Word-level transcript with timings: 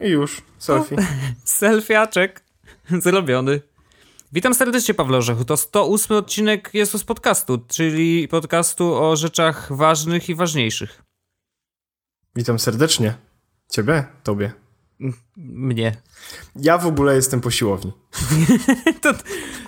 i 0.00 0.08
już, 0.08 0.42
selfie. 0.58 0.96
O, 0.96 0.98
selfiaczek 1.44 2.42
zrobiony. 3.04 3.60
Witam 4.32 4.54
serdecznie, 4.54 4.94
Pawle 4.94 5.18
Orzechu. 5.18 5.44
To 5.44 5.56
108 5.56 6.16
odcinek 6.16 6.70
jest 6.72 6.98
z 6.98 7.04
podcastu, 7.04 7.58
czyli 7.68 8.28
podcastu 8.28 8.94
o 8.94 9.16
rzeczach 9.16 9.76
ważnych 9.76 10.28
i 10.28 10.34
ważniejszych. 10.34 11.02
Witam 12.36 12.58
serdecznie. 12.58 13.14
Ciebie, 13.70 14.04
tobie. 14.22 14.52
Mnie. 15.36 15.96
Ja 16.56 16.78
w 16.78 16.86
ogóle 16.86 17.14
jestem 17.16 17.40
po 17.40 17.50
siłowni. 17.50 17.92
to, 19.02 19.14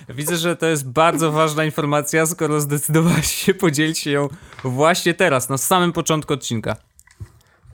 widzę, 0.09 0.37
że 0.37 0.55
to 0.55 0.65
jest 0.65 0.89
bardzo 0.89 1.31
ważna 1.31 1.65
informacja, 1.65 2.25
skoro 2.25 2.61
zdecydowałaś 2.61 3.35
się 3.35 3.53
podzielić 3.53 3.99
się 3.99 4.11
ją 4.11 4.27
właśnie 4.63 5.13
teraz, 5.13 5.49
na 5.49 5.57
samym 5.57 5.93
początku 5.93 6.33
odcinka. 6.33 6.75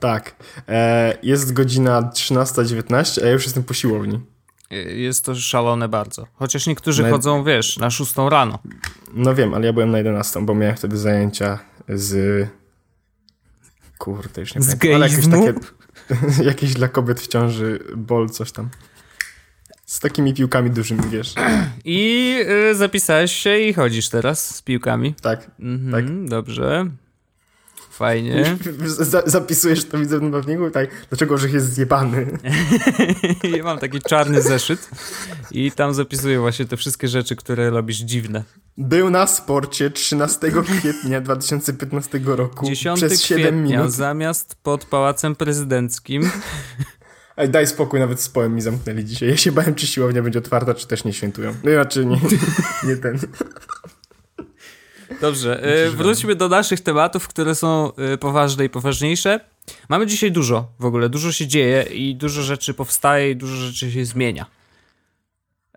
Tak. 0.00 0.36
E, 0.68 1.18
jest 1.22 1.52
godzina 1.52 2.02
13.19, 2.02 3.22
a 3.22 3.26
ja 3.26 3.32
już 3.32 3.44
jestem 3.44 3.62
po 3.62 3.74
siłowni. 3.74 4.20
Jest 4.94 5.24
to 5.24 5.34
szalone 5.34 5.88
bardzo. 5.88 6.26
Chociaż 6.34 6.66
niektórzy 6.66 7.02
na... 7.02 7.10
chodzą, 7.10 7.44
wiesz, 7.44 7.78
na 7.78 7.90
6 7.90 8.14
rano. 8.16 8.58
No 9.14 9.34
wiem, 9.34 9.54
ale 9.54 9.66
ja 9.66 9.72
byłem 9.72 9.90
na 9.90 9.98
11, 9.98 10.44
bo 10.44 10.54
miałem 10.54 10.76
wtedy 10.76 10.98
zajęcia 10.98 11.58
z... 11.88 12.48
Kurde, 13.98 14.40
już 14.40 14.54
nie 14.54 14.62
z 14.62 14.76
pamiętam. 14.76 14.94
Ale 14.94 15.08
jakieś 15.08 15.28
takie... 15.30 15.54
jakieś 16.50 16.74
dla 16.74 16.88
kobiet 16.88 17.20
w 17.20 17.26
ciąży 17.26 17.84
bol, 17.96 18.28
coś 18.28 18.52
tam. 18.52 18.68
Z 19.86 20.00
takimi 20.00 20.34
piłkami 20.34 20.70
dużymi, 20.70 21.02
wiesz. 21.10 21.34
I 21.84 22.36
y, 22.70 22.74
zapisałeś 22.74 23.32
się 23.32 23.58
i 23.58 23.72
chodzisz 23.72 24.08
teraz 24.08 24.54
z 24.54 24.62
piłkami. 24.62 25.14
Tak, 25.22 25.50
mhm, 25.60 25.92
tak. 25.92 26.28
Dobrze. 26.28 26.90
Fajnie. 28.00 28.56
zapisujesz 29.26 29.84
to 29.84 29.98
widzę 29.98 30.18
w 30.18 30.32
pewniku, 30.32 30.70
tak, 30.70 30.90
dlaczego 31.08 31.34
orzech 31.34 31.52
jest 31.52 31.74
zjebany. 31.74 32.26
ja 33.56 33.64
mam 33.64 33.78
taki 33.78 34.00
czarny 34.00 34.42
zeszyt 34.42 34.90
i 35.50 35.72
tam 35.72 35.94
zapisuję 35.94 36.40
właśnie 36.40 36.64
te 36.64 36.76
wszystkie 36.76 37.08
rzeczy, 37.08 37.36
które 37.36 37.70
robisz 37.70 37.96
dziwne. 37.96 38.44
Był 38.78 39.10
na 39.10 39.26
sporcie 39.26 39.90
13 39.90 40.52
kwietnia 40.78 41.20
2015 41.20 42.20
roku 42.24 42.66
10 42.66 42.98
przez 42.98 43.22
7 43.22 43.64
minut. 43.64 43.92
zamiast 43.92 44.56
pod 44.62 44.84
Pałacem 44.84 45.36
Prezydenckim. 45.36 46.30
Ej, 47.36 47.48
daj 47.48 47.66
spokój, 47.66 48.00
nawet 48.00 48.20
z 48.20 48.28
poem 48.28 48.54
mi 48.54 48.60
zamknęli 48.60 49.04
dzisiaj. 49.04 49.28
Ja 49.28 49.36
się 49.36 49.52
bałem, 49.52 49.74
czy 49.74 49.86
siłownia 49.86 50.22
będzie 50.22 50.38
otwarta, 50.38 50.74
czy 50.74 50.86
też 50.86 51.04
nie 51.04 51.12
świętują. 51.12 51.54
No 51.64 51.70
znaczy 51.70 52.06
nie, 52.06 52.20
nie 52.84 52.96
ten. 52.96 53.18
Dobrze, 55.20 55.62
e, 55.62 55.90
wróćmy 55.90 56.34
do 56.34 56.48
naszych 56.48 56.80
tematów, 56.80 57.28
które 57.28 57.54
są 57.54 57.92
e, 57.96 58.18
poważne 58.18 58.64
i 58.64 58.68
poważniejsze. 58.68 59.40
Mamy 59.88 60.06
dzisiaj 60.06 60.32
dużo 60.32 60.68
w 60.78 60.84
ogóle, 60.84 61.08
dużo 61.08 61.32
się 61.32 61.46
dzieje 61.46 61.82
i 61.82 62.16
dużo 62.16 62.42
rzeczy 62.42 62.74
powstaje 62.74 63.30
i 63.30 63.36
dużo 63.36 63.56
rzeczy 63.56 63.92
się 63.92 64.04
zmienia. 64.04 64.46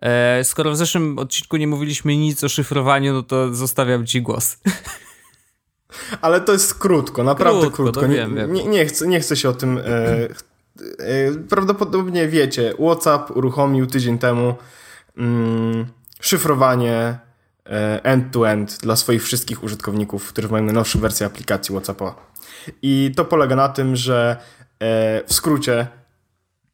E, 0.02 0.44
skoro 0.44 0.70
w 0.70 0.76
zeszłym 0.76 1.18
odcinku 1.18 1.56
nie 1.56 1.66
mówiliśmy 1.66 2.16
nic 2.16 2.44
o 2.44 2.48
szyfrowaniu, 2.48 3.12
no 3.12 3.22
to 3.22 3.54
zostawiam 3.54 4.06
ci 4.06 4.22
głos. 4.22 4.56
Ale 6.20 6.40
to 6.40 6.52
jest 6.52 6.74
krótko, 6.74 7.24
naprawdę 7.24 7.60
krótko. 7.60 7.82
krótko. 7.82 8.02
No 8.02 8.08
wiem, 8.08 8.34
nie, 8.34 8.46
nie, 8.46 8.64
nie, 8.64 8.86
chcę, 8.86 9.06
nie 9.06 9.20
chcę 9.20 9.36
się 9.36 9.48
o 9.48 9.52
tym. 9.52 9.78
E, 9.78 9.82
e, 9.82 10.28
prawdopodobnie 11.48 12.28
wiecie, 12.28 12.74
WhatsApp 12.78 13.36
uruchomił 13.36 13.86
tydzień 13.86 14.18
temu 14.18 14.54
mm, 15.16 15.86
szyfrowanie 16.20 17.18
E, 17.70 18.04
end-to-end 18.04 18.78
dla 18.82 18.96
swoich 18.96 19.24
wszystkich 19.24 19.62
użytkowników, 19.62 20.28
którzy 20.28 20.48
mają 20.48 20.64
najnowszą 20.64 21.00
wersję 21.00 21.26
aplikacji 21.26 21.74
WhatsAppa. 21.74 22.14
I 22.82 23.12
to 23.16 23.24
polega 23.24 23.56
na 23.56 23.68
tym, 23.68 23.96
że 23.96 24.36
e, 24.80 25.22
w 25.26 25.32
skrócie 25.34 25.86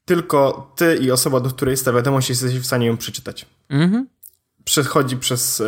tylko 0.05 0.73
ty 0.77 0.97
i 0.97 1.11
osoba, 1.11 1.41
do 1.41 1.51
której 1.51 1.73
jest 1.73 1.85
ta 1.85 1.93
wiadomość, 1.93 2.29
jesteś 2.29 2.59
w 2.59 2.67
stanie 2.67 2.87
ją 2.87 2.97
przeczytać. 2.97 3.47
Mhm. 3.69 4.07
Przechodzi 4.65 5.17
przez 5.17 5.61
e, 5.61 5.65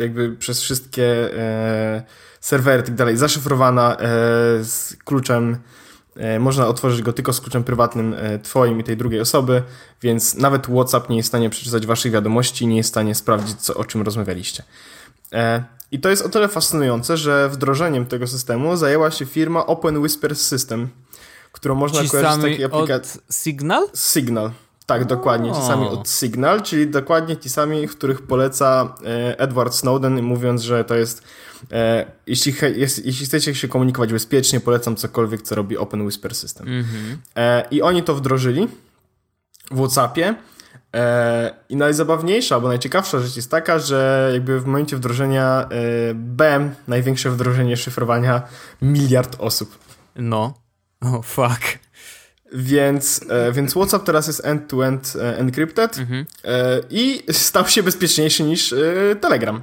jakby 0.00 0.32
przez 0.32 0.60
wszystkie 0.60 1.30
serwery 2.40 2.82
i 2.82 2.86
tak 2.86 2.94
dalej, 2.94 3.16
zaszyfrowana 3.16 3.96
z 4.62 4.96
kluczem 5.04 5.58
można 6.40 6.68
otworzyć 6.68 7.02
go 7.02 7.12
tylko 7.12 7.32
z 7.32 7.40
kluczem 7.40 7.64
prywatnym 7.64 8.14
e, 8.18 8.38
twoim 8.38 8.80
i 8.80 8.84
tej 8.84 8.96
drugiej 8.96 9.20
osoby, 9.20 9.62
więc 10.02 10.34
nawet 10.34 10.66
WhatsApp 10.66 11.08
nie 11.08 11.16
jest 11.16 11.26
w 11.26 11.30
stanie 11.30 11.50
przeczytać 11.50 11.86
waszych 11.86 12.12
wiadomości, 12.12 12.66
nie 12.66 12.76
jest 12.76 12.88
w 12.88 12.92
stanie 12.92 13.14
sprawdzić, 13.14 13.60
co, 13.60 13.74
o 13.74 13.84
czym 13.84 14.02
rozmawialiście. 14.02 14.62
E, 15.32 15.64
I 15.90 16.00
to 16.00 16.08
jest 16.08 16.26
o 16.26 16.28
tyle 16.28 16.48
fascynujące, 16.48 17.16
że 17.16 17.48
wdrożeniem 17.48 18.06
tego 18.06 18.26
systemu 18.26 18.76
zajęła 18.76 19.10
się 19.10 19.26
firma 19.26 19.66
Open 19.66 19.98
Whisper 19.98 20.36
System, 20.36 20.88
którą 21.52 21.74
można 21.74 22.02
Ci 22.02 22.10
kojarzyć 22.10 22.40
z 22.40 22.44
takiej 22.44 22.64
aplikacji. 22.64 23.20
Signal? 23.30 23.84
Signal. 23.94 24.50
Tak, 24.86 25.04
dokładnie. 25.04 25.52
Ci 25.52 25.62
sami 25.62 25.88
od 25.88 26.08
Signal, 26.08 26.62
czyli 26.62 26.86
dokładnie 26.90 27.36
ci 27.36 27.48
sami, 27.48 27.88
których 27.88 28.22
poleca 28.22 28.94
Edward 29.38 29.74
Snowden, 29.74 30.22
mówiąc, 30.22 30.62
że 30.62 30.84
to 30.84 30.94
jest 30.94 31.22
E, 31.22 31.45
jeśli, 32.26 32.54
jest, 32.76 33.06
jeśli 33.06 33.26
chcecie 33.26 33.54
się 33.54 33.68
komunikować 33.68 34.12
bezpiecznie, 34.12 34.60
polecam 34.60 34.96
cokolwiek, 34.96 35.42
co 35.42 35.54
robi 35.54 35.76
Open 35.76 36.02
Whisper 36.02 36.34
System. 36.34 36.68
Mm 36.68 36.82
-hmm. 36.82 37.16
e, 37.36 37.64
I 37.70 37.82
oni 37.82 38.02
to 38.02 38.14
wdrożyli 38.14 38.68
w 39.70 39.76
WhatsAppie. 39.76 40.34
E, 40.94 41.54
I 41.68 41.76
najzabawniejsza, 41.76 42.54
albo 42.54 42.68
najciekawsza 42.68 43.20
rzecz 43.20 43.36
jest 43.36 43.50
taka, 43.50 43.78
że 43.78 44.30
jakby 44.32 44.60
w 44.60 44.66
momencie 44.66 44.96
wdrożenia 44.96 45.68
e, 45.70 46.14
BEM, 46.14 46.74
największe 46.88 47.30
wdrożenie 47.30 47.76
szyfrowania, 47.76 48.42
miliard 48.82 49.36
osób. 49.38 49.78
No. 50.16 50.54
Oh, 51.00 51.22
fuck. 51.22 51.78
Więc, 52.52 53.24
e, 53.28 53.52
więc 53.52 53.72
WhatsApp 53.72 54.04
teraz 54.04 54.26
jest 54.26 54.44
end-to-end 54.44 55.02
-end 55.02 55.38
encrypted 55.38 55.98
mm 55.98 56.08
-hmm. 56.10 56.26
i 56.90 57.22
stał 57.32 57.68
się 57.68 57.82
bezpieczniejszy 57.82 58.42
niż 58.42 58.74
Telegram. 59.20 59.62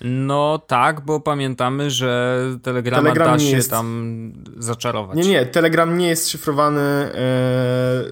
No 0.00 0.58
tak, 0.58 1.00
bo 1.00 1.20
pamiętamy, 1.20 1.90
że 1.90 2.40
Telegrama 2.62 3.02
Telegram 3.02 3.38
da 3.38 3.44
się 3.44 3.56
jest... 3.56 3.70
tam 3.70 4.32
zaczarować. 4.58 5.16
Nie, 5.16 5.28
nie, 5.28 5.46
Telegram 5.46 5.98
nie 5.98 6.08
jest 6.08 6.30
szyfrowany 6.30 6.80
e... 6.80 8.04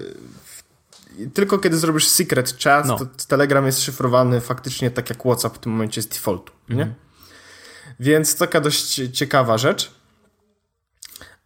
tylko 1.33 1.57
kiedy 1.57 1.77
zrobisz 1.77 2.07
secret 2.07 2.57
chat, 2.63 2.87
no. 2.87 2.97
to 2.97 3.05
Telegram 3.27 3.65
jest 3.65 3.83
szyfrowany 3.83 4.41
faktycznie 4.41 4.91
tak 4.91 5.09
jak 5.09 5.19
WhatsApp 5.19 5.55
w 5.55 5.59
tym 5.59 5.71
momencie 5.71 6.01
z 6.01 6.07
defaultu, 6.07 6.53
nie? 6.69 6.75
Mhm. 6.75 6.93
Więc 7.99 8.37
taka 8.37 8.61
dość 8.61 9.01
ciekawa 9.13 9.57
rzecz. 9.57 9.91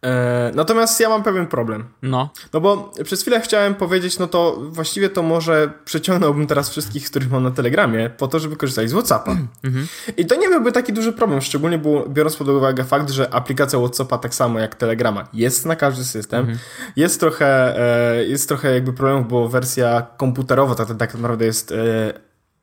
E, 0.04 0.52
natomiast 0.54 1.00
ja 1.00 1.08
mam 1.08 1.22
pewien 1.22 1.46
problem. 1.46 1.84
No. 2.02 2.30
No 2.52 2.60
bo 2.60 2.92
przez 3.04 3.20
chwilę 3.22 3.40
chciałem 3.40 3.74
powiedzieć, 3.74 4.18
no 4.18 4.26
to 4.26 4.56
właściwie 4.60 5.08
to 5.08 5.22
może 5.22 5.72
przeciągnąłbym 5.84 6.46
teraz 6.46 6.70
wszystkich, 6.70 7.10
których 7.10 7.30
mam 7.30 7.42
na 7.42 7.50
Telegramie, 7.50 8.10
po 8.10 8.28
to, 8.28 8.38
żeby 8.38 8.56
korzystać 8.56 8.90
z 8.90 8.92
WhatsAppa. 8.92 9.32
Mm-hmm. 9.32 9.86
I 10.20 10.26
to 10.26 10.36
nie 10.36 10.48
byłby 10.48 10.72
taki 10.72 10.92
duży 10.92 11.12
problem, 11.12 11.40
szczególnie 11.40 11.80
biorąc 12.08 12.36
pod 12.36 12.48
uwagę 12.48 12.84
fakt, 12.84 13.10
że 13.10 13.34
aplikacja 13.34 13.78
WhatsAppa 13.78 14.18
tak 14.18 14.34
samo 14.34 14.58
jak 14.58 14.74
Telegrama 14.74 15.28
jest 15.32 15.66
na 15.66 15.76
każdy 15.76 16.04
system. 16.04 16.46
Mm-hmm. 16.46 16.56
Jest 16.96 17.20
trochę, 17.20 17.80
e, 18.16 18.24
jest 18.24 18.48
trochę 18.48 18.74
jakby 18.74 18.92
problemów, 18.92 19.28
bo 19.28 19.48
wersja 19.48 20.06
komputerowa 20.16 20.74
tak, 20.74 20.96
tak 20.98 21.14
naprawdę 21.14 21.44
jest 21.44 21.72
e, 21.72 21.76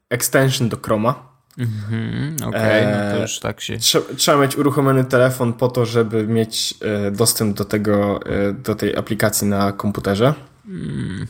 extension 0.10 0.70
do 0.70 0.78
Chroma. 0.78 1.37
Mhm, 1.58 2.36
Okej, 2.48 2.86
okay, 2.86 3.06
no 3.06 3.16
to 3.16 3.22
już 3.22 3.40
tak 3.40 3.62
się... 3.62 3.78
Trzeba, 3.78 4.06
trzeba 4.18 4.42
mieć 4.42 4.58
uruchomiony 4.58 5.06
telefon 5.06 5.54
po 5.54 5.68
to, 5.68 5.86
żeby 5.86 6.28
mieć 6.28 6.74
e, 6.82 7.12
dostęp 7.12 7.58
do 7.58 7.66
tego, 7.66 8.20
e, 8.26 8.54
do 8.54 8.76
tej 8.76 8.96
aplikacji 8.96 9.48
na 9.48 9.72
komputerze. 9.72 10.34
Mm. 10.68 11.28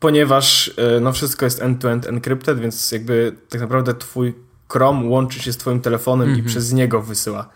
Ponieważ 0.00 0.74
e, 0.96 1.00
no 1.00 1.12
wszystko 1.12 1.44
jest 1.44 1.62
end-to-end 1.62 2.06
encrypted, 2.06 2.60
więc 2.60 2.92
jakby 2.92 3.32
tak 3.48 3.60
naprawdę 3.60 3.94
twój 3.94 4.34
Chrome 4.68 5.08
łączy 5.08 5.40
się 5.40 5.52
z 5.52 5.56
twoim 5.56 5.80
telefonem 5.80 6.28
-hmm. 6.28 6.30
i 6.30 6.34
mhm. 6.34 6.48
przez 6.48 6.72
niego 6.72 7.02
wysyła. 7.02 7.48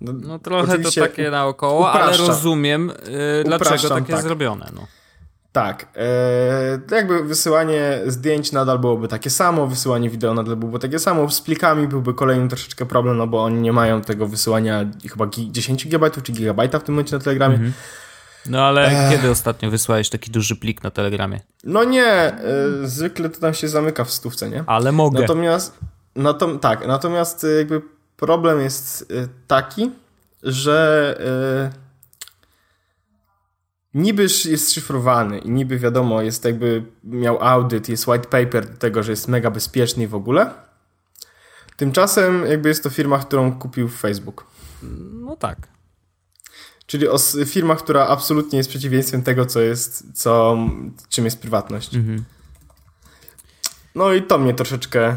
No, 0.00 0.12
no 0.12 0.38
trochę 0.38 0.78
to 0.78 0.90
takie 0.92 1.30
naokoło, 1.30 1.92
ale 1.92 2.16
rozumiem, 2.16 2.88
yy, 2.88 3.44
dlaczego 3.44 3.88
tak 3.88 3.98
jest 3.98 4.10
tak. 4.10 4.22
zrobione. 4.22 4.70
No. 4.74 4.86
Tak. 5.56 5.86
E, 5.96 6.96
jakby 6.96 7.24
wysyłanie 7.24 8.00
zdjęć 8.06 8.52
nadal 8.52 8.78
byłoby 8.78 9.08
takie 9.08 9.30
samo, 9.30 9.66
wysyłanie 9.66 10.10
wideo 10.10 10.34
nadal 10.34 10.56
byłoby 10.56 10.78
takie 10.78 10.98
samo. 10.98 11.30
Z 11.30 11.40
plikami 11.40 11.88
byłby 11.88 12.14
kolejny 12.14 12.48
troszeczkę 12.48 12.86
problem, 12.86 13.16
no 13.16 13.26
bo 13.26 13.44
oni 13.44 13.60
nie 13.60 13.72
mają 13.72 14.00
tego 14.00 14.26
wysyłania 14.26 14.84
chyba 15.10 15.26
10 15.50 15.86
GB 15.86 16.10
czy 16.22 16.32
gigabajta 16.32 16.78
w 16.78 16.82
tym 16.82 16.94
momencie 16.94 17.16
na 17.16 17.22
Telegramie. 17.22 17.54
Mhm. 17.54 17.72
No 18.46 18.64
ale 18.64 19.08
kiedy 19.10 19.30
ostatnio 19.30 19.70
wysłałeś 19.70 20.10
taki 20.10 20.30
duży 20.30 20.56
plik 20.56 20.82
na 20.82 20.90
Telegramie? 20.90 21.40
No 21.64 21.84
nie, 21.84 22.06
e, 22.06 22.38
zwykle 22.84 23.28
to 23.28 23.40
tam 23.40 23.54
się 23.54 23.68
zamyka 23.68 24.04
w 24.04 24.10
stówce, 24.10 24.50
nie? 24.50 24.64
Ale 24.66 24.92
mogę. 24.92 25.20
Natomiast, 25.20 25.78
no 26.16 26.34
to, 26.34 26.58
tak, 26.58 26.86
natomiast 26.86 27.44
e, 27.44 27.48
jakby 27.48 27.82
problem 28.16 28.60
jest 28.60 29.12
e, 29.12 29.28
taki, 29.46 29.90
że 30.42 31.16
e, 31.72 31.85
niby 33.96 34.22
jest 34.22 34.72
szyfrowany 34.72 35.38
i 35.38 35.50
niby 35.50 35.78
wiadomo, 35.78 36.22
jest 36.22 36.44
jakby 36.44 36.82
miał 37.04 37.42
audyt, 37.44 37.88
jest 37.88 38.08
white 38.08 38.28
paper 38.28 38.70
do 38.70 38.76
tego, 38.76 39.02
że 39.02 39.12
jest 39.12 39.28
mega 39.28 39.50
bezpieczny 39.50 40.08
w 40.08 40.14
ogóle. 40.14 40.50
Tymczasem 41.76 42.46
jakby 42.46 42.68
jest 42.68 42.82
to 42.82 42.90
firma, 42.90 43.18
którą 43.18 43.58
kupił 43.58 43.88
Facebook. 43.88 44.46
No 45.12 45.36
tak. 45.36 45.68
Czyli 46.86 47.08
o 47.08 47.18
firmach, 47.46 47.78
która 47.78 48.06
absolutnie 48.06 48.56
jest 48.56 48.70
przeciwieństwem 48.70 49.22
tego, 49.22 49.46
co 49.46 49.60
jest, 49.60 50.04
co, 50.14 50.58
czym 51.08 51.24
jest 51.24 51.40
prywatność. 51.40 51.94
Mhm. 51.94 52.24
No 53.94 54.12
i 54.12 54.22
to 54.22 54.38
mnie 54.38 54.54
troszeczkę 54.54 55.16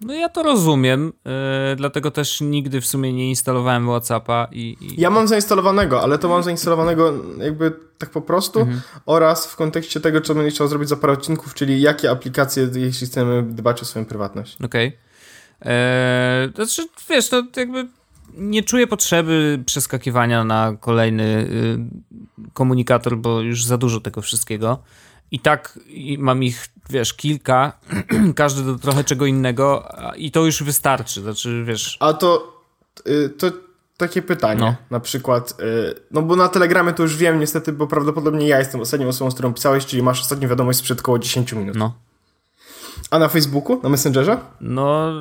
no 0.00 0.14
ja 0.14 0.28
to 0.28 0.42
rozumiem, 0.42 1.12
yy, 1.24 1.32
dlatego 1.76 2.10
też 2.10 2.40
nigdy 2.40 2.80
w 2.80 2.86
sumie 2.86 3.12
nie 3.12 3.28
instalowałem 3.28 3.86
Whatsappa 3.86 4.48
i, 4.52 4.76
i... 4.80 5.00
Ja 5.00 5.10
mam 5.10 5.28
zainstalowanego, 5.28 6.02
ale 6.02 6.18
to 6.18 6.28
mam 6.28 6.42
zainstalowanego 6.42 7.12
jakby 7.38 7.72
tak 7.98 8.10
po 8.10 8.20
prostu 8.20 8.60
mhm. 8.60 8.80
oraz 9.06 9.46
w 9.46 9.56
kontekście 9.56 10.00
tego, 10.00 10.20
co 10.20 10.34
będę 10.34 10.50
chciał 10.50 10.68
zrobić 10.68 10.88
za 10.88 10.96
parę 10.96 11.12
odcinków, 11.12 11.54
czyli 11.54 11.80
jakie 11.80 12.10
aplikacje, 12.10 12.68
jeśli 12.74 13.06
chcemy 13.06 13.42
dbać 13.42 13.82
o 13.82 13.84
swoją 13.84 14.04
prywatność. 14.04 14.56
Okej. 14.64 14.88
Okay. 14.88 15.72
Eee, 15.72 16.52
to 16.52 16.66
znaczy, 16.66 16.88
wiesz, 17.08 17.28
to 17.28 17.42
jakby 17.56 17.88
nie 18.36 18.62
czuję 18.62 18.86
potrzeby 18.86 19.62
przeskakiwania 19.66 20.44
na 20.44 20.76
kolejny 20.80 21.24
y, 21.24 21.78
komunikator, 22.52 23.16
bo 23.18 23.40
już 23.40 23.64
za 23.64 23.78
dużo 23.78 24.00
tego 24.00 24.22
wszystkiego. 24.22 24.82
I 25.30 25.40
tak 25.40 25.78
mam 26.18 26.42
ich, 26.42 26.66
wiesz, 26.90 27.14
kilka, 27.14 27.72
każdy 28.34 28.62
do 28.62 28.78
trochę 28.78 29.04
czego 29.04 29.26
innego 29.26 29.88
i 30.16 30.30
to 30.30 30.44
już 30.44 30.62
wystarczy, 30.62 31.22
znaczy, 31.22 31.64
wiesz... 31.66 31.96
A 32.00 32.12
to, 32.12 32.62
y, 33.08 33.28
to 33.28 33.50
takie 33.96 34.22
pytanie, 34.22 34.60
no. 34.60 34.76
na 34.90 35.00
przykład, 35.00 35.60
y, 35.60 35.94
no 36.10 36.22
bo 36.22 36.36
na 36.36 36.48
Telegramie 36.48 36.92
to 36.92 37.02
już 37.02 37.16
wiem 37.16 37.40
niestety, 37.40 37.72
bo 37.72 37.86
prawdopodobnie 37.86 38.48
ja 38.48 38.58
jestem 38.58 38.80
ostatnią 38.80 39.08
osobą, 39.08 39.30
z 39.30 39.34
którą 39.34 39.54
pisałeś, 39.54 39.86
czyli 39.86 40.02
masz 40.02 40.20
ostatnią 40.20 40.48
wiadomość 40.48 40.78
sprzed 40.78 41.00
około 41.00 41.18
10 41.18 41.52
minut. 41.52 41.76
No. 41.76 41.94
A 43.10 43.18
na 43.18 43.28
Facebooku, 43.28 43.80
na 43.82 43.88
Messengerze? 43.88 44.38
No, 44.60 45.12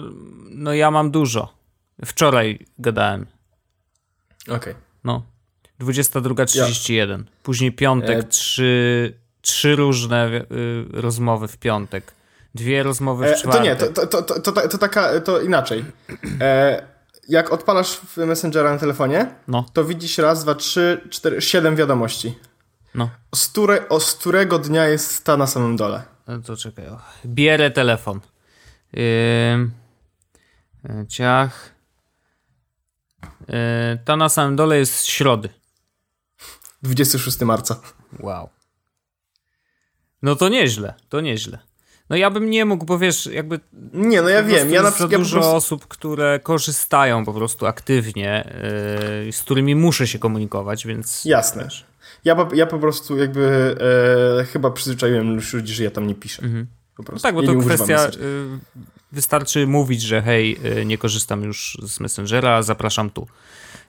no 0.50 0.74
ja 0.74 0.92
mam 0.92 1.12
dużo. 1.12 1.54
Wczoraj 2.06 2.66
gadałem. 2.80 3.26
Okej. 4.48 4.58
Okay. 4.58 4.76
No. 5.04 5.24
22.31. 5.80 7.10
Ja. 7.10 7.18
Później 7.44 7.72
piątek, 7.72 8.20
e... 8.20 8.24
3 8.24 9.25
trzy 9.46 9.76
różne 9.76 10.28
y, 10.28 10.46
rozmowy 10.92 11.48
w 11.48 11.58
piątek. 11.58 12.14
Dwie 12.56 12.84
rozmowy 12.84 13.26
w 13.26 13.32
e, 13.32 13.36
czwartek. 13.36 13.62
To 13.62 13.86
nie, 13.86 13.94
to, 13.94 14.08
to, 14.08 14.22
to, 14.22 14.40
to, 14.52 14.68
to 14.68 14.78
taka, 14.78 15.22
to 15.22 15.42
inaczej. 15.42 15.86
E, 16.42 16.88
jak 17.28 17.52
odpalasz 17.52 18.02
Messengera 18.18 18.72
na 18.74 18.78
telefonie, 18.78 19.36
no. 19.48 19.66
to 19.74 19.86
widzisz 19.86 20.18
raz, 20.18 20.44
dwa, 20.44 20.56
trzy, 20.56 21.02
cztery, 21.10 21.42
siedem 21.42 21.76
wiadomości. 21.76 22.38
No. 22.96 23.10
Z, 23.36 23.48
które, 23.48 23.90
o, 23.90 24.00
z 24.00 24.14
którego 24.16 24.60
dnia 24.60 24.88
jest 24.88 25.24
ta 25.24 25.38
na 25.38 25.48
samym 25.48 25.76
dole? 25.76 26.04
No 26.28 26.40
to 26.40 26.58
czekaj. 26.58 26.86
Bierę 27.26 27.72
telefon. 27.72 28.20
Yy, 28.94 29.70
ciach. 31.08 31.72
Yy, 33.48 33.56
ta 34.06 34.16
na 34.16 34.30
samym 34.30 34.56
dole 34.56 34.78
jest 34.78 34.96
z 34.96 35.06
środy. 35.06 35.50
26 36.84 37.40
marca. 37.40 37.80
Wow. 38.20 38.55
No 40.26 40.36
to 40.36 40.50
nieźle, 40.50 40.94
to 41.10 41.22
nieźle. 41.22 41.58
No 42.10 42.16
ja 42.16 42.30
bym 42.30 42.50
nie 42.50 42.66
mógł, 42.66 42.86
bo 42.86 43.00
wiesz, 43.00 43.26
jakby... 43.26 43.60
Nie, 43.94 44.22
no 44.22 44.30
ja 44.30 44.44
wiem. 44.44 44.72
Ja 44.72 44.84
na 44.84 44.92
przykład 44.92 45.12
ja 45.12 45.18
dużo 45.18 45.40
prostu... 45.40 45.56
osób, 45.56 45.88
które 45.88 46.40
korzystają 46.44 47.26
po 47.26 47.34
prostu 47.34 47.66
aktywnie, 47.66 48.52
yy, 49.26 49.32
z 49.32 49.42
którymi 49.42 49.76
muszę 49.76 50.08
się 50.08 50.20
komunikować, 50.20 50.88
więc... 50.88 51.26
Jasne. 51.26 51.68
Ja, 52.26 52.50
ja 52.54 52.66
po 52.66 52.80
prostu 52.80 53.18
jakby 53.18 53.76
e, 54.40 54.46
chyba 54.46 54.72
przyzwyczaiłem 54.72 55.36
już 55.36 55.54
ludzi, 55.54 55.74
że 55.74 55.84
ja 55.84 55.92
tam 55.92 56.08
nie 56.08 56.16
piszę. 56.16 56.44
Mhm. 56.44 56.68
Po 56.98 57.04
prostu. 57.04 57.28
No 57.28 57.34
tak, 57.34 57.48
bo 57.48 57.54
to 57.54 57.60
kwestia... 57.60 58.08
Y, 58.08 58.60
wystarczy 59.12 59.68
mówić, 59.68 60.02
że 60.02 60.22
hej, 60.22 60.58
y, 60.80 60.86
nie 60.86 60.98
korzystam 60.98 61.44
już 61.44 61.78
z 61.84 62.00
Messengera, 62.00 62.64
zapraszam 62.64 63.10
tu. 63.10 63.28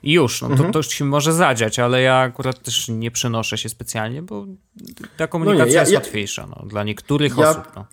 I 0.02 0.12
już, 0.12 0.42
no 0.42 0.48
to, 0.48 0.54
mhm. 0.54 0.72
to 0.72 0.78
już 0.78 0.88
się 0.88 1.04
może 1.04 1.32
zadziać, 1.32 1.78
ale 1.78 2.02
ja 2.02 2.16
akurat 2.16 2.62
też 2.62 2.88
nie 2.88 3.10
przenoszę 3.10 3.58
się 3.58 3.68
specjalnie, 3.68 4.22
bo 4.22 4.46
ta 5.16 5.26
komunikacja 5.26 5.64
no 5.64 5.70
nie, 5.70 5.74
ja, 5.74 5.80
jest 5.80 5.92
ja, 5.92 5.98
łatwiejsza 5.98 6.46
no, 6.46 6.66
dla 6.66 6.84
niektórych 6.84 7.36
ja, 7.38 7.50
osób. 7.50 7.64
No. 7.76 7.86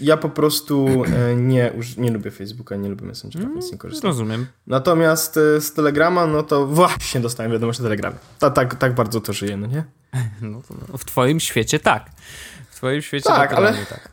Ja 0.00 0.16
po 0.16 0.28
prostu 0.28 1.04
e, 1.16 1.36
nie, 1.36 1.72
nie 1.96 2.10
lubię 2.10 2.30
Facebooka, 2.30 2.76
nie 2.76 2.88
lubię 2.88 3.06
Messengera, 3.06 3.44
mm, 3.44 3.54
więc 3.54 3.72
nie 3.72 3.78
korzystam. 3.78 4.08
Rozumiem. 4.08 4.46
Natomiast 4.66 5.36
e, 5.36 5.60
z 5.60 5.72
Telegrama, 5.72 6.26
no 6.26 6.42
to 6.42 6.66
właśnie 6.66 7.20
dostałem 7.20 7.52
wiadomość 7.52 7.80
o 7.80 7.82
Telegramie. 7.82 8.16
Ta, 8.38 8.50
tak, 8.50 8.74
tak 8.74 8.94
bardzo 8.94 9.20
to 9.20 9.32
żyje, 9.32 9.56
no 9.56 9.66
nie? 9.66 9.84
No, 10.42 10.62
no, 10.88 10.98
w 10.98 11.04
twoim 11.04 11.40
świecie 11.40 11.78
tak. 11.78 12.10
W 12.70 12.76
twoim 12.76 13.02
świecie 13.02 13.28
tak, 13.28 13.52
ale, 13.52 13.72
tak. 13.72 14.08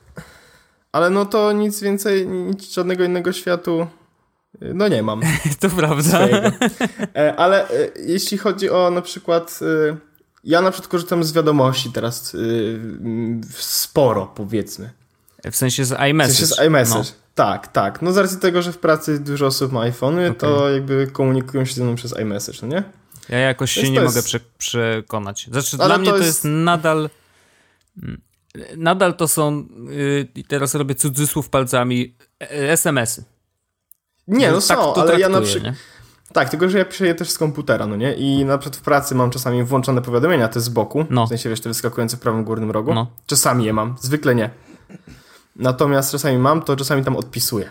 Ale 0.91 1.09
no 1.09 1.25
to 1.25 1.51
nic 1.51 1.81
więcej, 1.81 2.27
nic 2.27 2.73
żadnego 2.73 3.03
innego 3.03 3.33
światu 3.33 3.87
no 4.61 4.87
nie 4.87 5.03
mam. 5.03 5.21
to 5.59 5.69
prawda. 5.69 6.27
E, 7.15 7.35
ale 7.35 7.69
e, 7.69 7.89
jeśli 8.05 8.37
chodzi 8.37 8.69
o 8.69 8.91
na 8.91 9.01
przykład. 9.01 9.59
E, 9.91 9.97
ja 10.43 10.61
na 10.61 10.71
przykład 10.71 10.91
korzystam 10.91 11.23
z 11.23 11.33
wiadomości 11.33 11.91
teraz 11.91 12.35
sporo, 13.59 14.31
powiedzmy. 14.35 14.89
W 15.51 15.55
sensie 15.55 15.85
z 15.85 15.91
iMessage. 16.09 16.33
W 16.33 16.37
sensie 16.37 16.55
z 16.55 16.67
iMessage. 16.67 17.09
No. 17.09 17.25
Tak, 17.35 17.67
tak. 17.67 18.01
No 18.01 18.13
z 18.13 18.17
racji 18.17 18.37
tego, 18.37 18.61
że 18.61 18.71
w 18.71 18.77
pracy 18.77 19.19
dużo 19.19 19.45
osób 19.45 19.71
ma 19.71 19.81
iPhony, 19.81 20.29
okay. 20.29 20.35
to 20.35 20.69
jakby 20.69 21.07
komunikują 21.07 21.65
się 21.65 21.73
ze 21.73 21.83
mną 21.83 21.95
przez 21.95 22.19
iMessage, 22.19 22.57
no 22.61 22.67
nie? 22.67 22.83
Ja 23.29 23.39
jakoś 23.39 23.71
się 23.71 23.89
nie 23.89 24.01
jest... 24.01 24.05
mogę 24.05 24.23
prze 24.23 24.39
przekonać. 24.57 25.47
Znaczy, 25.51 25.77
Ale 25.79 25.87
dla 25.87 25.97
mnie 25.97 26.09
to 26.09 26.17
jest... 26.17 26.27
jest 26.27 26.43
nadal. 26.43 27.09
Mm, 28.03 28.21
nadal 28.77 29.15
to 29.15 29.27
są. 29.27 29.67
I 30.35 30.39
yy, 30.39 30.43
teraz 30.47 30.75
robię 30.75 30.95
cudzysłów 30.95 31.49
palcami. 31.49 32.15
SMS-y. 32.49 33.34
Nie, 34.27 34.47
no, 34.47 34.53
no 34.53 34.61
tak 34.61 34.77
są, 34.77 34.95
ale 34.95 35.19
ja 35.19 35.29
na 35.29 35.41
przykład... 35.41 35.75
Tak, 36.33 36.49
tylko 36.49 36.69
że 36.69 36.77
ja 36.77 36.85
piszę 36.85 37.07
je 37.07 37.15
też 37.15 37.29
z 37.29 37.37
komputera, 37.37 37.87
no 37.87 37.95
nie? 37.95 38.13
I 38.13 38.45
na 38.45 38.57
przykład 38.57 38.77
w 38.77 38.81
pracy 38.81 39.15
mam 39.15 39.31
czasami 39.31 39.63
włączone 39.63 40.01
powiadomienia 40.01 40.47
te 40.47 40.59
z 40.59 40.69
boku, 40.69 41.05
no. 41.09 41.25
w 41.25 41.29
sensie 41.29 41.49
wiesz, 41.49 41.61
te 41.61 41.69
wyskakujące 41.69 42.17
w 42.17 42.19
prawym 42.19 42.43
górnym 42.43 42.71
rogu. 42.71 42.93
No. 42.93 43.07
Czasami 43.25 43.65
je 43.65 43.73
mam, 43.73 43.95
zwykle 44.01 44.35
nie. 44.35 44.49
Natomiast 45.55 46.11
czasami 46.11 46.37
mam, 46.37 46.61
to 46.61 46.75
czasami 46.75 47.03
tam 47.03 47.15
odpisuję. 47.15 47.69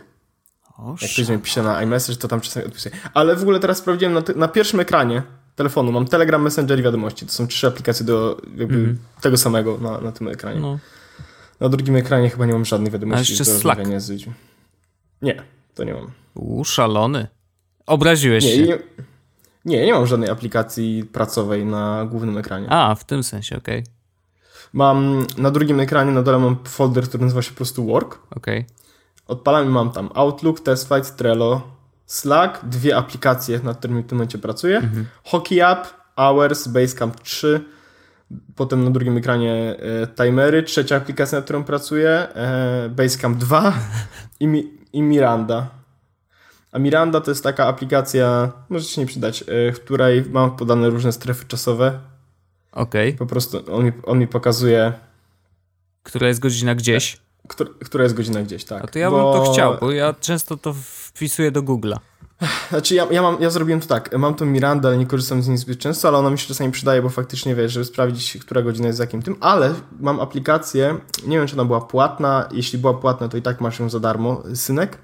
O, 0.78 0.96
Jak 1.02 1.10
ktoś 1.10 1.28
mi 1.28 1.38
pisze 1.38 1.62
na 1.62 1.82
iMessage, 1.82 2.18
to 2.18 2.28
tam 2.28 2.40
czasami 2.40 2.66
odpisuję. 2.66 2.94
Ale 3.14 3.36
w 3.36 3.42
ogóle 3.42 3.60
teraz 3.60 3.78
sprawdziłem 3.78 4.14
na, 4.14 4.22
na 4.36 4.48
pierwszym 4.48 4.80
ekranie 4.80 5.22
telefonu, 5.56 5.92
mam 5.92 6.06
Telegram, 6.06 6.42
Messenger 6.42 6.78
i 6.78 6.82
wiadomości. 6.82 7.26
To 7.26 7.32
są 7.32 7.46
trzy 7.46 7.66
aplikacje 7.66 8.06
do 8.06 8.40
mm. 8.58 8.98
tego 9.20 9.36
samego 9.36 9.78
na, 9.78 10.00
na 10.00 10.12
tym 10.12 10.28
ekranie. 10.28 10.60
No. 10.60 10.78
Na 11.60 11.68
drugim 11.68 11.96
ekranie 11.96 12.30
chyba 12.30 12.46
nie 12.46 12.52
mam 12.52 12.64
żadnych 12.64 12.92
wiadomości 12.92 13.32
A 13.32 13.36
jeszcze 13.36 13.52
do 13.52 13.60
Slack. 13.60 13.80
z 13.98 14.10
ludźmi. 14.10 14.32
Nie, 15.22 15.42
to 15.74 15.84
nie 15.84 15.94
mam. 15.94 16.23
U, 16.34 16.64
szalony. 16.64 17.26
Obraziłeś 17.86 18.44
nie, 18.44 18.50
się. 18.50 18.62
Nie, 18.62 18.78
nie, 19.64 19.86
nie 19.86 19.92
mam 19.92 20.06
żadnej 20.06 20.30
aplikacji 20.30 21.04
pracowej 21.04 21.66
na 21.66 22.06
głównym 22.10 22.38
ekranie. 22.38 22.66
A, 22.70 22.94
w 22.94 23.04
tym 23.04 23.22
sensie, 23.22 23.56
okej. 23.56 23.80
Okay. 23.80 23.94
Mam 24.72 25.26
na 25.38 25.50
drugim 25.50 25.80
ekranie 25.80 26.12
na 26.12 26.22
dole 26.22 26.38
mam 26.38 26.56
folder, 26.64 27.04
który 27.04 27.24
nazywa 27.24 27.42
się 27.42 27.50
po 27.50 27.56
prostu 27.56 27.86
Work. 27.86 28.18
Okej. 28.30 28.58
Okay. 28.58 28.64
Odpalam 29.26 29.66
i 29.66 29.70
mam 29.70 29.90
tam 29.90 30.10
Outlook, 30.14 30.60
TestFlight, 30.60 31.16
Trello, 31.16 31.62
Slack, 32.06 32.64
dwie 32.64 32.96
aplikacje, 32.96 33.60
nad 33.64 33.78
którymi 33.78 34.02
w 34.02 34.06
tym 34.06 34.18
momencie 34.18 34.38
pracuję. 34.38 34.76
Mhm. 34.76 35.06
Hockey 35.24 35.60
App, 35.60 35.86
Hours, 36.16 36.68
Basecamp 36.68 37.20
3, 37.20 37.64
potem 38.56 38.84
na 38.84 38.90
drugim 38.90 39.16
ekranie 39.16 39.76
e, 40.02 40.06
timery, 40.06 40.62
trzecia 40.62 40.96
aplikacja, 40.96 41.38
nad 41.38 41.44
którą 41.44 41.64
pracuję, 41.64 42.10
e, 42.10 42.88
Basecamp 42.88 43.38
2 43.38 43.72
i, 44.40 44.46
mi, 44.46 44.72
i 44.92 45.02
Miranda. 45.02 45.83
A 46.74 46.78
Miranda 46.78 47.20
to 47.20 47.30
jest 47.30 47.42
taka 47.42 47.66
aplikacja, 47.66 48.52
może 48.68 48.84
się 48.84 49.00
nie 49.00 49.06
przydać, 49.06 49.42
e, 49.42 49.72
w 49.72 49.80
której 49.80 50.24
mam 50.30 50.56
podane 50.56 50.90
różne 50.90 51.12
strefy 51.12 51.44
czasowe. 51.44 52.00
Okej. 52.72 53.08
Okay. 53.08 53.18
Po 53.18 53.26
prostu 53.26 53.74
on 53.74 53.84
mi, 53.84 53.92
on 54.02 54.18
mi 54.18 54.28
pokazuje. 54.28 54.92
Która 56.02 56.28
jest 56.28 56.40
godzina 56.40 56.74
gdzieś. 56.74 57.20
Która, 57.48 57.70
która 57.84 58.04
jest 58.04 58.16
godzina 58.16 58.42
gdzieś, 58.42 58.64
tak. 58.64 58.84
A 58.84 58.86
to 58.86 58.98
ja 58.98 59.10
bo... 59.10 59.32
bym 59.32 59.44
to 59.44 59.52
chciał, 59.52 59.76
bo 59.80 59.92
ja 59.92 60.14
często 60.20 60.56
to 60.56 60.72
wpisuję 60.72 61.50
do 61.50 61.62
Google'a. 61.62 61.96
Znaczy 62.70 62.94
ja, 62.94 63.06
ja, 63.10 63.22
mam, 63.22 63.42
ja 63.42 63.50
zrobiłem 63.50 63.80
to 63.80 63.86
tak, 63.86 64.18
mam 64.18 64.34
tą 64.34 64.46
Mirandę, 64.46 64.88
ale 64.88 64.98
nie 64.98 65.06
korzystam 65.06 65.42
z 65.42 65.48
niej 65.48 65.58
zbyt 65.58 65.78
często, 65.78 66.08
ale 66.08 66.18
ona 66.18 66.30
mi 66.30 66.38
się 66.38 66.48
czasami 66.48 66.72
przydaje, 66.72 67.02
bo 67.02 67.08
faktycznie 67.08 67.54
wiesz, 67.54 67.72
żeby 67.72 67.84
sprawdzić, 67.84 68.38
która 68.40 68.62
godzina 68.62 68.86
jest 68.86 68.98
za 68.98 69.04
jakim 69.04 69.22
tym, 69.22 69.36
ale 69.40 69.74
mam 70.00 70.20
aplikację, 70.20 70.98
nie 71.26 71.38
wiem 71.38 71.46
czy 71.46 71.54
ona 71.54 71.64
była 71.64 71.80
płatna, 71.80 72.48
jeśli 72.52 72.78
była 72.78 72.94
płatna, 72.94 73.28
to 73.28 73.36
i 73.36 73.42
tak 73.42 73.60
masz 73.60 73.80
ją 73.80 73.90
za 73.90 74.00
darmo, 74.00 74.42
synek. 74.54 74.98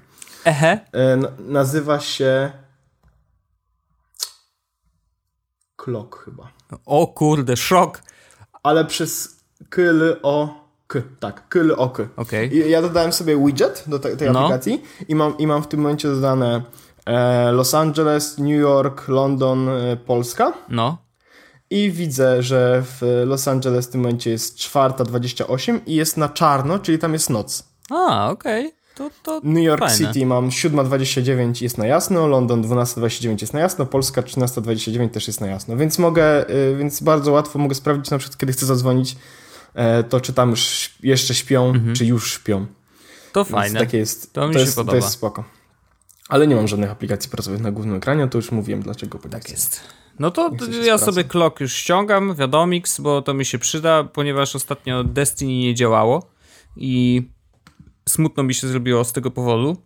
Ehe. 0.45 0.79
E, 0.93 1.17
nazywa 1.39 1.99
się 1.99 2.51
Clock 5.75 6.25
chyba. 6.25 6.51
O 6.85 7.07
kurde, 7.07 7.57
szok. 7.57 8.01
Ale 8.63 8.85
przez 8.85 9.41
kyl 9.69 10.15
o 10.23 10.61
k, 10.87 11.01
tak, 11.19 11.49
kyl 11.49 11.71
o 11.77 11.89
k. 11.89 12.07
Okay. 12.15 12.47
I 12.47 12.69
ja 12.69 12.81
dodałem 12.81 13.13
sobie 13.13 13.37
widget 13.37 13.83
do 13.87 13.99
te, 13.99 14.17
tej 14.17 14.31
no. 14.31 14.39
aplikacji 14.39 14.81
i 15.07 15.15
mam, 15.15 15.37
i 15.37 15.47
mam 15.47 15.63
w 15.63 15.67
tym 15.67 15.79
momencie 15.79 16.07
dodane 16.07 16.61
e, 17.05 17.51
Los 17.51 17.73
Angeles, 17.73 18.37
New 18.37 18.59
York, 18.59 19.07
London, 19.07 19.69
e, 19.69 19.97
Polska. 19.97 20.53
No. 20.69 20.97
I 21.69 21.91
widzę, 21.91 22.43
że 22.43 22.83
w 22.85 23.23
Los 23.25 23.47
Angeles 23.47 23.87
w 23.87 23.91
tym 23.91 24.01
momencie 24.01 24.29
jest 24.29 24.57
4.28 24.57 25.79
i 25.85 25.95
jest 25.95 26.17
na 26.17 26.29
czarno, 26.29 26.79
czyli 26.79 26.99
tam 26.99 27.13
jest 27.13 27.29
noc. 27.29 27.63
A, 27.89 28.29
okej. 28.29 28.67
Okay. 28.67 28.80
To, 28.95 29.09
to 29.23 29.41
New 29.43 29.63
York 29.63 29.79
fajne. 29.79 29.97
City 29.97 30.25
mam 30.25 30.49
7.29 30.49 31.63
jest 31.63 31.77
na 31.77 31.85
jasno, 31.85 32.27
London 32.27 32.61
12.29 32.61 33.41
jest 33.41 33.53
na 33.53 33.59
jasno, 33.59 33.85
Polska 33.85 34.21
13.29 34.21 35.09
też 35.09 35.27
jest 35.27 35.41
na 35.41 35.47
jasno, 35.47 35.77
więc 35.77 35.99
mogę, 35.99 36.49
y, 36.49 36.75
więc 36.77 37.03
bardzo 37.03 37.31
łatwo 37.31 37.59
mogę 37.59 37.75
sprawdzić 37.75 38.11
na 38.11 38.17
przykład, 38.17 38.37
kiedy 38.37 38.53
chcę 38.53 38.65
zadzwonić, 38.65 39.15
e, 39.73 40.03
to 40.03 40.21
czy 40.21 40.33
tam 40.33 40.49
już 40.49 40.93
jeszcze 41.03 41.33
śpią, 41.33 41.69
mhm. 41.69 41.95
czy 41.95 42.05
już 42.05 42.33
śpią. 42.33 42.65
To 43.33 43.43
fajne. 43.43 43.79
Więc 43.79 43.87
takie 43.87 43.97
jest, 43.97 44.33
to 44.33 44.47
mi 44.47 44.53
to 44.53 44.59
się 44.59 44.65
jest, 44.65 44.75
podoba. 44.75 44.91
To 44.91 44.95
jest 44.95 45.09
spoko. 45.09 45.43
Ale 46.29 46.47
nie 46.47 46.55
mam 46.55 46.67
żadnych 46.67 46.91
aplikacji 46.91 47.29
pracowych 47.29 47.61
na 47.61 47.71
głównym 47.71 47.95
ekranie, 47.95 48.27
to 48.27 48.37
już 48.37 48.51
mówiłem 48.51 48.81
dlaczego. 48.81 49.19
Tak 49.19 49.49
jest. 49.49 49.81
No 50.19 50.31
to 50.31 50.51
ja 50.85 50.97
sobie 50.97 51.23
Clock 51.23 51.59
już 51.59 51.73
ściągam, 51.73 52.35
wiadomix, 52.35 52.99
bo 53.01 53.21
to 53.21 53.33
mi 53.33 53.45
się 53.45 53.59
przyda, 53.59 54.03
ponieważ 54.03 54.55
ostatnio 54.55 55.03
Destiny 55.03 55.51
nie 55.51 55.75
działało 55.75 56.29
i 56.75 57.23
smutno 58.09 58.43
mi 58.43 58.53
się 58.53 58.67
zrobiło 58.67 59.03
z 59.03 59.13
tego 59.13 59.31
powodu. 59.31 59.77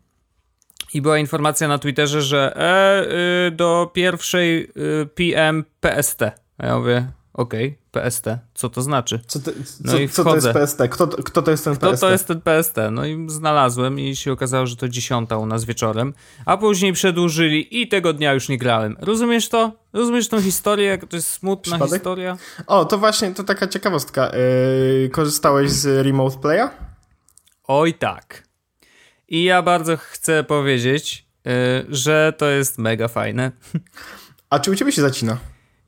I 0.94 1.02
była 1.02 1.18
informacja 1.18 1.68
na 1.68 1.78
Twitterze, 1.78 2.22
że 2.22 2.56
e, 2.56 3.48
y, 3.48 3.52
do 3.52 3.92
pierwszej 3.94 4.64
y, 4.64 5.06
PM 5.06 5.64
PST. 5.82 6.22
A 6.58 6.66
ja 6.66 6.80
mówię, 6.80 7.12
okej, 7.34 7.68
okay, 7.68 8.10
PST, 8.10 8.26
co 8.54 8.70
to 8.70 8.82
znaczy? 8.82 9.20
Co, 9.28 9.40
to, 9.40 9.52
no 9.84 9.92
co, 9.92 10.00
i 10.00 10.10
co 10.10 10.24
to 10.24 10.36
jest 10.36 10.48
PST? 10.48 10.82
Kto, 10.90 11.08
kto 11.08 11.42
to 11.42 11.52
jest 11.52 11.64
ten 11.64 11.76
kto 11.76 11.92
PST? 11.92 12.02
to 12.02 12.12
jest 12.12 12.28
ten 12.28 12.42
PST? 12.42 12.76
No 12.92 13.06
i 13.06 13.26
znalazłem 13.30 14.00
i 14.00 14.16
się 14.16 14.32
okazało, 14.32 14.68
że 14.68 14.76
to 14.76 14.90
dziesiąta 14.90 15.38
u 15.38 15.46
nas 15.46 15.66
wieczorem, 15.66 16.14
a 16.46 16.58
później 16.58 16.94
przedłużyli 16.94 17.82
i 17.82 17.88
tego 17.88 18.14
dnia 18.14 18.34
już 18.34 18.50
nie 18.50 18.58
grałem. 18.58 18.98
Rozumiesz 19.00 19.50
to? 19.50 19.72
Rozumiesz 19.94 20.28
tą 20.28 20.42
historię, 20.42 20.86
jak 20.88 21.06
to 21.06 21.16
jest 21.16 21.30
smutna 21.30 21.72
Przypadek? 21.72 21.94
historia? 21.94 22.38
O, 22.68 22.86
to 22.86 22.98
właśnie, 22.98 23.32
to 23.32 23.44
taka 23.44 23.68
ciekawostka. 23.68 24.32
Yy, 25.02 25.10
korzystałeś 25.10 25.72
z 25.72 26.06
Remote 26.06 26.38
Playa? 26.38 26.70
Oj 27.68 27.94
tak. 27.94 28.44
I 29.28 29.44
ja 29.44 29.62
bardzo 29.62 29.98
chcę 29.98 30.44
powiedzieć, 30.44 31.26
yy, 31.46 31.52
że 31.90 32.34
to 32.38 32.50
jest 32.50 32.78
mega 32.78 33.08
fajne. 33.08 33.52
A 34.50 34.60
czy 34.60 34.72
u 34.72 34.76
ciebie 34.76 34.92
się 34.92 35.02
zacina? 35.02 35.38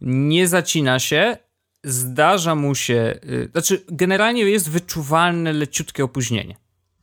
Nie 0.01 0.48
zacina 0.48 1.00
się. 1.00 1.38
Zdarza 1.84 2.55
mu 2.55 2.75
się. 2.75 3.19
Yy, 3.24 3.50
znaczy, 3.51 3.84
generalnie 3.88 4.41
jest 4.41 4.69
wyczuwalne 4.69 5.53
leciutkie 5.53 6.03
opóźnienie. 6.03 6.55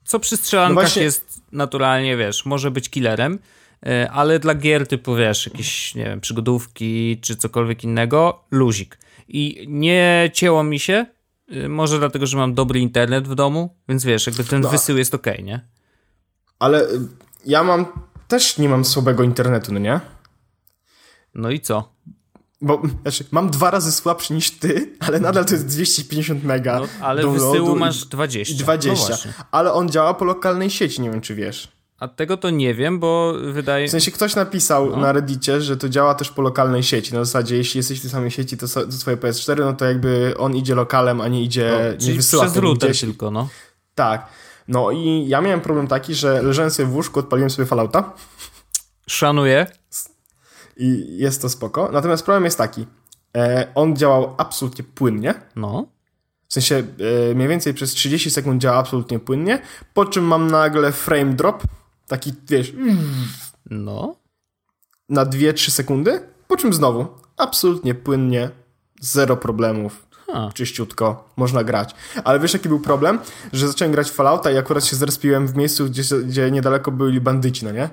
Co 0.05 0.21
przy 0.21 0.37
strzelankach 0.37 0.75
no 0.75 0.81
właśnie... 0.81 1.03
jest 1.03 1.41
naturalnie, 1.53 2.17
wiesz, 2.17 2.47
może 2.47 2.71
być 2.71 2.91
killerem, 2.91 3.39
yy, 3.83 4.11
ale 4.11 4.39
dla 4.39 4.55
gier 4.55 4.87
typu, 4.87 5.17
wiesz, 5.17 5.47
jakieś, 5.47 5.95
nie 5.95 6.05
wiem, 6.05 6.21
przygodówki 6.21 7.19
czy 7.23 7.37
cokolwiek 7.37 7.85
innego, 7.85 8.45
luzik. 8.51 8.99
I 9.29 9.65
nie 9.69 10.31
cięło 10.35 10.65
mi 10.65 10.79
się, 10.79 11.07
Y, 11.07 11.14
może 11.69 11.99
dlatego, 11.99 12.27
że 12.27 12.37
mam 12.37 12.55
dobry 12.55 12.81
internet 12.81 13.29
w 13.29 13.35
domu, 13.35 13.77
więc 13.89 14.05
wiesz, 14.05 14.27
jakby 14.27 14.45
ten 14.45 14.61
no, 14.61 14.69
wysył 14.69 14.99
jest 14.99 15.15
ok, 15.15 15.27
nie? 15.43 15.69
Ale 16.59 16.83
y, 16.91 16.99
ja 17.47 17.65
mam, 17.65 17.87
też 18.29 18.59
nie 18.59 18.69
mam 18.69 18.85
słabego 18.85 19.23
internetu, 19.23 19.73
no 19.73 19.79
nie? 19.79 20.01
No 21.35 21.51
i 21.51 21.61
co? 21.61 21.95
Bo 22.61 22.83
znaczy, 23.03 23.25
mam 23.31 23.51
dwa 23.51 23.71
razy 23.71 23.93
słabszy 23.93 24.35
niż 24.35 24.51
ty, 24.51 24.97
ale 25.01 25.21
nadal 25.21 25.45
to 25.45 25.55
jest 25.55 25.67
250 25.67 26.45
mega. 26.45 26.81
No, 26.81 26.87
ale 27.01 27.27
wysyłu 27.27 27.77
masz 27.77 28.05
20. 28.05 28.65
20. 28.65 29.09
No 29.27 29.33
ale 29.51 29.73
on 29.73 29.89
działa 29.89 30.15
po 30.15 30.25
lokalnej 30.25 30.71
sieci, 30.71 31.03
nie 31.03 31.11
wiem 31.11 31.21
czy 31.21 31.35
wiesz. 31.35 31.74
A 31.99 32.09
tego 32.09 32.37
to 32.37 32.51
nie 32.51 32.75
wiem, 32.75 32.99
bo 32.99 33.35
wydaje... 33.53 33.89
W 33.89 33.91
sensie 33.91 34.11
ktoś 34.11 34.35
napisał 34.37 34.91
no. 34.91 34.97
na 34.97 35.13
reddicie, 35.13 35.61
że 35.61 35.77
to 35.77 35.89
działa 35.89 36.15
też 36.15 36.31
po 36.31 36.43
lokalnej 36.43 36.83
sieci. 36.83 37.15
Na 37.15 37.25
zasadzie, 37.25 37.57
jeśli 37.57 37.79
jesteś 37.79 37.99
w 37.99 38.03
tej 38.03 38.11
samej 38.11 38.31
sieci, 38.31 38.57
to, 38.57 38.69
to 38.69 38.93
swoje 38.93 39.17
PS4, 39.17 39.59
no 39.59 39.73
to 39.73 39.85
jakby 39.85 40.35
on 40.39 40.57
idzie 40.57 40.75
lokalem, 40.75 41.21
a 41.21 41.29
nie 41.29 41.43
idzie... 41.43 41.97
No, 42.01 42.07
nie 42.07 42.15
wysyła 42.15 42.45
przez 42.45 42.57
router 42.57 42.91
gdzieś. 42.91 43.01
tylko, 43.01 43.31
no. 43.31 43.49
Tak. 43.95 44.29
No 44.69 44.91
i 44.91 45.29
ja 45.29 45.41
miałem 45.41 45.61
problem 45.61 45.87
taki, 45.87 46.15
że 46.15 46.43
leżałem 46.43 46.71
sobie 46.71 46.89
w 46.89 46.95
łóżku, 46.95 47.21
odpaliłem 47.21 47.51
sobie 47.51 47.67
Fallouta. 47.67 48.13
Szanuję. 49.07 49.67
I 50.77 51.17
jest 51.19 51.43
to 51.43 51.49
spoko. 51.49 51.91
Natomiast 51.93 52.25
problem 52.25 52.45
jest 52.45 52.59
taki. 52.59 52.87
E, 53.37 53.67
on 53.75 53.97
działał 53.97 54.35
absolutnie 54.39 54.85
płynnie. 54.85 55.35
No. 55.57 55.87
W 56.49 56.53
sensie 56.55 56.83
e, 57.31 57.35
mniej 57.35 57.49
więcej 57.49 57.75
przez 57.75 57.91
30 57.93 58.31
sekund 58.31 58.63
działa 58.63 58.77
absolutnie 58.77 59.19
płynnie, 59.19 59.63
po 59.95 60.05
czym 60.05 60.25
mam 60.25 60.51
nagle 60.51 60.93
frame 60.93 61.33
drop 61.33 61.63
Taki, 62.07 62.33
wiesz... 62.49 62.73
No. 63.71 64.17
Na 65.09 65.27
2-3 65.27 65.71
sekundy, 65.71 66.21
po 66.49 66.57
czym 66.57 66.73
znowu 66.73 67.07
absolutnie 67.37 67.95
płynnie, 67.95 68.51
zero 69.01 69.37
problemów, 69.37 70.07
ha. 70.27 70.51
czyściutko, 70.55 71.29
można 71.37 71.65
grać. 71.65 71.95
Ale 72.25 72.41
wiesz 72.41 72.53
jaki 72.53 72.69
był 72.69 72.81
problem? 72.81 73.19
Że 73.53 73.69
zacząłem 73.69 73.93
grać 73.93 74.11
w 74.11 74.15
Fallouta 74.15 74.51
i 74.51 74.57
akurat 74.57 74.85
się 74.85 74.97
zrespiłem 74.97 75.47
w 75.47 75.57
miejscu, 75.57 75.85
gdzie, 75.85 76.03
gdzie 76.25 76.51
niedaleko 76.51 76.91
byli 76.91 77.21
bandyci, 77.21 77.65
no 77.65 77.73
nie? 77.73 77.89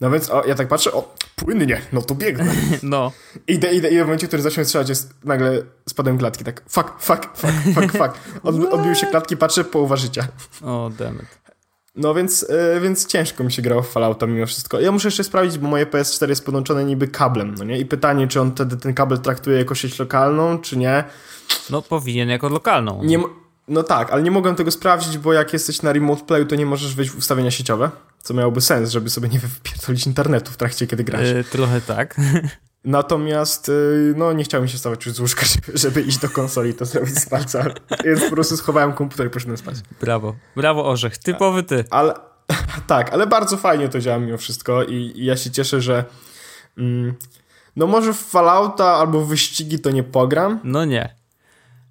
No 0.00 0.10
więc 0.10 0.30
o, 0.30 0.44
ja 0.46 0.54
tak 0.54 0.68
patrzę, 0.68 0.92
o, 0.92 1.14
płynnie, 1.36 1.80
no 1.92 2.02
to 2.02 2.14
biegnę. 2.14 2.54
No. 2.82 3.12
Idę, 3.46 3.74
idę, 3.74 3.90
idę 3.90 4.02
w 4.02 4.06
momencie, 4.06 4.26
w 4.26 4.30
którym 4.30 4.42
zacząłem 4.42 4.64
strzelać, 4.64 4.88
jest, 4.88 5.14
nagle 5.24 5.62
spadłem 5.88 6.18
klatki, 6.18 6.44
tak 6.44 6.62
fuck, 6.68 6.88
fuck, 6.98 7.36
fuck, 7.36 7.52
fuck, 7.74 7.92
fuck. 7.92 8.42
Od, 8.42 8.72
odbiły 8.72 8.94
się 8.94 9.06
klatki, 9.06 9.36
patrzę, 9.36 9.64
połowa 9.64 9.96
życia. 9.96 10.28
O, 10.62 10.86
oh, 10.86 10.94
dammit. 10.98 11.43
No 11.96 12.14
więc, 12.14 12.46
yy, 12.74 12.80
więc 12.80 13.06
ciężko 13.06 13.44
mi 13.44 13.52
się 13.52 13.62
grało 13.62 13.82
w 13.82 13.88
Fallouta 13.88 14.26
mimo 14.26 14.46
wszystko. 14.46 14.80
Ja 14.80 14.92
muszę 14.92 15.08
jeszcze 15.08 15.24
sprawdzić, 15.24 15.58
bo 15.58 15.68
moje 15.68 15.86
PS4 15.86 16.28
jest 16.28 16.44
podłączone 16.44 16.84
niby 16.84 17.08
kablem, 17.08 17.54
no 17.58 17.64
nie? 17.64 17.78
I 17.78 17.86
pytanie, 17.86 18.28
czy 18.28 18.40
on 18.40 18.52
wtedy 18.52 18.76
ten 18.76 18.94
kabel 18.94 19.18
traktuje 19.18 19.58
jako 19.58 19.74
sieć 19.74 19.98
lokalną, 19.98 20.58
czy 20.58 20.76
nie? 20.76 21.04
No 21.70 21.82
powinien 21.82 22.28
jako 22.28 22.48
lokalną. 22.48 23.04
Nie, 23.04 23.18
no 23.68 23.82
tak, 23.82 24.10
ale 24.10 24.22
nie 24.22 24.30
mogłem 24.30 24.54
tego 24.54 24.70
sprawdzić, 24.70 25.18
bo 25.18 25.32
jak 25.32 25.52
jesteś 25.52 25.82
na 25.82 25.92
remote 25.92 26.24
playu, 26.24 26.46
to 26.46 26.56
nie 26.56 26.66
możesz 26.66 26.94
wejść 26.94 27.10
w 27.12 27.18
ustawienia 27.18 27.50
sieciowe, 27.50 27.90
co 28.22 28.34
miałoby 28.34 28.60
sens, 28.60 28.90
żeby 28.90 29.10
sobie 29.10 29.28
nie 29.28 29.38
wypierdolić 29.38 30.06
internetu 30.06 30.52
w 30.52 30.56
trakcie, 30.56 30.86
kiedy 30.86 31.04
grasz. 31.04 31.28
Yy, 31.28 31.44
trochę 31.44 31.80
tak. 31.80 32.16
Natomiast 32.84 33.68
y, 33.68 34.14
no 34.16 34.32
nie 34.32 34.44
chciałem 34.44 34.68
się 34.68 34.78
stawać 34.78 35.06
już 35.06 35.14
z 35.14 35.20
łóżka, 35.20 35.46
żeby, 35.74 36.02
iść 36.02 36.18
do 36.18 36.28
konsoli 36.28 36.70
i 36.70 36.74
to 36.74 36.84
zrobić 36.84 37.18
z 37.18 37.28
palca. 37.28 37.64
Więc 38.04 38.24
po 38.24 38.30
prostu 38.30 38.56
schowałem 38.56 38.92
komputer 38.92 39.26
i 39.26 39.30
poszedłem 39.30 39.56
spać. 39.56 39.74
Brawo. 40.00 40.34
Brawo 40.56 40.86
Orzech. 40.86 41.18
Typowy 41.18 41.62
ty. 41.62 41.84
Ale, 41.90 42.14
tak, 42.86 43.12
ale 43.12 43.26
bardzo 43.26 43.56
fajnie 43.56 43.88
to 43.88 44.00
działa 44.00 44.18
mimo 44.18 44.38
wszystko 44.38 44.82
i, 44.82 45.12
i 45.14 45.24
ja 45.24 45.36
się 45.36 45.50
cieszę, 45.50 45.80
że 45.80 46.04
mm, 46.78 47.14
no 47.76 47.86
może 47.86 48.12
w 48.12 48.18
Fallouta 48.18 48.94
albo 48.94 49.20
w 49.20 49.28
wyścigi 49.28 49.78
to 49.78 49.90
nie 49.90 50.02
pogram. 50.02 50.60
No 50.64 50.84
nie 50.84 51.23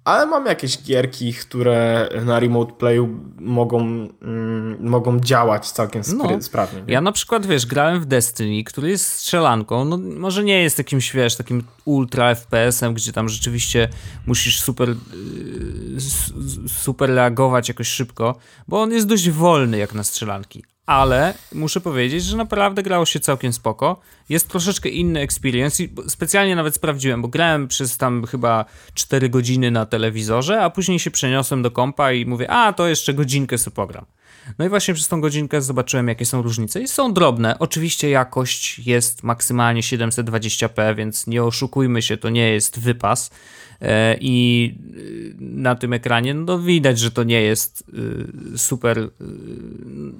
ale 0.04 0.26
mam 0.26 0.46
jakieś 0.46 0.82
gierki, 0.82 1.34
które 1.34 2.08
na 2.24 2.40
remote 2.40 2.72
playu 2.72 3.08
mogą, 3.38 3.80
mm, 4.22 4.88
mogą 4.88 5.20
działać 5.20 5.70
całkiem 5.70 6.02
no, 6.16 6.42
sprawnie. 6.42 6.82
Nie? 6.82 6.92
Ja 6.92 7.00
na 7.00 7.12
przykład, 7.12 7.46
wiesz, 7.46 7.66
grałem 7.66 8.00
w 8.00 8.06
Destiny, 8.06 8.64
który 8.64 8.90
jest 8.90 9.06
strzelanką, 9.06 9.84
no 9.84 9.98
może 9.98 10.44
nie 10.44 10.62
jest 10.62 10.76
takim, 10.76 10.98
wiesz, 11.14 11.36
takim 11.36 11.64
ultra 11.84 12.34
FPS-em, 12.34 12.94
gdzie 12.94 13.12
tam 13.12 13.28
rzeczywiście 13.28 13.88
musisz 14.26 14.60
super 14.60 14.88
yy, 14.88 16.68
super 16.68 17.10
reagować 17.10 17.68
jakoś 17.68 17.88
szybko, 17.88 18.36
bo 18.68 18.82
on 18.82 18.92
jest 18.92 19.06
dość 19.06 19.30
wolny 19.30 19.78
jak 19.78 19.94
na 19.94 20.04
strzelanki 20.04 20.64
ale 20.86 21.34
muszę 21.52 21.80
powiedzieć, 21.80 22.24
że 22.24 22.36
naprawdę 22.36 22.82
grało 22.82 23.06
się 23.06 23.20
całkiem 23.20 23.52
spoko. 23.52 24.00
Jest 24.28 24.48
troszeczkę 24.48 24.88
inny 24.88 25.20
experience 25.20 25.82
i 25.82 25.92
specjalnie 26.08 26.56
nawet 26.56 26.74
sprawdziłem, 26.74 27.22
bo 27.22 27.28
grałem 27.28 27.68
przez 27.68 27.96
tam 27.96 28.26
chyba 28.26 28.64
4 28.94 29.28
godziny 29.28 29.70
na 29.70 29.86
telewizorze, 29.86 30.62
a 30.62 30.70
później 30.70 30.98
się 30.98 31.10
przeniosłem 31.10 31.62
do 31.62 31.70
kompa 31.70 32.12
i 32.12 32.26
mówię, 32.26 32.50
a 32.50 32.72
to 32.72 32.88
jeszcze 32.88 33.14
godzinkę 33.14 33.58
sobie 33.58 33.74
pogram. 33.74 34.04
No 34.58 34.64
i 34.64 34.68
właśnie 34.68 34.94
przez 34.94 35.08
tą 35.08 35.20
godzinkę 35.20 35.62
zobaczyłem, 35.62 36.08
jakie 36.08 36.26
są 36.26 36.42
różnice 36.42 36.80
i 36.82 36.88
są 36.88 37.12
drobne. 37.12 37.58
Oczywiście 37.58 38.10
jakość 38.10 38.78
jest 38.78 39.22
maksymalnie 39.22 39.80
720p, 39.80 40.96
więc 40.96 41.26
nie 41.26 41.42
oszukujmy 41.42 42.02
się, 42.02 42.16
to 42.16 42.30
nie 42.30 42.52
jest 42.52 42.80
wypas. 42.80 43.30
E, 43.80 44.16
I 44.20 44.74
y, 44.96 45.34
na 45.40 45.74
tym 45.74 45.92
ekranie 45.92 46.34
no 46.34 46.58
widać, 46.58 46.98
że 46.98 47.10
to 47.10 47.24
nie 47.24 47.42
jest 47.42 47.84
y, 48.54 48.58
super 48.58 48.98
y, 48.98 49.10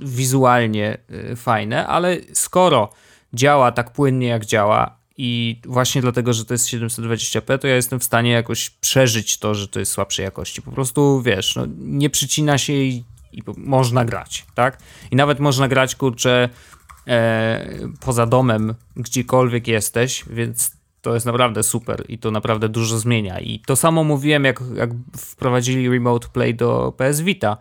wizualnie 0.00 0.98
fajne, 1.36 1.86
ale 1.86 2.16
skoro 2.32 2.92
działa 3.32 3.72
tak 3.72 3.92
płynnie 3.92 4.26
jak 4.26 4.46
działa 4.46 5.04
i 5.16 5.60
właśnie 5.66 6.02
dlatego, 6.02 6.32
że 6.32 6.44
to 6.44 6.54
jest 6.54 6.68
720p, 6.68 7.58
to 7.58 7.66
ja 7.68 7.74
jestem 7.74 8.00
w 8.00 8.04
stanie 8.04 8.30
jakoś 8.30 8.70
przeżyć 8.70 9.38
to, 9.38 9.54
że 9.54 9.68
to 9.68 9.80
jest 9.80 9.92
słabszej 9.92 10.24
jakości. 10.24 10.62
Po 10.62 10.72
prostu 10.72 11.22
wiesz, 11.22 11.56
no, 11.56 11.66
nie 11.78 12.10
przycina 12.10 12.58
się 12.58 12.72
i, 12.72 13.04
i 13.32 13.42
można 13.56 14.04
grać, 14.04 14.46
tak? 14.54 14.78
I 15.10 15.16
nawet 15.16 15.40
można 15.40 15.68
grać 15.68 15.94
kurczę 15.94 16.48
e, 17.08 17.88
poza 18.00 18.26
domem, 18.26 18.74
gdziekolwiek 18.96 19.68
jesteś, 19.68 20.24
więc 20.30 20.76
to 21.04 21.14
jest 21.14 21.26
naprawdę 21.26 21.62
super 21.62 22.04
i 22.08 22.18
to 22.18 22.30
naprawdę 22.30 22.68
dużo 22.68 22.98
zmienia. 22.98 23.40
I 23.40 23.60
to 23.66 23.76
samo 23.76 24.04
mówiłem, 24.04 24.44
jak, 24.44 24.60
jak 24.74 24.90
wprowadzili 25.16 25.88
Remote 25.88 26.28
Play 26.32 26.54
do 26.54 26.92
PS 26.96 27.20
Vita. 27.20 27.56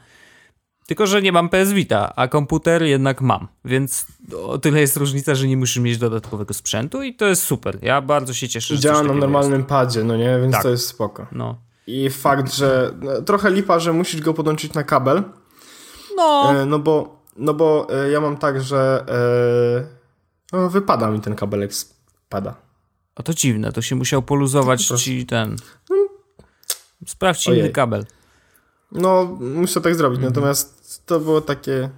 Tylko, 0.87 1.07
że 1.07 1.21
nie 1.21 1.31
mam 1.31 1.49
PS 1.49 1.71
Vita, 1.71 2.15
a 2.15 2.27
komputer 2.27 2.83
jednak 2.83 3.21
mam, 3.21 3.47
więc 3.65 4.05
o 4.45 4.57
tyle 4.57 4.79
jest 4.79 4.97
różnica, 4.97 5.35
że 5.35 5.47
nie 5.47 5.57
musisz 5.57 5.77
mieć 5.77 5.97
dodatkowego 5.97 6.53
sprzętu 6.53 7.03
i 7.03 7.15
to 7.15 7.25
jest 7.25 7.43
super. 7.43 7.77
Ja 7.81 8.01
bardzo 8.01 8.33
się 8.33 8.49
cieszę, 8.49 8.75
że 8.75 8.81
Działa 8.81 9.03
na 9.03 9.13
normalnym 9.13 9.59
jest. 9.59 9.69
padzie, 9.69 10.03
no 10.03 10.17
nie? 10.17 10.39
Więc 10.41 10.53
tak. 10.53 10.63
to 10.63 10.69
jest 10.69 10.87
spoko. 10.87 11.27
No. 11.31 11.57
I 11.87 12.09
fakt, 12.09 12.53
że 12.53 12.93
no, 13.01 13.21
trochę 13.21 13.51
lipa, 13.51 13.79
że 13.79 13.93
musisz 13.93 14.21
go 14.21 14.33
podłączyć 14.33 14.73
na 14.73 14.83
kabel. 14.83 15.23
No. 16.17 16.51
E, 16.61 16.65
no 16.65 16.79
bo 16.79 17.23
no 17.37 17.53
bo 17.53 17.87
e, 17.89 18.09
ja 18.09 18.21
mam 18.21 18.37
tak, 18.37 18.61
że 18.61 19.05
e, 20.51 20.57
no, 20.57 20.69
wypada 20.69 21.11
mi 21.11 21.19
ten 21.19 21.35
kabelek 21.35 21.73
spada. 21.73 22.62
A 23.15 23.23
to 23.23 23.33
dziwne, 23.33 23.71
to 23.71 23.81
się 23.81 23.95
musiał 23.95 24.21
poluzować 24.21 24.85
ci 24.85 25.25
ten... 25.25 25.55
Sprawdź 27.07 27.47
inny 27.47 27.69
kabel. 27.69 28.05
No, 28.91 29.37
muszę 29.39 29.81
tak 29.81 29.95
zrobić, 29.95 30.17
mhm. 30.17 30.33
natomiast 30.33 31.01
to 31.05 31.19
było 31.19 31.41
takie... 31.41 31.89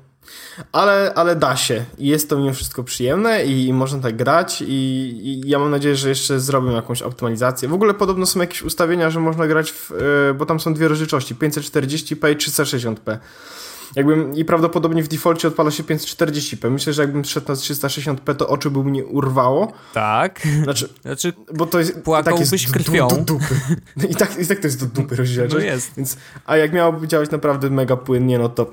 Ale, 0.71 1.13
ale 1.15 1.35
da 1.35 1.55
się 1.55 1.85
i 1.97 2.07
jest 2.07 2.29
to 2.29 2.37
mimo 2.37 2.53
wszystko 2.53 2.83
przyjemne 2.83 3.45
i, 3.45 3.67
i 3.67 3.73
można 3.73 3.99
tak 3.99 4.15
grać 4.15 4.61
i, 4.61 4.65
i, 4.67 5.49
ja 5.49 5.59
mam 5.59 5.71
nadzieję, 5.71 5.95
że 5.95 6.09
jeszcze 6.09 6.39
zrobią 6.39 6.71
jakąś 6.71 7.01
optymalizację. 7.01 7.69
W 7.69 7.73
ogóle 7.73 7.93
podobno 7.93 8.25
są 8.25 8.39
jakieś 8.39 8.61
ustawienia, 8.61 9.09
że 9.09 9.19
można 9.19 9.47
grać 9.47 9.71
w, 9.71 9.91
yy, 9.91 10.33
bo 10.33 10.45
tam 10.45 10.59
są 10.59 10.73
dwie 10.73 10.87
rozdzielczości, 10.87 11.35
540p 11.35 12.31
i 12.31 12.35
360p. 12.35 13.17
Jakbym, 13.95 14.35
I 14.35 14.45
prawdopodobnie 14.45 15.03
w 15.03 15.07
defaulcie 15.07 15.47
odpala 15.47 15.71
się 15.71 15.83
540p. 15.83 16.71
Myślę, 16.71 16.93
że 16.93 17.01
jakbym 17.01 17.25
szedł 17.25 17.47
na 17.47 17.53
360p, 17.53 18.35
to 18.35 18.47
oczy 18.47 18.71
by 18.71 18.83
mnie 18.83 19.05
urwało. 19.05 19.73
Tak. 19.93 20.41
Znaczy, 20.63 20.89
znaczy 21.01 21.33
bo 21.53 21.65
to 21.65 21.79
jest, 21.79 22.03
tak 22.25 22.39
jest 22.39 22.71
krwią. 22.73 23.07
Do, 23.07 23.15
do 23.15 23.21
dupy. 23.21 23.55
I 24.09 24.15
tak, 24.15 24.39
I 24.39 24.47
tak 24.47 24.59
to 24.59 24.67
jest 24.67 24.79
do 24.79 25.01
dupy 25.01 25.15
rozdzielczość. 25.25 25.65
No 25.65 25.71
jest. 25.71 25.91
Więc, 25.97 26.17
a 26.45 26.57
jak 26.57 26.73
miałoby 26.73 27.07
działać 27.07 27.31
naprawdę 27.31 27.69
mega 27.69 27.95
płynnie, 27.95 28.39
no 28.39 28.49
to 28.49 28.69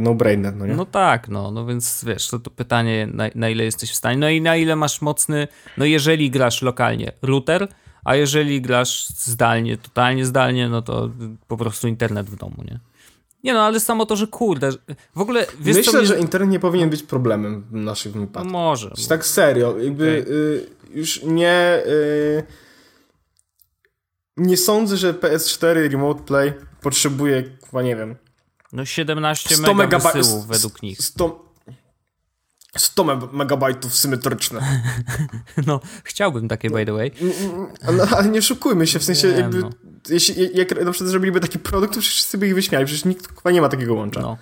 no-brainer, 0.00 0.56
no 0.56 0.66
nie? 0.66 0.74
No 0.74 0.86
tak, 0.86 1.28
no, 1.28 1.50
no 1.50 1.66
więc 1.66 2.04
wiesz, 2.04 2.28
to, 2.28 2.38
to 2.38 2.50
pytanie 2.50 3.08
na, 3.12 3.24
na 3.34 3.48
ile 3.48 3.64
jesteś 3.64 3.90
w 3.90 3.94
stanie, 3.94 4.18
no 4.18 4.28
i 4.28 4.40
na 4.40 4.56
ile 4.56 4.76
masz 4.76 5.00
mocny, 5.00 5.48
no 5.76 5.84
jeżeli 5.84 6.30
grasz 6.30 6.62
lokalnie, 6.62 7.12
router, 7.22 7.68
a 8.04 8.16
jeżeli 8.16 8.60
grasz 8.60 9.08
zdalnie, 9.08 9.76
totalnie 9.76 10.26
zdalnie, 10.26 10.68
no 10.68 10.82
to 10.82 11.10
po 11.48 11.56
prostu 11.56 11.88
internet 11.88 12.30
w 12.30 12.36
domu, 12.36 12.56
nie? 12.64 12.78
Nie 13.46 13.54
no, 13.54 13.60
ale 13.60 13.80
samo 13.80 14.06
to, 14.06 14.16
że 14.16 14.26
kurde, 14.26 14.70
w 15.14 15.20
ogóle... 15.20 15.46
Wiesz, 15.60 15.76
Myślę, 15.76 15.98
mnie... 15.98 16.06
że 16.06 16.18
internet 16.18 16.50
nie 16.50 16.60
powinien 16.60 16.90
być 16.90 17.02
problemem 17.02 17.62
w 17.70 17.72
naszych 17.72 18.12
wypadkach. 18.12 18.52
Może. 18.52 18.90
Tak 19.08 19.26
serio, 19.26 19.78
jakby 19.78 20.22
okay. 20.22 20.34
y, 20.34 20.70
już 20.90 21.22
nie... 21.22 21.82
Y, 21.86 22.42
nie 24.36 24.56
sądzę, 24.56 24.96
że 24.96 25.12
PS4 25.12 25.90
Remote 25.90 26.22
Play 26.22 26.52
potrzebuje, 26.80 27.44
chyba 27.70 27.82
nie 27.82 27.96
wiem... 27.96 28.16
No 28.72 28.84
17 28.84 29.56
100 29.56 29.74
mega 29.74 29.98
wysyłów 29.98 30.46
według 30.46 30.82
nich. 30.82 31.02
100, 31.02 31.52
100 32.76 33.04
megabajtów 33.32 33.94
symetryczne. 33.96 34.60
No, 35.66 35.80
chciałbym 36.04 36.48
takie, 36.48 36.70
by 36.70 36.86
the 36.86 36.92
way. 36.92 37.12
No, 37.92 38.04
ale 38.16 38.28
nie 38.28 38.42
szukujmy 38.42 38.86
się, 38.86 38.98
w 38.98 39.04
sensie 39.04 39.28
jakby, 39.28 39.58
no. 39.58 39.70
Jeśli 40.08 40.56
jak 40.56 40.84
na 40.84 40.90
przykład 40.90 41.10
zrobiliby 41.10 41.40
taki 41.40 41.58
produkt, 41.58 41.94
to 41.94 42.00
wszyscy 42.00 42.38
by 42.38 42.46
ich 42.46 42.54
wyśmiali, 42.54 42.86
przecież 42.86 43.04
nikt 43.04 43.36
chyba 43.36 43.50
nie 43.50 43.60
ma 43.60 43.68
takiego 43.68 43.94
łącza. 43.94 44.20
No. 44.20 44.36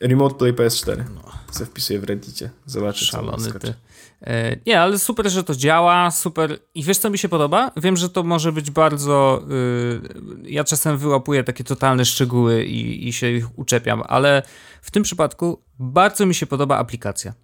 Remote 0.00 0.34
Play 0.34 0.52
PS4. 0.52 1.04
No. 1.14 1.32
Co 1.50 1.64
wpisuję 1.64 1.98
w 1.98 2.04
Reddicie. 2.04 2.50
Zobaczę, 2.66 3.04
Szalony 3.04 3.52
co 3.52 3.58
ty. 3.58 3.74
E, 4.22 4.56
nie, 4.66 4.80
ale 4.80 4.98
super, 4.98 5.30
że 5.30 5.44
to 5.44 5.54
działa, 5.54 6.10
super. 6.10 6.58
I 6.74 6.82
wiesz, 6.84 6.98
co 6.98 7.10
mi 7.10 7.18
się 7.18 7.28
podoba? 7.28 7.70
Wiem, 7.76 7.96
że 7.96 8.08
to 8.08 8.22
może 8.22 8.52
być 8.52 8.70
bardzo... 8.70 9.42
Yy, 9.48 10.50
ja 10.50 10.64
czasem 10.64 10.98
wyłapuję 10.98 11.44
takie 11.44 11.64
totalne 11.64 12.04
szczegóły 12.04 12.64
i, 12.64 13.08
i 13.08 13.12
się 13.12 13.30
ich 13.30 13.58
uczepiam, 13.58 14.02
ale 14.08 14.42
w 14.82 14.90
tym 14.90 15.02
przypadku 15.02 15.62
bardzo 15.78 16.26
mi 16.26 16.34
się 16.34 16.46
podoba 16.46 16.78
aplikacja, 16.78 17.34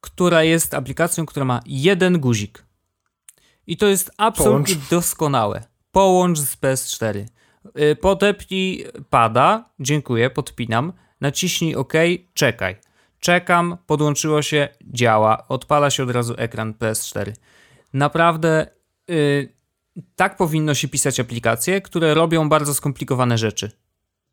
która 0.00 0.42
jest 0.42 0.74
aplikacją, 0.74 1.26
która 1.26 1.44
ma 1.44 1.60
jeden 1.66 2.18
guzik. 2.18 2.64
I 3.66 3.76
to 3.76 3.86
jest 3.86 4.10
absolutnie 4.16 4.74
Połącz. 4.74 4.90
doskonałe. 4.90 5.64
Połącz 5.96 6.38
z 6.38 6.56
PS4. 6.56 7.24
Yy, 7.74 7.96
podepnij 7.96 8.86
pada, 9.10 9.70
dziękuję, 9.80 10.30
podpinam. 10.30 10.92
Naciśnij 11.20 11.74
OK, 11.74 11.92
czekaj. 12.34 12.76
Czekam, 13.20 13.76
podłączyło 13.86 14.42
się, 14.42 14.68
działa, 14.82 15.48
odpala 15.48 15.90
się 15.90 16.02
od 16.02 16.10
razu 16.10 16.34
ekran 16.38 16.72
PS4. 16.72 17.32
Naprawdę 17.92 18.66
yy, 19.08 19.54
tak 20.16 20.36
powinno 20.36 20.74
się 20.74 20.88
pisać 20.88 21.20
aplikacje, 21.20 21.80
które 21.80 22.14
robią 22.14 22.48
bardzo 22.48 22.74
skomplikowane 22.74 23.38
rzeczy. 23.38 23.70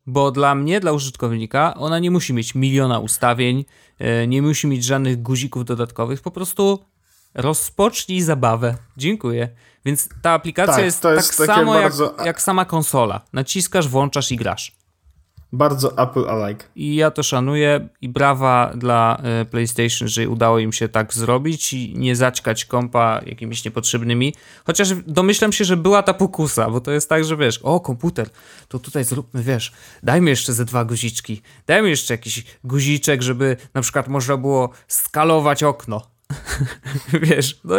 Bo 0.06 0.30
dla 0.30 0.54
mnie, 0.54 0.80
dla 0.80 0.92
użytkownika, 0.92 1.74
ona 1.74 1.98
nie 1.98 2.10
musi 2.10 2.32
mieć 2.32 2.54
miliona 2.54 2.98
ustawień, 2.98 3.64
yy, 3.98 4.28
nie 4.28 4.42
musi 4.42 4.66
mieć 4.66 4.84
żadnych 4.84 5.22
guzików 5.22 5.64
dodatkowych, 5.64 6.22
po 6.22 6.30
prostu 6.30 6.84
rozpocznij 7.34 8.22
zabawę. 8.22 8.76
Dziękuję. 8.96 9.48
Więc 9.84 10.08
ta 10.22 10.30
aplikacja 10.30 10.74
tak, 10.74 10.84
jest, 10.84 11.04
jest 11.04 11.38
tak 11.38 11.46
samo 11.46 11.72
bardzo... 11.72 12.14
jak, 12.18 12.26
jak 12.26 12.42
sama 12.42 12.64
konsola. 12.64 13.20
Naciskasz, 13.32 13.88
włączasz 13.88 14.32
i 14.32 14.36
grasz. 14.36 14.72
Bardzo 15.54 15.98
Apple-alike. 15.98 16.64
I 16.76 16.94
ja 16.94 17.10
to 17.10 17.22
szanuję 17.22 17.88
i 18.00 18.08
brawa 18.08 18.72
dla 18.76 19.18
e, 19.22 19.44
PlayStation, 19.44 20.08
że 20.08 20.28
udało 20.28 20.58
im 20.58 20.72
się 20.72 20.88
tak 20.88 21.14
zrobić 21.14 21.72
i 21.72 21.94
nie 21.98 22.16
zaćkać 22.16 22.64
kompa 22.64 23.20
jakimiś 23.26 23.64
niepotrzebnymi. 23.64 24.34
Chociaż 24.66 24.88
domyślam 25.06 25.52
się, 25.52 25.64
że 25.64 25.76
była 25.76 26.02
ta 26.02 26.14
pokusa, 26.14 26.70
bo 26.70 26.80
to 26.80 26.90
jest 26.90 27.08
tak, 27.08 27.24
że 27.24 27.36
wiesz, 27.36 27.58
o 27.58 27.80
komputer, 27.80 28.28
to 28.68 28.78
tutaj 28.78 29.04
zróbmy, 29.04 29.42
wiesz, 29.42 29.72
dajmy 30.02 30.30
jeszcze 30.30 30.52
ze 30.52 30.64
dwa 30.64 30.84
guziczki, 30.84 31.42
dajmy 31.66 31.88
jeszcze 31.88 32.14
jakiś 32.14 32.44
guziczek, 32.64 33.22
żeby 33.22 33.56
na 33.74 33.80
przykład 33.80 34.08
można 34.08 34.36
było 34.36 34.70
skalować 34.88 35.62
okno. 35.62 36.13
wiesz, 37.22 37.60
no, 37.64 37.74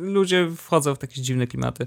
ludzie 0.00 0.48
wchodzą 0.56 0.94
w 0.94 0.98
takie 0.98 1.22
dziwne 1.22 1.46
klimaty. 1.46 1.86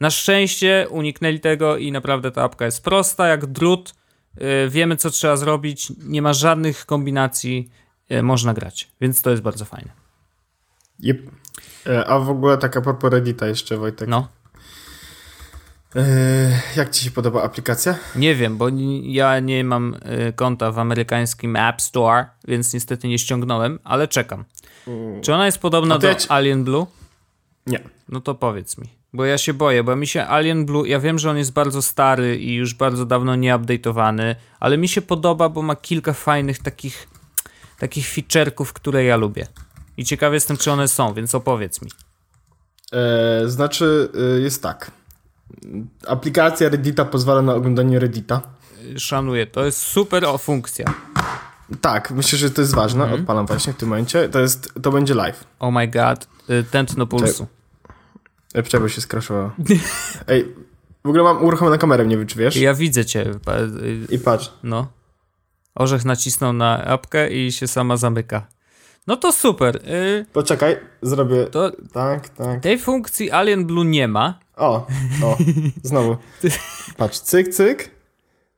Na 0.00 0.10
szczęście 0.10 0.86
uniknęli 0.90 1.40
tego 1.40 1.76
i 1.76 1.92
naprawdę 1.92 2.30
ta 2.30 2.42
apka 2.42 2.64
jest 2.64 2.84
prosta 2.84 3.26
jak 3.26 3.46
drut 3.46 3.94
Y, 4.42 4.68
wiemy, 4.70 4.96
co 4.96 5.10
trzeba 5.10 5.36
zrobić, 5.36 5.92
nie 5.98 6.22
ma 6.22 6.32
żadnych 6.32 6.86
kombinacji, 6.86 7.70
y, 8.12 8.22
można 8.22 8.54
grać, 8.54 8.88
więc 9.00 9.22
to 9.22 9.30
jest 9.30 9.42
bardzo 9.42 9.64
fajne. 9.64 9.90
Yep. 11.02 11.18
E, 11.86 12.06
a 12.06 12.18
w 12.18 12.30
ogóle 12.30 12.58
taka 12.58 12.80
propos 12.80 13.10
Reddita 13.10 13.46
jeszcze, 13.46 13.76
Wojtek. 13.76 14.08
No. 14.08 14.28
E, 15.96 16.60
jak 16.76 16.90
ci 16.90 17.04
się 17.04 17.10
podoba 17.10 17.42
aplikacja? 17.42 17.98
Nie 18.16 18.34
wiem, 18.34 18.56
bo 18.56 18.68
ja 19.02 19.40
nie 19.40 19.64
mam 19.64 19.94
y, 20.28 20.32
konta 20.32 20.72
w 20.72 20.78
amerykańskim 20.78 21.56
App 21.56 21.82
Store, 21.82 22.26
więc 22.48 22.74
niestety 22.74 23.08
nie 23.08 23.18
ściągnąłem, 23.18 23.78
ale 23.84 24.08
czekam. 24.08 24.44
Mm. 24.86 25.22
Czy 25.22 25.34
ona 25.34 25.46
jest 25.46 25.58
podobna 25.58 25.98
do 25.98 26.08
ja 26.08 26.14
ci... 26.14 26.28
Alien 26.28 26.64
Blue? 26.64 26.86
Nie. 27.66 27.80
No 28.08 28.20
to 28.20 28.34
powiedz 28.34 28.78
mi. 28.78 28.88
Bo 29.12 29.24
ja 29.24 29.38
się 29.38 29.54
boję, 29.54 29.84
bo 29.84 29.96
mi 29.96 30.06
się 30.06 30.26
Alien 30.26 30.66
Blue, 30.66 30.88
ja 30.88 31.00
wiem, 31.00 31.18
że 31.18 31.30
on 31.30 31.36
jest 31.36 31.52
bardzo 31.52 31.82
stary 31.82 32.38
i 32.38 32.54
już 32.54 32.74
bardzo 32.74 33.06
dawno 33.06 33.36
nie 33.36 33.54
update'owany, 33.54 34.34
ale 34.60 34.78
mi 34.78 34.88
się 34.88 35.02
podoba, 35.02 35.48
bo 35.48 35.62
ma 35.62 35.76
kilka 35.76 36.12
fajnych 36.12 36.58
takich 36.58 37.08
takich 37.78 38.06
feature'ków, 38.06 38.72
które 38.72 39.04
ja 39.04 39.16
lubię. 39.16 39.46
I 39.96 40.04
ciekawy 40.04 40.36
jestem, 40.36 40.56
czy 40.56 40.72
one 40.72 40.88
są, 40.88 41.14
więc 41.14 41.34
opowiedz 41.34 41.82
mi. 41.82 41.90
E, 42.92 43.48
znaczy, 43.48 44.08
e, 44.36 44.40
jest 44.40 44.62
tak. 44.62 44.90
Aplikacja 46.06 46.68
Reddita 46.68 47.04
pozwala 47.04 47.42
na 47.42 47.54
oglądanie 47.54 47.98
Reddita. 47.98 48.40
Szanuję, 48.96 49.46
to 49.46 49.64
jest 49.64 49.78
super 49.78 50.24
funkcja. 50.38 50.84
Tak, 51.80 52.10
myślę, 52.10 52.38
że 52.38 52.50
to 52.50 52.60
jest 52.60 52.74
ważne. 52.74 53.04
Mm. 53.04 53.20
Odpalam 53.20 53.46
właśnie 53.46 53.72
w 53.72 53.76
tym 53.76 53.88
momencie. 53.88 54.28
To 54.28 54.40
jest, 54.40 54.72
to 54.82 54.90
będzie 54.90 55.14
live. 55.14 55.44
Oh 55.58 55.70
my 55.70 55.88
god, 55.88 56.28
y, 56.50 56.64
tętno 56.70 57.06
pulsu. 57.06 57.46
Epczeba 58.54 58.88
się 58.88 59.00
skraszowała. 59.00 59.54
Ej, 60.28 60.54
w 61.04 61.08
ogóle 61.08 61.24
mam 61.24 61.44
uruchomioną 61.44 61.78
kamerę, 61.78 62.06
nie 62.06 62.16
wiem 62.16 62.26
czy 62.26 62.38
wiesz. 62.38 62.56
Ja 62.56 62.74
widzę 62.74 63.04
cię. 63.04 63.34
I 64.10 64.18
patrz. 64.18 64.52
No. 64.62 64.86
Orzech 65.74 66.04
nacisnął 66.04 66.52
na 66.52 66.84
apkę 66.84 67.30
i 67.30 67.52
się 67.52 67.66
sama 67.66 67.96
zamyka. 67.96 68.46
No 69.06 69.16
to 69.16 69.32
super. 69.32 69.76
Y... 69.76 70.26
Poczekaj, 70.32 70.76
zrobię 71.02 71.46
to 71.46 71.72
tak, 71.92 72.28
tak. 72.28 72.60
Tej 72.60 72.78
funkcji 72.78 73.30
Alien 73.30 73.66
Blue 73.66 73.84
nie 73.84 74.08
ma. 74.08 74.38
O, 74.58 74.86
o, 75.22 75.36
znowu. 75.82 76.16
Patrz, 76.96 77.18
cyk, 77.18 77.48
cyk. 77.48 77.90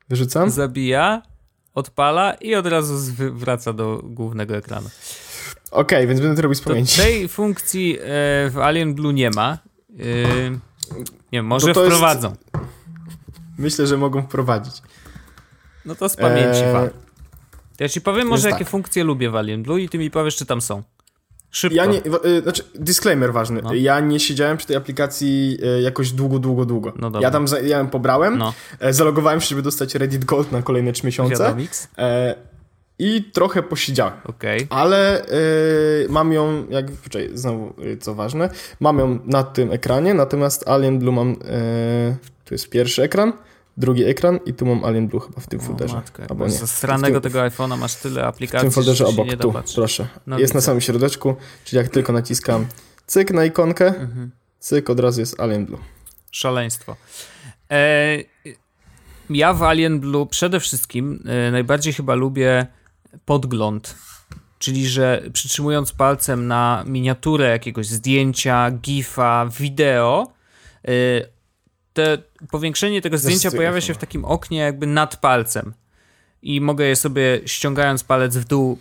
Wyrzucam. 0.09 0.51
Zabija, 0.51 1.23
odpala 1.75 2.35
i 2.35 2.55
od 2.55 2.67
razu 2.67 3.15
wraca 3.33 3.73
do 3.73 4.01
głównego 4.05 4.57
ekranu. 4.57 4.91
Okej, 5.71 5.99
okay, 5.99 6.07
więc 6.07 6.21
będę 6.21 6.37
to 6.37 6.43
robić 6.43 6.59
z 6.59 6.63
pamięci. 6.63 7.01
Tej 7.01 7.29
funkcji 7.29 7.99
e, 7.99 8.05
w 8.51 8.59
Alien 8.63 8.95
Blue 8.95 9.13
nie 9.13 9.31
ma. 9.31 9.59
Yy, 9.91 10.59
nie 11.33 11.43
może 11.43 11.67
no 11.67 11.73
wprowadzą. 11.75 12.29
Jest... 12.29 12.65
Myślę, 13.59 13.87
że 13.87 13.97
mogą 13.97 14.23
wprowadzić. 14.23 14.83
No 15.85 15.95
to 15.95 16.09
z 16.09 16.17
pamięci 16.17 16.61
eee... 16.61 16.91
Ja 17.81 17.89
ci 17.89 18.01
powiem 18.01 18.29
może, 18.29 18.49
jakie 18.51 18.65
tak. 18.65 18.71
funkcje 18.71 19.05
lubię 19.05 19.31
w 19.31 19.37
Alien 19.37 19.63
Blue 19.63 19.81
i 19.81 19.89
ty 19.89 19.99
mi 19.99 20.11
powiesz, 20.11 20.37
czy 20.37 20.47
tam 20.47 20.61
są. 20.61 20.83
Szybko. 21.51 21.77
Ja 21.77 21.87
nie, 21.87 22.03
y, 22.27 22.43
znaczy, 22.43 22.65
disclaimer 22.75 23.33
ważny. 23.33 23.63
No. 23.63 23.75
Ja 23.75 24.01
nie 24.01 24.21
siedziałem 24.21 24.57
przy 24.57 24.67
tej 24.67 24.77
aplikacji 24.77 25.59
y, 25.79 25.83
jakoś 25.83 26.13
długo, 26.13 26.39
długo, 26.39 26.65
długo. 26.65 26.93
No 26.97 27.21
ja 27.21 27.31
tam 27.31 27.47
ja 27.65 27.79
ją 27.79 27.89
pobrałem, 27.89 28.39
no. 28.39 28.55
E, 28.81 28.93
zalogowałem 28.93 29.41
się, 29.41 29.47
żeby 29.47 29.63
dostać 29.63 29.95
Reddit 29.95 30.25
Gold 30.25 30.53
na 30.53 30.63
kolejne 30.63 30.93
3 30.93 31.07
miesiące 31.07 31.55
i 33.01 33.25
trochę 33.33 33.63
posiedziałem. 33.63 34.15
Okay. 34.25 34.67
Ale 34.71 35.25
y, 36.05 36.07
mam 36.09 36.33
ją, 36.33 36.67
jak, 36.71 36.91
poczekaj, 36.91 37.31
znowu 37.35 37.75
y, 37.85 37.97
co 37.97 38.15
ważne, 38.15 38.51
mam 38.81 38.99
ją 38.99 39.19
na 39.25 39.43
tym 39.43 39.73
ekranie, 39.73 40.15
natomiast 40.15 40.69
Alien 40.69 40.99
Blue 40.99 41.15
mam, 41.15 41.33
y, 41.33 41.37
tu 42.45 42.55
jest 42.55 42.71
pierwszy 42.71 43.03
ekran, 43.03 43.33
drugi 43.81 44.05
ekran 44.05 44.39
i 44.47 44.55
tu 44.55 44.67
mam 44.67 44.85
Alien 44.85 45.09
Blue 45.09 45.21
chyba 45.21 45.41
w 45.41 45.47
tym 45.47 45.61
folderze. 45.61 45.95
Matkę, 45.95 46.27
Albo 46.31 46.47
nie. 46.47 46.53
Z 46.53 46.71
stranego 46.71 47.21
tego 47.21 47.39
iPhone'a 47.39 47.79
masz 47.79 47.95
tyle 47.95 48.27
aplikacji, 48.27 48.59
W 48.59 48.63
tym 48.63 48.71
folderze 48.71 49.07
obok, 49.07 49.29
tu, 49.41 49.55
proszę. 49.75 50.07
No 50.27 50.39
jest 50.39 50.53
widzę. 50.53 50.59
na 50.59 50.61
samym 50.61 50.81
środeczku, 50.81 51.37
czyli 51.65 51.79
jak 51.79 51.89
tylko 51.89 52.13
naciskam 52.13 52.67
cyk 53.07 53.31
na 53.31 53.45
ikonkę, 53.45 53.87
mhm. 53.87 54.31
cyk, 54.59 54.91
od 54.91 55.01
razu 55.01 55.21
jest 55.21 55.41
Alien 55.41 55.67
Blue. 55.67 55.81
Szaleństwo. 56.31 56.97
E, 57.71 58.19
ja 59.31 59.55
w 59.55 59.63
Alien 59.63 60.01
Blue 60.01 60.27
przede 60.27 60.61
wszystkim 60.61 61.25
e, 61.27 61.51
najbardziej 61.51 61.93
chyba 61.93 62.15
lubię 62.15 62.67
podgląd. 63.25 63.95
Czyli, 64.59 64.89
że 64.89 65.23
przytrzymując 65.33 65.93
palcem 65.93 66.47
na 66.47 66.85
miniaturę 66.87 67.49
jakiegoś 67.51 67.87
zdjęcia, 67.87 68.71
gifa, 68.71 69.49
wideo, 69.59 70.33
e, 70.85 70.91
te 72.01 72.19
powiększenie 72.51 73.03
tego 73.03 73.19
zdjęcia 73.19 73.51
pojawia 73.51 73.81
się 73.81 73.95
w 73.95 73.99
takim 73.99 74.25
oknie 74.25 74.59
jakby 74.59 74.87
nad 74.87 75.17
palcem. 75.17 75.75
I 76.43 76.61
mogę 76.61 76.85
je 76.87 76.97
sobie 76.97 77.41
ściągając 77.47 78.05
palec 78.05 78.37
w 78.37 78.45
dół 78.45 78.79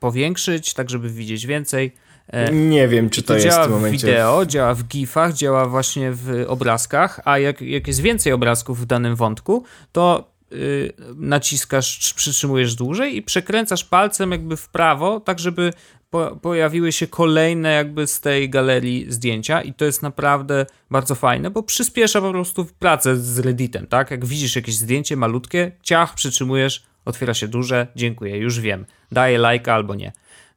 powiększyć, 0.00 0.74
tak 0.74 0.90
żeby 0.90 1.10
widzieć 1.10 1.46
więcej. 1.46 1.92
E, 2.28 2.52
Nie 2.52 2.88
wiem, 2.88 3.10
czy 3.10 3.22
to, 3.22 3.28
to 3.28 3.34
jest 3.34 3.46
działa 3.46 3.68
w 3.68 3.70
momencie. 3.70 3.98
w 3.98 4.00
wideo, 4.00 4.46
działa 4.46 4.74
w 4.74 4.84
gifach, 4.84 5.32
działa 5.32 5.66
właśnie 5.68 6.12
w 6.12 6.44
obrazkach, 6.48 7.20
a 7.24 7.38
jak, 7.38 7.60
jak 7.60 7.86
jest 7.86 8.00
więcej 8.00 8.32
obrazków 8.32 8.80
w 8.80 8.86
danym 8.86 9.16
wątku, 9.16 9.64
to 9.92 10.30
yy, 10.50 10.92
naciskasz, 11.16 12.14
przytrzymujesz 12.14 12.74
dłużej 12.74 13.16
i 13.16 13.22
przekręcasz 13.22 13.84
palcem 13.84 14.32
jakby 14.32 14.56
w 14.56 14.68
prawo, 14.68 15.20
tak 15.20 15.38
żeby 15.38 15.72
po, 16.10 16.36
pojawiły 16.42 16.92
się 16.92 17.06
kolejne 17.06 17.72
jakby 17.72 18.06
z 18.06 18.20
tej 18.20 18.50
galerii 18.50 19.06
zdjęcia 19.12 19.62
i 19.62 19.72
to 19.72 19.84
jest 19.84 20.02
naprawdę 20.02 20.66
bardzo 20.90 21.14
fajne, 21.14 21.50
bo 21.50 21.62
przyspiesza 21.62 22.20
po 22.20 22.30
prostu 22.30 22.66
pracę 22.78 23.16
z 23.16 23.38
Redditem, 23.38 23.86
tak? 23.86 24.10
Jak 24.10 24.24
widzisz 24.24 24.56
jakieś 24.56 24.76
zdjęcie 24.76 25.16
malutkie, 25.16 25.72
ciach, 25.82 26.14
przytrzymujesz, 26.14 26.86
otwiera 27.04 27.34
się 27.34 27.48
duże, 27.48 27.86
dziękuję, 27.96 28.38
już 28.38 28.60
wiem, 28.60 28.86
daję 29.12 29.38
lajka 29.38 29.74
albo 29.74 29.94
nie. 29.94 30.12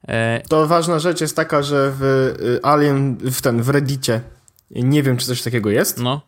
E... 0.08 0.42
To 0.48 0.66
ważna 0.66 0.98
rzecz 0.98 1.20
jest 1.20 1.36
taka, 1.36 1.62
że 1.62 1.92
w 1.98 2.02
y, 2.42 2.60
Alien, 2.62 3.16
w 3.16 3.42
ten, 3.42 3.62
w 3.62 3.68
Reddicie, 3.68 4.20
nie 4.70 5.02
wiem, 5.02 5.16
czy 5.16 5.26
coś 5.26 5.42
takiego 5.42 5.70
jest. 5.70 5.98
No. 5.98 6.20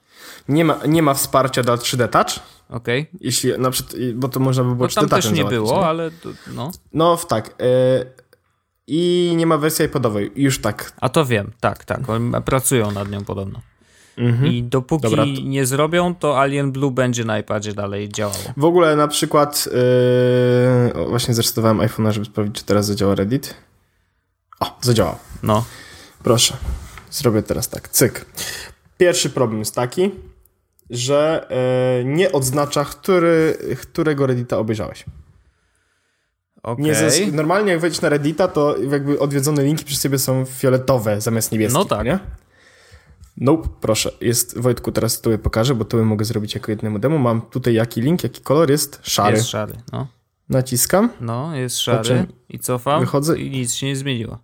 Nie 0.49 0.65
ma, 0.65 0.79
nie 0.89 1.03
ma 1.03 1.15
wsparcia 1.15 1.63
dla 1.63 1.77
3D 1.77 2.09
Touch. 2.09 2.41
Okej. 2.69 3.01
Okay. 3.01 3.19
Jeśli 3.21 3.59
na 3.59 3.71
przykład, 3.71 3.97
bo 4.15 4.29
to 4.29 4.41
można 4.41 4.65
by 4.65 4.75
było 4.75 4.85
no, 4.85 4.89
3D 4.89 5.09
Touch. 5.09 5.11
też 5.11 5.33
nie 5.33 5.45
było, 5.45 5.79
nie? 5.79 5.87
ale 5.87 6.11
to, 6.11 6.29
no. 6.55 6.73
No, 6.93 7.17
tak. 7.17 7.49
E, 7.49 8.22
i 8.87 9.33
nie 9.37 9.47
ma 9.47 9.59
wersji 9.59 9.85
iPodowej. 9.85 10.31
Już 10.37 10.59
tak. 10.59 10.92
A 11.01 11.09
to 11.09 11.25
wiem, 11.25 11.53
tak, 11.61 11.85
tak. 11.85 12.01
Pracują 12.45 12.90
nad 12.90 13.11
nią 13.11 13.25
podobno. 13.25 13.61
Mhm. 14.16 14.53
I 14.53 14.62
dopóki 14.62 15.03
Dobra, 15.03 15.25
to... 15.25 15.31
nie 15.45 15.66
zrobią, 15.66 16.14
to 16.14 16.40
Alien 16.40 16.73
Blue 16.73 16.90
będzie 16.90 17.25
na 17.25 17.38
iPadzie 17.38 17.73
dalej 17.73 18.09
działało. 18.09 18.38
W 18.57 18.64
ogóle 18.64 18.97
na 18.97 19.09
przykład 19.09 19.68
yy, 20.95 21.09
właśnie 21.09 21.35
zrestowałem 21.35 21.79
iPhone'a, 21.79 22.12
żeby 22.12 22.27
sprawdzić, 22.27 22.57
czy 22.57 22.64
teraz 22.64 22.87
zadziała 22.87 23.14
Reddit. 23.14 23.55
O, 24.61 24.79
zadziałał. 24.81 25.16
No. 25.42 25.64
Proszę. 26.23 26.57
Zrobię 27.11 27.42
teraz 27.42 27.68
tak. 27.68 27.88
Cyk. 27.88 28.27
Pierwszy 28.99 29.31
problem 29.31 29.59
jest 29.59 29.75
taki, 29.75 30.11
że 30.90 31.47
yy, 31.99 32.05
nie 32.05 32.33
odznacza, 32.33 32.85
który, 32.85 33.59
którego 33.81 34.27
Reddita 34.27 34.59
obejrzałeś. 34.59 35.05
Okay. 36.62 36.85
Nie 36.85 37.33
normalnie 37.33 37.72
jak 37.72 37.81
wejdziesz 37.81 38.01
na 38.01 38.09
Reddita, 38.09 38.48
to 38.48 38.77
jakby 38.90 39.18
odwiedzone 39.18 39.62
linki 39.64 39.85
przy 39.85 39.96
sobie 39.96 40.18
są 40.18 40.44
fioletowe 40.44 41.20
zamiast 41.20 41.53
niebieskich, 41.53 41.79
No 41.79 41.85
tak. 41.85 42.05
Nie? 42.05 42.18
Nope, 43.37 43.68
proszę. 43.81 44.12
Jest, 44.20 44.59
Wojtku, 44.59 44.92
teraz 44.92 45.20
tu 45.20 45.38
pokażę, 45.38 45.75
bo 45.75 45.85
to 45.85 46.05
mogę 46.05 46.25
zrobić 46.25 46.55
jako 46.55 46.70
jednemu 46.70 46.98
demo. 46.98 47.18
Mam 47.18 47.42
tutaj 47.42 47.75
jaki 47.75 48.01
link, 48.01 48.22
jaki 48.22 48.40
kolor 48.40 48.70
jest? 48.70 49.01
Szary. 49.03 49.37
Jest 49.37 49.48
szary, 49.48 49.72
no. 49.92 50.07
Naciskam. 50.48 51.11
No, 51.20 51.57
jest 51.57 51.79
szary 51.79 52.27
i 52.48 52.59
cofam 52.59 53.01
wychodzę 53.01 53.38
i 53.38 53.51
nic 53.51 53.75
się 53.75 53.87
nie 53.87 53.96
zmieniło. 53.96 54.38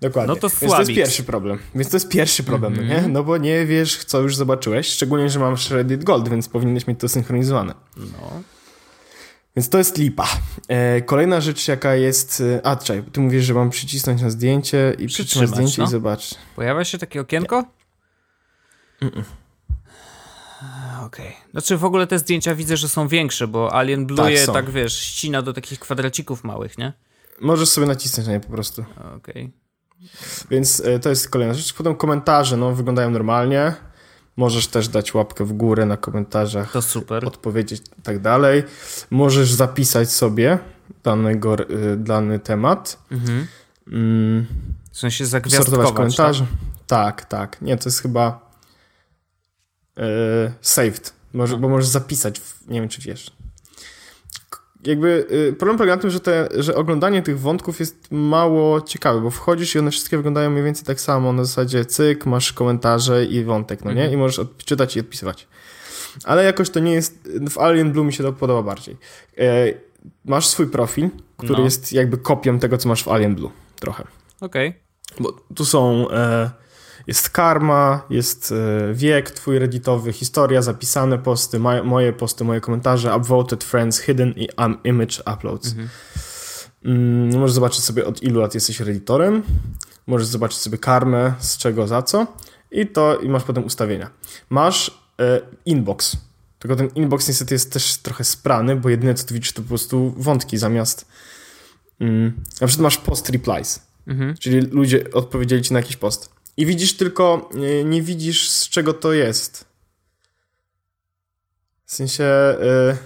Dokładnie. 0.00 0.34
No 0.34 0.40
to 0.40 0.48
Więc 0.48 0.72
to 0.72 0.78
jest 0.78 0.92
pierwszy 0.92 1.24
problem. 1.24 1.58
Więc 1.74 1.90
to 1.90 1.96
jest 1.96 2.08
pierwszy 2.08 2.44
problem, 2.44 2.74
mm 2.74 2.84
-hmm. 2.84 3.02
nie? 3.02 3.08
No 3.08 3.24
bo 3.24 3.36
nie 3.36 3.66
wiesz, 3.66 4.04
co 4.04 4.20
już 4.20 4.36
zobaczyłeś, 4.36 4.86
szczególnie, 4.86 5.30
że 5.30 5.38
mam 5.38 5.54
Reddit 5.70 6.04
Gold, 6.04 6.28
więc 6.28 6.48
powinieneś 6.48 6.86
mieć 6.86 7.00
to 7.00 7.08
synchronizowane. 7.08 7.74
No. 7.96 8.42
Więc 9.58 9.68
to 9.68 9.78
jest 9.78 9.98
lipa. 9.98 10.28
E, 10.68 11.02
kolejna 11.02 11.40
rzecz, 11.40 11.68
jaka 11.68 11.94
jest. 11.94 12.40
E, 12.40 12.66
a, 12.66 12.76
czekaj, 12.76 13.02
ty 13.12 13.20
mówisz, 13.20 13.44
że 13.44 13.54
mam 13.54 13.70
przycisnąć 13.70 14.22
na 14.22 14.30
zdjęcie 14.30 14.94
i 14.98 15.06
przytrzymać 15.06 15.48
zdjęcie 15.48 15.82
no. 15.82 15.88
i 15.88 15.90
zobacz. 15.90 16.34
Pojawia 16.56 16.84
się 16.84 16.98
takie 16.98 17.20
okienko? 17.20 17.64
Mm 19.00 19.14
-mm. 19.14 19.22
Okej. 21.06 21.26
Okay. 21.26 21.50
Znaczy 21.50 21.76
w 21.76 21.84
ogóle 21.84 22.06
te 22.06 22.18
zdjęcia 22.18 22.54
widzę, 22.54 22.76
że 22.76 22.88
są 22.88 23.08
większe, 23.08 23.46
bo 23.46 23.74
Alien 23.74 24.06
Blue 24.06 24.36
tak, 24.46 24.54
tak 24.54 24.70
wiesz, 24.70 24.98
ścina 24.98 25.42
do 25.42 25.52
takich 25.52 25.78
kwadracików 25.78 26.44
małych, 26.44 26.78
nie? 26.78 26.92
Możesz 27.40 27.68
sobie 27.68 27.86
nacisnąć 27.86 28.26
na 28.26 28.32
nie 28.32 28.40
po 28.40 28.52
prostu. 28.52 28.84
Okej. 29.16 29.16
Okay. 29.16 29.50
Więc 30.50 30.80
e, 30.80 30.98
to 30.98 31.08
jest 31.08 31.28
kolejna 31.28 31.54
rzecz. 31.54 31.72
Potem 31.72 31.94
komentarze, 31.94 32.56
no, 32.56 32.74
wyglądają 32.74 33.10
normalnie. 33.10 33.74
Możesz 34.38 34.66
też 34.66 34.88
dać 34.88 35.14
łapkę 35.14 35.44
w 35.44 35.52
górę 35.52 35.86
na 35.86 35.96
komentarzach. 35.96 36.72
To 36.72 36.82
super. 36.82 37.26
Odpowiedzieć 37.26 37.82
i 37.98 38.02
tak 38.02 38.18
dalej. 38.18 38.62
Możesz 39.10 39.52
zapisać 39.52 40.12
sobie 40.12 40.58
danego, 41.04 41.56
y, 41.58 41.96
dany 41.96 42.38
temat. 42.38 42.98
Mhm. 43.10 43.46
Mm. 43.88 44.46
W 44.92 44.98
sensie 44.98 45.26
zagwiazdkować, 45.26 45.92
komentarze. 45.92 46.46
Tak? 46.86 47.24
tak, 47.24 47.24
tak. 47.24 47.62
Nie, 47.62 47.76
to 47.76 47.88
jest 47.88 48.02
chyba 48.02 48.50
yy, 49.96 50.04
saved. 50.60 51.12
Może, 51.34 51.56
bo 51.56 51.68
możesz 51.68 51.88
zapisać, 51.88 52.40
w, 52.40 52.68
nie 52.68 52.80
wiem 52.80 52.88
czy 52.88 53.02
wiesz 53.02 53.37
jakby 54.84 55.26
y, 55.30 55.52
problem 55.52 55.78
polega 55.78 55.96
na 55.96 56.02
tym, 56.02 56.10
że, 56.10 56.20
te, 56.20 56.48
że 56.56 56.74
oglądanie 56.74 57.22
tych 57.22 57.40
wątków 57.40 57.80
jest 57.80 58.08
mało 58.10 58.80
ciekawe, 58.80 59.20
bo 59.20 59.30
wchodzisz 59.30 59.74
i 59.74 59.78
one 59.78 59.90
wszystkie 59.90 60.16
wyglądają 60.16 60.50
mniej 60.50 60.64
więcej 60.64 60.84
tak 60.84 61.00
samo, 61.00 61.32
na 61.32 61.44
zasadzie 61.44 61.84
cyk, 61.84 62.26
masz 62.26 62.52
komentarze 62.52 63.24
i 63.24 63.44
wątek, 63.44 63.84
no 63.84 63.92
nie? 63.92 64.02
Mhm. 64.02 64.14
I 64.14 64.16
możesz 64.16 64.38
odczytać 64.38 64.96
i 64.96 65.00
odpisywać. 65.00 65.48
Ale 66.24 66.44
jakoś 66.44 66.70
to 66.70 66.80
nie 66.80 66.92
jest, 66.92 67.28
w 67.50 67.58
Alien 67.58 67.92
Blue 67.92 68.04
mi 68.04 68.12
się 68.12 68.24
to 68.24 68.32
podoba 68.32 68.62
bardziej. 68.62 68.96
E, 69.38 69.72
masz 70.24 70.46
swój 70.46 70.66
profil, 70.66 71.10
który 71.36 71.58
no. 71.58 71.64
jest 71.64 71.92
jakby 71.92 72.18
kopią 72.18 72.58
tego, 72.58 72.78
co 72.78 72.88
masz 72.88 73.04
w 73.04 73.08
Alien 73.08 73.34
Blue, 73.34 73.50
trochę. 73.80 74.04
Okej. 74.40 74.68
Okay. 74.68 74.80
Bo 75.20 75.32
tu 75.54 75.64
są... 75.64 76.10
E, 76.10 76.50
jest 77.08 77.30
karma, 77.30 78.02
jest 78.10 78.52
e, 78.52 78.94
wiek 78.94 79.30
twój 79.30 79.58
redditowy, 79.58 80.12
historia, 80.12 80.62
zapisane 80.62 81.18
posty, 81.18 81.58
moje 81.84 82.12
posty, 82.12 82.44
moje 82.44 82.60
komentarze, 82.60 83.16
upvoted, 83.16 83.64
friends, 83.64 84.00
hidden 84.00 84.34
i 84.36 84.48
image 84.84 85.22
uploads. 85.34 85.68
Mhm. 85.68 85.88
Mm, 86.84 87.38
możesz 87.40 87.54
zobaczyć 87.54 87.84
sobie 87.84 88.06
od 88.06 88.22
ilu 88.22 88.40
lat 88.40 88.54
jesteś 88.54 88.80
redditorem, 88.80 89.42
możesz 90.06 90.26
zobaczyć 90.26 90.58
sobie 90.58 90.78
karmę, 90.78 91.34
z 91.38 91.56
czego, 91.56 91.86
za 91.86 92.02
co 92.02 92.26
i 92.70 92.86
to 92.86 93.18
i 93.18 93.28
masz 93.28 93.44
potem 93.44 93.64
ustawienia. 93.64 94.10
Masz 94.50 95.00
e, 95.20 95.40
inbox, 95.66 96.16
tylko 96.58 96.76
ten 96.76 96.88
inbox 96.94 97.28
niestety 97.28 97.54
jest 97.54 97.72
też 97.72 97.96
trochę 97.96 98.24
sprany, 98.24 98.76
bo 98.76 98.88
jedyne 98.88 99.14
co 99.14 99.26
tu 99.26 99.34
widzisz 99.34 99.52
to 99.52 99.62
po 99.62 99.68
prostu 99.68 100.14
wątki 100.16 100.58
zamiast 100.58 101.06
mm, 102.00 102.44
na 102.60 102.66
przykład 102.66 102.82
masz 102.82 102.96
post 102.98 103.30
replies, 103.30 103.80
mhm. 104.06 104.36
czyli 104.36 104.60
ludzie 104.60 105.04
odpowiedzieli 105.12 105.62
ci 105.62 105.72
na 105.72 105.78
jakiś 105.78 105.96
post. 105.96 106.37
I 106.58 106.66
widzisz 106.66 106.96
tylko, 106.96 107.48
nie, 107.54 107.84
nie 107.84 108.02
widzisz 108.02 108.50
z 108.50 108.68
czego 108.68 108.94
to 108.94 109.12
jest. 109.12 109.64
W 111.84 111.92
sensie. 111.92 112.24
Yy... 112.60 112.96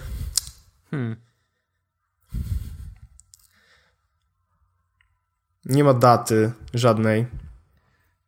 Hmm. 0.91 1.15
Nie 5.65 5.83
ma 5.83 5.93
daty 5.93 6.51
żadnej. 6.73 7.25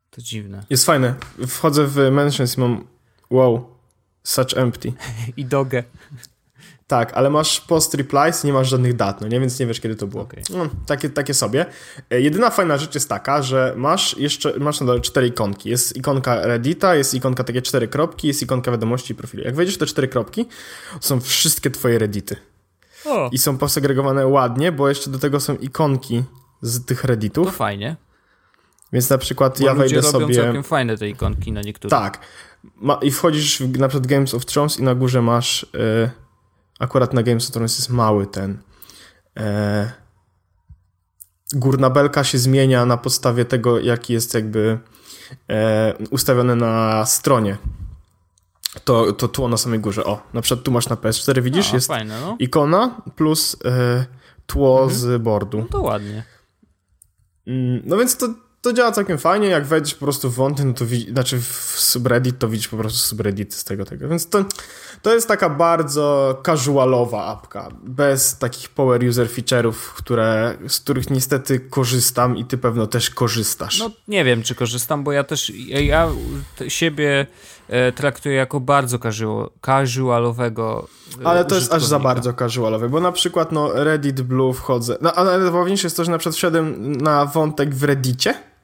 To 0.10 0.22
dziwne. 0.22 0.66
Jest 0.70 0.86
fajne. 0.86 1.16
Wchodzę 1.48 1.88
w 1.88 2.12
mentions 2.12 2.58
i 2.58 2.60
mam 2.60 2.88
wow, 3.30 3.78
such 4.24 4.58
empty. 4.58 4.94
I 5.38 5.46
dogę. 5.46 5.84
Tak, 6.88 7.14
ale 7.14 7.30
masz 7.30 7.62
post 7.62 7.94
replies, 7.94 8.44
nie 8.44 8.54
masz 8.54 8.70
żadnych 8.70 8.96
dat, 8.96 9.22
no 9.22 9.28
nie, 9.28 9.40
więc 9.40 9.60
nie 9.60 9.66
wiesz 9.66 9.80
kiedy 9.80 9.96
to 9.96 10.08
było. 10.08 10.24
Okay. 10.24 10.44
No, 10.50 10.70
takie, 10.86 11.10
takie 11.10 11.34
sobie. 11.34 11.66
E, 12.10 12.22
jedyna 12.22 12.50
fajna 12.50 12.78
rzecz 12.78 12.96
jest 12.96 13.10
taka, 13.10 13.42
że 13.42 13.74
masz 13.78 14.18
jeszcze, 14.18 14.60
masz 14.60 14.80
na 14.80 14.86
dole 14.86 15.00
cztery 15.00 15.28
ikonki. 15.28 15.70
Jest 15.70 15.98
ikonka 15.98 16.46
Reddita, 16.46 16.96
jest 16.96 17.14
ikonka 17.14 17.44
takie 17.44 17.62
cztery 17.62 17.88
kropki, 17.88 18.28
jest 18.28 18.42
ikonka 18.42 18.72
wiadomości 18.72 19.14
i 19.14 19.16
profilu. 19.16 19.44
Jak 19.44 19.56
wejdziesz 19.56 19.78
te 19.78 19.86
cztery 19.86 20.08
kropki, 20.08 20.46
są 21.00 21.22
wszystkie 21.22 21.72
twoje 21.72 22.00
Reddity. 22.00 22.36
O. 23.06 23.30
I 23.32 23.38
są 23.38 23.58
posegregowane 23.58 24.28
ładnie, 24.28 24.72
bo 24.72 24.90
jeszcze 24.90 25.10
do 25.10 25.20
tego 25.20 25.40
są 25.40 25.56
ikonki 25.56 26.24
z 26.62 26.86
tych 26.86 27.04
Redditów. 27.04 27.48
To 27.48 27.54
fajnie. 27.54 27.96
Więc 28.94 29.10
na 29.10 29.18
przykład 29.18 29.60
bo 29.60 29.66
ja 29.66 29.76
wejdę 29.76 29.96
robią 29.96 30.12
sobie. 30.12 30.36
całkiem 30.36 30.64
fajne 30.64 30.98
te 30.98 31.10
ikonki 31.10 31.52
na 31.52 31.62
niektórych. 31.62 31.92
Tak. 31.92 32.20
Ma, 32.76 33.00
I 33.02 33.12
wchodzisz 33.12 33.62
w, 33.62 33.80
na 33.80 33.88
przykład 33.88 34.08
Games 34.08 34.34
of 34.34 34.46
Thrones 34.46 34.80
i 34.80 34.84
na 34.84 34.96
górze 34.96 35.22
masz. 35.22 35.66
Yy, 35.74 36.25
Akurat 36.80 37.14
na 37.14 37.24
Games 37.24 37.52
Thrones 37.52 37.78
jest 37.78 37.90
mały 37.90 38.28
ten. 38.28 38.58
E, 39.38 39.92
górna 41.54 41.90
belka 41.90 42.24
się 42.24 42.38
zmienia 42.38 42.86
na 42.86 42.98
podstawie 42.98 43.46
tego, 43.46 43.80
jaki 43.80 44.14
jest 44.14 44.34
jakby 44.34 44.80
e, 45.50 45.94
ustawione 46.12 46.56
na 46.56 47.06
stronie. 47.06 47.58
to, 48.84 49.14
to 49.14 49.28
tło 49.28 49.48
na 49.48 49.58
samej 49.58 49.80
górze. 49.80 50.04
O, 50.04 50.22
na 50.34 50.42
przykład 50.42 50.66
tu 50.66 50.72
masz 50.72 50.90
na 50.90 50.96
PS4, 50.96 51.42
widzisz? 51.42 51.74
Jest 51.74 51.88
fajne, 51.88 52.22
no. 52.22 52.36
ikona 52.40 53.02
plus 53.16 53.58
e, 53.66 54.06
tło 54.46 54.84
mhm. 54.84 55.00
z 55.00 55.22
boardu. 55.22 55.58
No 55.58 55.66
to 55.66 55.82
ładnie. 55.82 56.24
Mm, 57.48 57.82
no 57.86 57.98
więc 57.98 58.18
to, 58.18 58.28
to 58.66 58.74
działa 58.74 58.92
całkiem 58.92 59.18
fajnie. 59.18 59.48
Jak 59.48 59.66
wejdziesz 59.66 59.94
po 59.94 60.06
prostu 60.06 60.30
w 60.30 60.36
wąty, 60.36 60.66
no 60.66 60.74
to 60.74 60.86
widzi, 60.86 61.12
znaczy 61.12 61.40
w 61.42 61.76
subreddit, 61.78 62.40
to 62.40 62.48
widzisz 62.48 62.68
po 62.68 62.78
prostu 62.78 63.00
subreddit 63.00 63.54
z 63.54 63.64
tego, 63.64 63.86
tego. 63.86 64.10
Więc 64.10 64.30
to, 64.30 64.46
to 65.02 65.14
jest 65.14 65.28
taka 65.28 65.50
bardzo 65.50 66.38
casualowa 66.46 67.26
apka, 67.26 67.70
bez 67.84 68.38
takich 68.38 68.70
power 68.70 69.04
user 69.04 69.28
feature'ów, 69.28 69.74
które, 69.74 70.58
z 70.68 70.80
których 70.80 71.10
niestety 71.10 71.60
korzystam 71.60 72.38
i 72.38 72.46
ty 72.46 72.58
pewno 72.58 72.88
też 72.88 73.10
korzystasz. 73.10 73.80
No 73.80 73.92
nie 74.08 74.24
wiem, 74.24 74.44
czy 74.44 74.56
korzystam, 74.56 75.04
bo 75.04 75.12
ja 75.12 75.24
też, 75.24 75.50
ja, 75.50 75.82
ja 75.82 76.10
siebie 76.68 77.28
e, 77.70 77.92
traktuję 77.92 78.36
jako 78.36 78.60
bardzo 78.60 79.00
casual, 79.00 79.50
casualowego 79.66 80.88
e, 81.22 81.28
Ale 81.28 81.46
to 81.46 81.56
jest 81.56 81.74
aż 81.74 81.86
za 81.86 82.00
bardzo 82.00 82.34
casualowe, 82.34 82.90
bo 82.90 83.00
na 83.00 83.12
przykład 83.12 83.52
no 83.52 83.84
Reddit 83.84 84.22
Blue 84.22 84.54
wchodzę, 84.54 84.98
no 85.02 85.14
ale 85.14 85.40
najważniejsze 85.40 85.86
jest 85.86 85.98
to, 85.98 86.04
że 86.04 86.12
na 86.12 86.18
przykład 86.18 86.36
wszedłem 86.36 86.96
na 86.96 87.26
wątek 87.26 87.76
w 87.76 87.84
Reddicie 87.84 88.55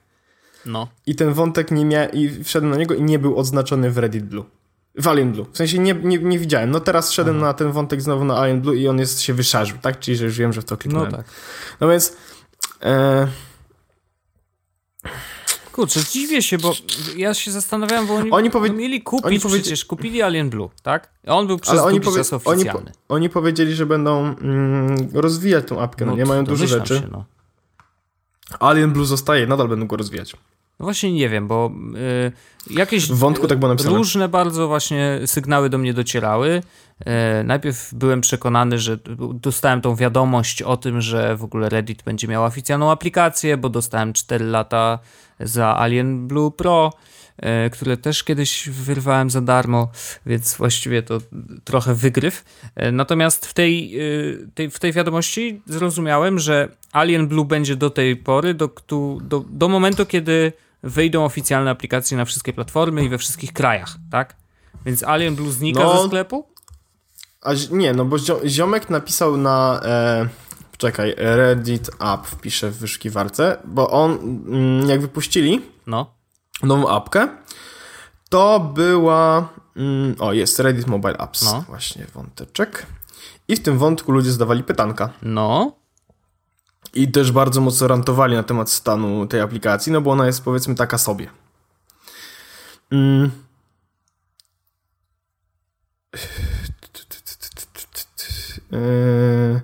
no. 0.66 0.88
i 1.06 1.16
ten 1.16 1.34
wątek 1.34 1.72
nie 1.72 1.86
miał, 1.86 2.10
i 2.10 2.44
wszedłem 2.44 2.72
na 2.72 2.78
niego 2.78 2.96
i 2.96 3.02
nie 3.02 3.20
był 3.20 3.38
odznaczony 3.38 3.92
w 3.92 3.98
Reddit 3.98 4.26
Blue. 4.26 4.46
W 4.96 5.08
Alien 5.08 5.32
Blue. 5.32 5.46
W 5.54 5.58
sensie 5.58 5.80
nie, 5.80 5.94
nie, 5.94 6.18
nie 6.18 6.40
widziałem. 6.40 6.72
No 6.72 6.80
teraz 6.80 7.12
szedłem 7.12 7.38
Aha. 7.38 7.46
na 7.46 7.54
ten 7.54 7.72
wątek 7.72 8.02
znowu 8.02 8.26
na 8.26 8.38
Alien 8.38 8.62
Blue 8.62 8.76
i 8.76 8.88
on 8.88 9.00
jest 9.00 9.22
się 9.22 9.34
wyszarzył, 9.34 9.78
tak? 9.82 10.00
Czyli, 10.00 10.18
że 10.18 10.26
już 10.26 10.38
wiem, 10.38 10.54
że 10.54 10.62
w 10.62 10.66
to 10.66 10.78
kliknąłem. 10.78 11.12
No 11.12 11.18
tak. 11.18 11.26
No 11.82 11.90
więc... 11.90 12.16
E... 12.84 13.28
Kurczę, 15.72 16.00
dziwię 16.12 16.42
się, 16.42 16.58
bo 16.58 16.74
ja 17.16 17.34
się 17.34 17.52
zastanawiałem, 17.52 18.08
bo 18.08 18.16
oni, 18.16 18.32
oni 18.32 18.50
powie... 18.50 18.70
no 18.70 18.76
mieli 18.76 19.02
kupić 19.02 19.26
oni 19.26 19.40
powie... 19.40 19.60
przecież, 19.60 19.86
kupili 19.86 20.22
Alien 20.22 20.50
Blue, 20.50 20.70
tak? 20.84 21.12
On 21.28 21.48
był 21.48 21.60
przez 21.60 21.74
Ale 21.74 21.84
oni 21.84 22.02
powie... 22.02 22.22
Oni, 22.46 22.66
po... 22.66 22.82
oni 23.10 23.30
powiedzieli, 23.30 23.74
że 23.76 23.86
będą 23.86 24.36
mm, 24.36 25.10
rozwijać 25.14 25.68
tą 25.68 25.82
apkę, 25.82 26.06
no, 26.06 26.12
no 26.12 26.18
nie 26.18 26.26
mają 26.26 26.44
dużo 26.44 26.68
rzeczy. 26.68 26.96
Się, 26.96 27.08
no. 27.12 27.26
Alien 28.60 28.92
Blue 28.92 29.06
zostaje, 29.06 29.48
nadal 29.48 29.68
będą 29.68 29.88
go 29.88 29.98
rozwijać. 29.98 30.34
No 30.80 30.84
właśnie 30.84 31.14
nie 31.14 31.30
wiem, 31.30 31.48
bo 31.48 31.72
y, 32.70 32.74
jakieś 32.74 33.08
w 33.08 33.18
wątku 33.18 33.48
tak 33.48 33.60
było 33.60 33.70
napisane. 33.72 33.96
różne 33.96 34.30
bardzo 34.30 34.68
właśnie 34.68 35.20
sygnały 35.26 35.70
do 35.70 35.78
mnie 35.78 35.94
docierały. 35.94 36.62
Y, 37.40 37.44
najpierw 37.44 37.94
byłem 37.94 38.22
przekonany, 38.22 38.80
że 38.80 38.98
dostałem 39.34 39.82
tą 39.82 39.96
wiadomość 39.96 40.62
o 40.62 40.78
tym, 40.78 41.02
że 41.02 41.36
w 41.38 41.44
ogóle 41.44 41.70
Reddit 41.70 42.04
będzie 42.04 42.28
miał 42.28 42.44
oficjalną 42.44 42.92
aplikację, 42.92 43.58
bo 43.58 43.70
dostałem 43.70 44.14
4 44.14 44.46
lata 44.46 45.00
za 45.40 45.78
Alien 45.78 46.28
Blue 46.28 46.52
Pro, 46.52 46.94
y, 46.94 47.11
które 47.72 47.98
też 47.98 48.24
kiedyś 48.24 48.70
wyrwałem 48.70 49.30
za 49.30 49.42
darmo, 49.42 49.92
więc 50.26 50.56
właściwie 50.56 51.04
to 51.04 51.18
trochę 51.64 51.96
wygryw. 51.96 52.44
Y, 52.88 52.92
natomiast 52.92 53.46
w 53.46 53.54
tej, 53.54 54.00
y, 54.02 54.48
tej, 54.56 54.70
w 54.70 54.80
tej 54.80 54.94
wiadomości 54.94 55.62
zrozumiałem, 55.66 56.40
że 56.40 56.70
Alien 56.92 57.28
Blue 57.28 57.46
będzie 57.46 57.76
do 57.76 57.90
tej 57.90 58.16
pory, 58.16 58.54
do, 58.54 58.70
do, 59.22 59.46
do 59.50 59.68
momentu, 59.68 60.06
kiedy 60.06 60.54
wyjdą 60.84 61.26
oficjalne 61.26 61.72
aplikacje 61.72 62.18
na 62.18 62.26
wszystkie 62.26 62.54
platformy 62.54 63.04
i 63.04 63.10
we 63.10 63.18
wszystkich 63.18 63.54
krajach, 63.54 63.96
tak? 64.12 64.36
Więc 64.86 65.04
Alien 65.04 65.36
Blue 65.36 65.52
znika 65.52 65.84
no, 65.84 66.02
ze 66.02 66.08
sklepu? 66.08 66.48
A 67.42 67.52
nie, 67.72 67.94
no 67.94 68.06
bo 68.06 68.18
ziomek 68.46 68.90
napisał 68.90 69.38
na... 69.38 69.82
E, 69.86 70.30
czekaj, 70.78 71.14
Reddit 71.18 71.90
App 72.00 72.28
wpiszę 72.28 72.72
w 72.72 72.78
wyszukiwarce, 72.78 73.58
bo 73.66 73.90
on, 73.90 74.12
mm, 74.12 74.90
jak 74.90 75.02
wypuścili 75.02 75.62
no. 75.88 76.21
Nową 76.64 76.90
apkę, 76.90 77.28
to 78.30 78.60
była... 78.60 79.50
Mm, 79.76 80.16
o, 80.20 80.34
jest 80.34 80.60
Reddit 80.60 80.88
Mobile 80.88 81.18
Apps. 81.18 81.44
No. 81.44 81.64
Właśnie, 81.68 82.06
wąteczek. 82.14 82.86
I 83.48 83.56
w 83.56 83.64
tym 83.64 83.78
wątku 83.78 84.12
ludzie 84.12 84.32
zadawali 84.32 84.64
pytanka. 84.64 85.10
No. 85.22 85.76
I 86.94 87.12
też 87.12 87.32
bardzo 87.32 87.62
mocno 87.62 87.88
rantowali 87.88 88.36
na 88.36 88.44
temat 88.44 88.70
stanu 88.70 89.28
tej 89.28 89.42
aplikacji, 89.42 89.92
no 89.92 90.02
bo 90.02 90.12
ona 90.12 90.26
jest 90.26 90.44
powiedzmy 90.44 90.76
taka 90.76 90.98
sobie. 90.98 91.30
Mm. 92.92 93.32
Eee, 98.72 99.62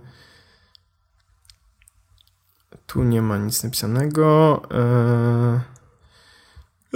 tu 2.87 3.03
nie 3.03 3.21
ma 3.21 3.37
nic 3.37 3.63
napisanego. 3.63 4.61
Eee, 4.71 5.76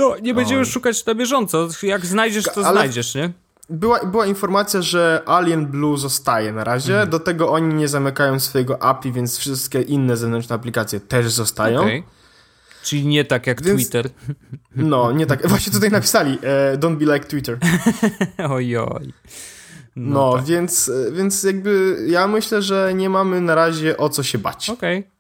no, 0.02 0.18
nie 0.22 0.34
będziemy 0.34 0.66
szukać 0.66 1.06
na 1.06 1.16
bieżąco. 1.16 1.68
Jak 1.84 2.06
znajdziesz, 2.06 2.44
to 2.44 2.66
Ale... 2.66 2.72
znajdziesz, 2.72 3.16
nie? 3.16 3.34
była, 3.72 4.06
była 4.06 4.26
informacja, 4.26 4.82
że 4.82 5.24
Alien 5.26 5.66
Blue 5.66 5.98
zostaje 5.98 6.54
na 6.54 6.64
razie. 6.64 6.94
Mhm. 6.94 7.10
Do 7.10 7.20
tego 7.20 7.52
oni 7.52 7.74
nie 7.74 7.88
zamykają 7.88 8.40
swojego 8.40 8.84
API, 8.84 9.12
więc 9.12 9.38
wszystkie 9.38 9.82
inne 9.82 10.18
zewnętrzne 10.18 10.56
aplikacje 10.56 11.00
też 11.00 11.32
zostają. 11.32 11.80
Okay. 11.82 12.04
Czyli 12.84 13.06
nie 13.06 13.26
tak 13.26 13.48
jak 13.48 13.64
więc, 13.64 13.82
Twitter. 13.82 14.10
No, 14.76 15.12
nie 15.20 15.26
tak. 15.26 15.48
Właśnie 15.48 15.74
tutaj 15.74 15.92
napisali 15.92 16.40
e, 16.42 16.78
don't 16.78 16.96
be 16.96 17.14
like 17.14 17.28
Twitter. 17.28 17.58
Ojoj. 18.50 19.14
No, 19.96 20.20
no 20.20 20.34
tak. 20.36 20.46
więc, 20.46 20.90
e, 20.90 21.12
więc 21.12 21.44
jakby 21.44 21.98
ja 22.08 22.28
myślę, 22.28 22.62
że 22.62 22.94
nie 22.96 23.10
mamy 23.10 23.42
na 23.42 23.56
razie 23.56 23.98
o 23.98 24.10
co 24.10 24.24
się 24.24 24.38
bać. 24.38 24.70
Okej. 24.70 25.00
Okay. 25.00 25.12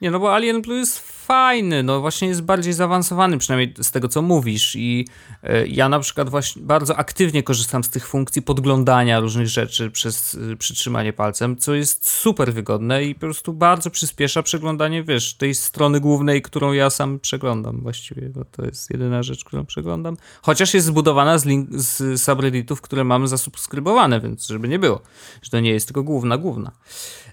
Nie, 0.00 0.10
no 0.10 0.20
bo 0.20 0.34
Alien 0.34 0.62
Blue 0.62 0.78
jest 0.78 1.17
fajny, 1.28 1.82
no 1.82 2.00
właśnie 2.00 2.28
jest 2.28 2.42
bardziej 2.42 2.72
zaawansowany, 2.72 3.38
przynajmniej 3.38 3.74
z 3.82 3.90
tego, 3.90 4.08
co 4.08 4.22
mówisz 4.22 4.76
i 4.76 5.06
y, 5.44 5.68
ja 5.68 5.88
na 5.88 6.00
przykład 6.00 6.30
właśnie 6.30 6.62
bardzo 6.62 6.96
aktywnie 6.96 7.42
korzystam 7.42 7.84
z 7.84 7.90
tych 7.90 8.06
funkcji 8.06 8.42
podglądania 8.42 9.20
różnych 9.20 9.46
rzeczy 9.46 9.90
przez 9.90 10.34
y, 10.34 10.56
przytrzymanie 10.56 11.12
palcem, 11.12 11.56
co 11.56 11.74
jest 11.74 12.10
super 12.10 12.52
wygodne 12.52 13.04
i 13.04 13.14
po 13.14 13.20
prostu 13.20 13.52
bardzo 13.52 13.90
przyspiesza 13.90 14.42
przeglądanie, 14.42 15.02
wiesz, 15.02 15.34
tej 15.34 15.54
strony 15.54 16.00
głównej, 16.00 16.42
którą 16.42 16.72
ja 16.72 16.90
sam 16.90 17.20
przeglądam 17.20 17.80
właściwie, 17.80 18.28
bo 18.28 18.44
to 18.44 18.64
jest 18.64 18.90
jedyna 18.90 19.22
rzecz, 19.22 19.44
którą 19.44 19.66
przeglądam. 19.66 20.16
Chociaż 20.42 20.74
jest 20.74 20.86
zbudowana 20.86 21.38
z, 21.38 21.44
link, 21.44 21.68
z 21.72 22.22
subredditów, 22.22 22.80
które 22.80 23.04
mamy 23.04 23.28
zasubskrybowane, 23.28 24.20
więc 24.20 24.46
żeby 24.46 24.68
nie 24.68 24.78
było, 24.78 25.00
że 25.42 25.50
to 25.50 25.60
nie 25.60 25.70
jest 25.70 25.86
tylko 25.86 26.02
główna, 26.02 26.38
główna. 26.38 26.72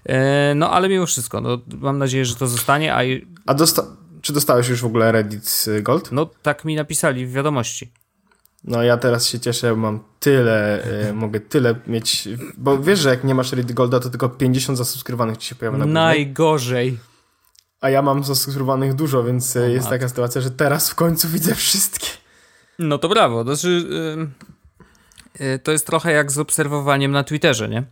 E, 0.04 0.52
no 0.54 0.70
ale 0.70 0.88
mimo 0.88 1.06
wszystko, 1.06 1.40
no, 1.40 1.58
mam 1.80 1.98
nadzieję, 1.98 2.24
że 2.24 2.34
to 2.34 2.46
zostanie. 2.46 2.94
A, 2.94 3.02
a 3.46 3.54
dosta 3.54 3.82
czy 4.22 4.32
dostałeś 4.32 4.68
już 4.68 4.82
w 4.82 4.86
ogóle 4.86 5.12
Reddit 5.12 5.64
Gold? 5.82 6.12
No 6.12 6.30
tak 6.42 6.64
mi 6.64 6.74
napisali 6.74 7.26
w 7.26 7.32
wiadomości. 7.32 7.92
No 8.64 8.82
ja 8.82 8.96
teraz 8.96 9.26
się 9.26 9.40
cieszę, 9.40 9.76
mam 9.76 10.00
tyle, 10.20 10.84
e, 10.84 11.12
mogę 11.12 11.40
tyle 11.40 11.74
mieć, 11.86 12.28
bo 12.56 12.78
wiesz, 12.78 12.98
że 12.98 13.08
jak 13.10 13.24
nie 13.24 13.34
masz 13.34 13.52
Reddit 13.52 13.76
Golda, 13.76 14.00
to 14.00 14.10
tylko 14.10 14.28
50 14.28 14.78
zasubskrybowanych 14.78 15.36
ci 15.36 15.48
się 15.48 15.54
pojawia 15.54 15.78
na 15.78 15.86
Najgorzej. 15.86 16.98
A 17.80 17.90
ja 17.90 18.02
mam 18.02 18.24
zasubskrybowanych 18.24 18.94
dużo, 18.94 19.24
więc 19.24 19.56
e, 19.56 19.70
jest 19.70 19.88
taka 19.88 20.08
sytuacja, 20.08 20.40
że 20.40 20.50
teraz 20.50 20.90
w 20.90 20.94
końcu 20.94 21.28
widzę 21.28 21.54
wszystkie. 21.54 22.06
No 22.78 22.98
to 22.98 23.08
brawo. 23.08 23.44
To, 23.44 23.56
znaczy, 23.56 23.86
yy, 25.40 25.58
to 25.58 25.72
jest 25.72 25.86
trochę 25.86 26.12
jak 26.12 26.32
z 26.32 26.38
obserwowaniem 26.38 27.12
na 27.12 27.24
Twitterze, 27.24 27.68
nie? 27.68 27.84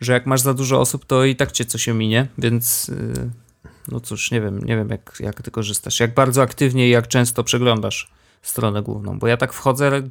że 0.00 0.12
jak 0.12 0.26
masz 0.26 0.40
za 0.40 0.54
dużo 0.54 0.80
osób, 0.80 1.04
to 1.04 1.24
i 1.24 1.36
tak 1.36 1.52
cię 1.52 1.64
coś 1.64 1.88
ominie, 1.88 2.26
więc 2.38 2.88
y, 2.88 3.30
no 3.88 4.00
cóż, 4.00 4.30
nie 4.30 4.40
wiem, 4.40 4.58
nie 4.58 4.76
wiem 4.76 4.88
jak, 4.88 5.16
jak 5.20 5.42
ty 5.42 5.50
korzystasz. 5.50 6.00
Jak 6.00 6.14
bardzo 6.14 6.42
aktywnie 6.42 6.88
i 6.88 6.90
jak 6.90 7.08
często 7.08 7.44
przeglądasz 7.44 8.10
stronę 8.42 8.82
główną, 8.82 9.18
bo 9.18 9.26
ja 9.26 9.36
tak 9.36 9.52
wchodzę 9.52 10.02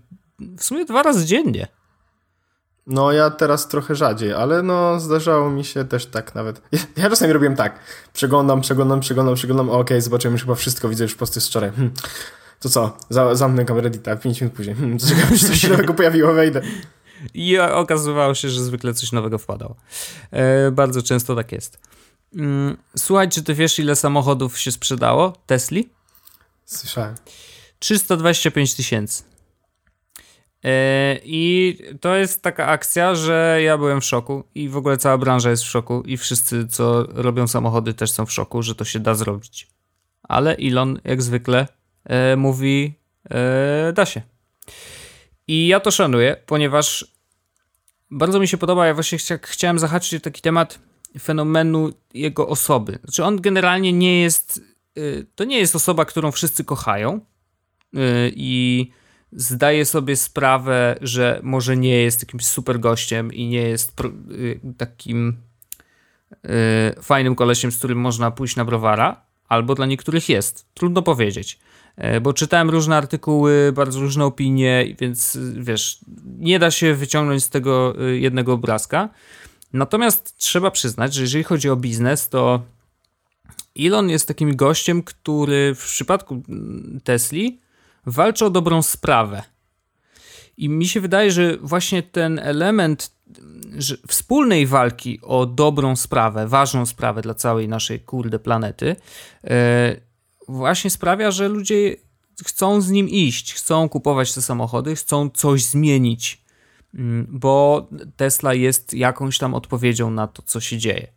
w 0.57 0.63
sumie 0.63 0.85
dwa 0.85 1.03
razy 1.03 1.25
dziennie. 1.25 1.67
No 2.87 3.11
ja 3.11 3.29
teraz 3.29 3.67
trochę 3.67 3.95
rzadziej, 3.95 4.33
ale 4.33 4.63
no 4.63 4.99
zdarzało 4.99 5.49
mi 5.49 5.65
się 5.65 5.85
też 5.85 6.05
tak 6.05 6.35
nawet. 6.35 6.61
Ja, 6.97 7.09
czasami 7.09 7.33
robiłem 7.33 7.55
tak. 7.55 7.79
Przeglądam, 8.13 8.61
przeglądam, 8.61 8.99
przeglądam, 8.99 9.35
przeglądam. 9.35 9.69
Okej, 9.69 9.81
okay, 9.81 10.01
zobaczymy, 10.01 10.31
już 10.31 10.41
chyba 10.41 10.55
wszystko 10.55 10.89
widzę 10.89 11.03
już 11.03 11.15
posty 11.15 11.41
z 11.41 11.47
wczoraj. 11.47 11.71
Hm. 11.71 11.91
To 12.59 12.69
co? 12.69 12.97
Za, 13.09 13.35
zamknę 13.35 13.65
kamerę 13.65 13.83
Reddita 13.83 14.15
5 14.15 14.41
minut 14.41 14.55
później. 14.55 14.75
Hmm, 14.75 14.99
czekam, 14.99 15.29
czy 15.39 15.47
coś 15.47 15.63
nowego 15.63 15.93
pojawiło, 15.93 16.33
wejdę. 16.33 16.61
I 17.33 17.59
okazywało 17.59 18.35
się, 18.35 18.49
że 18.49 18.63
zwykle 18.63 18.93
coś 18.93 19.11
nowego 19.11 19.37
wpadało. 19.37 19.75
E, 20.31 20.71
bardzo 20.71 21.01
często 21.01 21.35
tak 21.35 21.51
jest. 21.51 21.79
Mm, 22.35 22.77
słuchaj, 22.97 23.29
czy 23.29 23.43
ty 23.43 23.53
wiesz, 23.53 23.79
ile 23.79 23.95
samochodów 23.95 24.59
się 24.59 24.71
sprzedało 24.71 25.33
Tesli? 25.45 25.89
Słyszałem. 26.65 27.15
325 27.79 28.75
tysięcy. 28.75 29.23
E, 30.63 31.19
I 31.23 31.77
to 32.01 32.15
jest 32.15 32.41
taka 32.41 32.67
akcja, 32.67 33.15
że 33.15 33.59
ja 33.63 33.77
byłem 33.77 34.01
w 34.01 34.05
szoku 34.05 34.43
i 34.55 34.69
w 34.69 34.77
ogóle 34.77 34.97
cała 34.97 35.17
branża 35.17 35.49
jest 35.49 35.63
w 35.63 35.67
szoku 35.67 36.01
i 36.05 36.17
wszyscy, 36.17 36.67
co 36.67 37.03
robią 37.03 37.47
samochody 37.47 37.93
też 37.93 38.11
są 38.11 38.25
w 38.25 38.31
szoku, 38.31 38.63
że 38.63 38.75
to 38.75 38.85
się 38.85 38.99
da 38.99 39.15
zrobić. 39.15 39.67
Ale 40.23 40.55
Elon 40.55 40.99
jak 41.03 41.21
zwykle 41.21 41.67
e, 42.05 42.35
mówi, 42.35 42.93
e, 43.29 43.93
da 43.93 44.05
się. 44.05 44.21
I 45.47 45.67
ja 45.67 45.79
to 45.79 45.91
szanuję, 45.91 46.35
ponieważ 46.45 47.13
bardzo 48.11 48.39
mi 48.39 48.47
się 48.47 48.57
podoba, 48.57 48.87
ja 48.87 48.93
właśnie 48.93 49.17
chcia, 49.17 49.39
chciałem 49.43 49.79
zahaczyć 49.79 50.23
taki 50.23 50.41
temat 50.41 50.79
fenomenu 51.19 51.89
jego 52.13 52.47
osoby. 52.47 52.99
Znaczy 53.03 53.23
on 53.23 53.41
generalnie 53.41 53.93
nie 53.93 54.21
jest, 54.21 54.61
y, 54.97 55.25
to 55.35 55.43
nie 55.43 55.59
jest 55.59 55.75
osoba, 55.75 56.05
którą 56.05 56.31
wszyscy 56.31 56.63
kochają 56.63 57.15
y, 57.15 57.99
i 58.35 58.91
zdaje 59.31 59.85
sobie 59.85 60.15
sprawę, 60.15 60.95
że 61.01 61.39
może 61.43 61.77
nie 61.77 62.01
jest 62.01 62.21
jakimś 62.21 62.45
super 62.45 62.79
gościem 62.79 63.33
i 63.33 63.47
nie 63.47 63.61
jest 63.61 64.01
y, 64.31 64.59
takim 64.77 65.37
fajnym 67.01 67.35
kolesiem, 67.35 67.71
z 67.71 67.77
którym 67.77 67.97
można 67.97 68.31
pójść 68.31 68.55
na 68.55 68.65
browara, 68.65 69.25
albo 69.47 69.75
dla 69.75 69.85
niektórych 69.85 70.29
jest. 70.29 70.65
Trudno 70.73 71.01
powiedzieć. 71.01 71.59
E, 71.95 72.21
bo 72.21 72.33
czytałem 72.33 72.69
różne 72.69 72.97
artykuły, 72.97 73.71
bardzo 73.75 73.99
różne 73.99 74.25
opinie, 74.25 74.95
więc 74.99 75.37
wiesz, 75.53 75.99
nie 76.25 76.59
da 76.59 76.71
się 76.71 76.93
wyciągnąć 76.93 77.43
z 77.43 77.49
tego 77.49 77.95
jednego 78.13 78.53
obrazka. 78.53 79.09
Natomiast 79.73 80.37
trzeba 80.37 80.71
przyznać, 80.71 81.13
że 81.13 81.21
jeżeli 81.21 81.43
chodzi 81.43 81.69
o 81.69 81.75
biznes, 81.75 82.29
to 82.29 82.61
Elon 83.79 84.09
jest 84.09 84.27
takim 84.27 84.55
gościem, 84.55 85.03
który 85.03 85.75
w 85.75 85.85
przypadku 85.85 86.43
Tesli 87.03 87.59
walczy 88.05 88.45
o 88.45 88.49
dobrą 88.49 88.81
sprawę. 88.81 89.43
I 90.57 90.69
mi 90.69 90.87
się 90.87 91.01
wydaje, 91.01 91.31
że 91.31 91.57
właśnie 91.57 92.03
ten 92.03 92.39
element 92.39 93.11
wspólnej 94.07 94.67
walki 94.67 95.19
o 95.21 95.45
dobrą 95.45 95.95
sprawę, 95.95 96.47
ważną 96.47 96.85
sprawę 96.85 97.21
dla 97.21 97.33
całej 97.33 97.67
naszej 97.67 97.99
kurde 97.99 98.39
planety, 98.39 98.95
e, 99.43 99.95
właśnie 100.47 100.89
sprawia, 100.89 101.31
że 101.31 101.47
ludzie 101.47 101.95
chcą 102.45 102.81
z 102.81 102.89
nim 102.89 103.09
iść, 103.09 103.53
chcą 103.53 103.89
kupować 103.89 104.33
te 104.33 104.41
samochody, 104.41 104.95
chcą 104.95 105.29
coś 105.29 105.65
zmienić, 105.65 106.42
bo 107.27 107.87
Tesla 108.17 108.53
jest 108.53 108.93
jakąś 108.93 109.37
tam 109.37 109.53
odpowiedzią 109.53 110.11
na 110.11 110.27
to, 110.27 110.41
co 110.41 110.61
się 110.61 110.77
dzieje. 110.77 111.07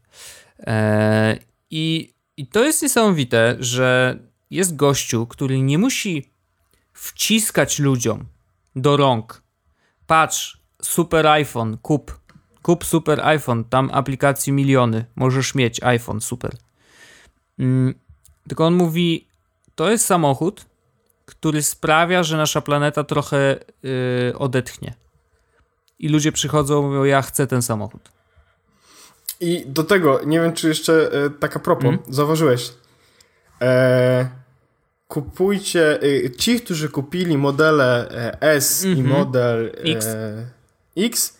E, 0.61 1.39
I, 1.71 2.15
i 2.37 2.47
to 2.47 2.65
jest 2.65 2.83
niesamowite, 2.83 3.57
że 3.59 4.19
jest 4.51 4.77
gościu, 4.77 5.27
który 5.27 5.61
nie 5.61 5.79
musi 5.79 6.31
wciskać 6.93 7.79
ludziom 7.79 8.25
do 8.77 8.97
rąk. 8.97 9.43
Patrz, 10.07 10.61
super 10.83 11.27
iPhone, 11.27 11.79
kup. 11.79 12.21
Kup 12.63 12.85
super 12.85 13.21
iPhone, 13.21 13.65
tam 13.65 13.91
aplikacji 13.93 14.53
miliony. 14.53 15.05
Możesz 15.17 15.55
mieć 15.55 15.83
iPhone, 15.83 16.21
super. 16.21 16.57
Mm, 17.59 17.95
tylko 18.49 18.67
on 18.67 18.75
mówi, 18.75 19.27
to 19.75 19.91
jest 19.91 20.05
samochód, 20.05 20.67
który 21.25 21.63
sprawia, 21.63 22.23
że 22.23 22.37
nasza 22.37 22.61
planeta 22.61 23.05
trochę 23.05 23.59
yy, 23.83 24.39
odetchnie. 24.39 24.95
I 25.99 26.09
ludzie 26.09 26.33
przychodzą 26.33 26.83
mówią, 26.83 27.05
ja 27.05 27.23
chcę 27.23 27.47
ten 27.47 27.63
samochód. 27.63 28.17
I 29.41 29.65
do 29.67 29.85
tego, 29.85 30.21
nie 30.27 30.41
wiem 30.41 30.53
czy 30.53 30.69
jeszcze 30.69 31.13
e, 31.13 31.31
taka 31.31 31.59
propos, 31.59 31.85
mm. 31.85 31.99
zauważyłeś, 32.09 32.73
e, 33.63 34.29
kupujcie, 35.09 36.03
e, 36.03 36.31
ci, 36.31 36.61
którzy 36.61 36.89
kupili 36.89 37.39
modele 37.39 38.11
e, 38.11 38.41
S 38.41 38.85
mm 38.85 38.97
-hmm. 38.97 38.99
i 38.99 39.03
mhm. 39.03 39.19
model 39.19 39.67
e, 39.67 39.83
X. 39.83 40.07
X, 40.97 41.39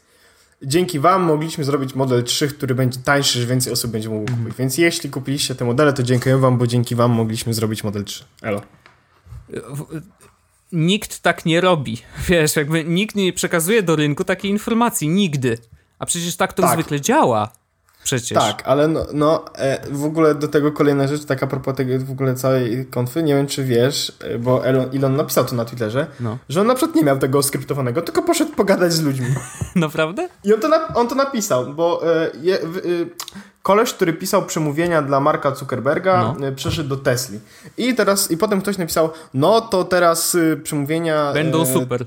dzięki 0.63 0.99
wam 1.01 1.23
mogliśmy 1.23 1.65
zrobić 1.65 1.95
model 1.95 2.25
3, 2.25 2.49
który 2.49 2.75
będzie 2.75 3.01
tańszy, 3.01 3.41
że 3.41 3.47
więcej 3.47 3.73
osób 3.73 3.91
będzie 3.91 4.09
mogło 4.09 4.25
kupić. 4.25 4.39
Mm. 4.39 4.53
Więc 4.59 4.79
jeśli 4.79 5.11
kupiliście 5.11 5.55
te 5.55 5.65
modele, 5.65 5.93
to 5.93 6.03
dziękuję 6.03 6.39
wam, 6.39 6.59
bo 6.59 6.67
dzięki 6.67 6.95
wam 6.95 7.11
mogliśmy 7.11 7.55
zrobić 7.55 7.85
model 7.85 8.05
3. 8.05 8.25
Elo. 8.43 8.63
Nikt 10.73 11.23
tak 11.23 11.47
nie 11.47 11.61
robi. 11.61 12.03
Wiesz, 12.29 12.57
jakby 12.57 12.85
nikt 12.85 13.17
nie 13.17 13.33
przekazuje 13.33 13.83
do 13.83 13.97
rynku 13.97 14.25
takiej 14.25 14.51
informacji. 14.51 15.09
Nigdy. 15.09 15.59
A 15.99 16.07
przecież 16.07 16.37
tak 16.37 16.53
to 16.53 16.63
tak. 16.63 16.73
zwykle 16.73 17.01
działa 17.01 17.51
przecież. 18.07 18.39
Tak, 18.39 18.63
ale 18.67 18.89
no, 18.89 19.07
no 19.15 19.45
e, 19.59 19.91
w 19.91 20.05
ogóle 20.05 20.35
do 20.35 20.49
tego 20.49 20.73
kolejna 20.73 21.07
rzecz, 21.07 21.25
tak 21.25 21.43
a 21.43 21.47
propos 21.47 21.75
tego 21.77 21.99
w 21.99 22.11
ogóle 22.11 22.35
całej 22.35 22.87
konfy, 22.87 23.23
nie 23.23 23.35
wiem 23.35 23.47
czy 23.47 23.65
wiesz, 23.65 24.13
e, 24.21 24.39
bo 24.39 24.67
Elon, 24.67 24.89
Elon 24.97 25.17
napisał 25.17 25.45
to 25.45 25.55
na 25.55 25.65
Twitterze, 25.65 26.07
no. 26.21 26.39
że 26.49 26.61
on 26.61 26.67
na 26.67 26.75
przykład 26.75 26.97
nie 26.97 27.03
miał 27.03 27.19
tego 27.19 27.43
skryptowanego, 27.43 28.03
tylko 28.03 28.23
poszedł 28.23 28.53
pogadać 28.53 28.93
z 28.93 29.03
ludźmi. 29.03 29.27
Naprawdę? 29.75 30.29
I 30.45 30.55
on 30.55 30.61
to, 30.61 30.69
na, 30.69 30.95
on 30.95 31.09
to 31.09 31.15
napisał, 31.15 31.75
bo 31.75 32.17
e, 32.17 32.31
je, 32.43 32.59
w, 32.63 33.07
koleś, 33.67 33.93
który 33.93 34.13
pisał 34.13 34.47
przemówienia 34.47 35.03
dla 35.03 35.21
Marka 35.21 35.55
Zuckerberga, 35.55 36.35
no. 36.41 36.53
przeszedł 36.53 36.89
do 36.89 36.97
Tesli. 36.97 37.41
I 37.77 37.95
teraz, 37.95 38.31
i 38.31 38.37
potem 38.37 38.61
ktoś 38.61 38.79
napisał, 38.79 39.11
no 39.35 39.61
to 39.61 39.85
teraz 39.85 40.37
przemówienia... 40.63 41.33
Będą 41.33 41.67
super 41.67 42.05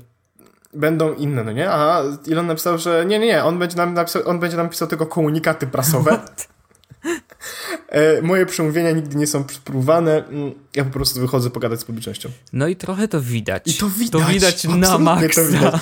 będą 0.74 1.14
inne, 1.14 1.44
no 1.44 1.52
nie? 1.52 1.70
A 1.70 2.02
Elon 2.32 2.46
napisał, 2.46 2.78
że 2.78 3.04
nie, 3.06 3.18
nie, 3.18 3.26
nie, 3.26 3.44
on 3.44 3.58
będzie 3.58 3.76
nam 3.76 3.94
napisał, 3.94 4.22
on 4.28 4.40
będzie 4.40 4.56
nam 4.56 4.68
pisał 4.68 4.88
tylko 4.88 5.06
komunikaty 5.06 5.66
prasowe. 5.66 6.18
e, 7.88 8.22
moje 8.22 8.46
przemówienia 8.46 8.90
nigdy 8.90 9.16
nie 9.16 9.26
są 9.26 9.44
spróbowane. 9.52 10.26
Mm, 10.26 10.52
ja 10.74 10.84
po 10.84 10.90
prostu 10.90 11.20
wychodzę 11.20 11.50
pogadać 11.50 11.80
z 11.80 11.84
publicznością. 11.84 12.28
No 12.52 12.68
i 12.68 12.76
trochę 12.76 13.08
to 13.08 13.20
widać. 13.20 13.62
I 13.66 13.74
to 13.74 13.88
widać. 13.88 14.10
To 14.10 14.28
widać 14.28 14.64
na 14.64 14.98
maksa. 14.98 15.44
Widać. 15.44 15.80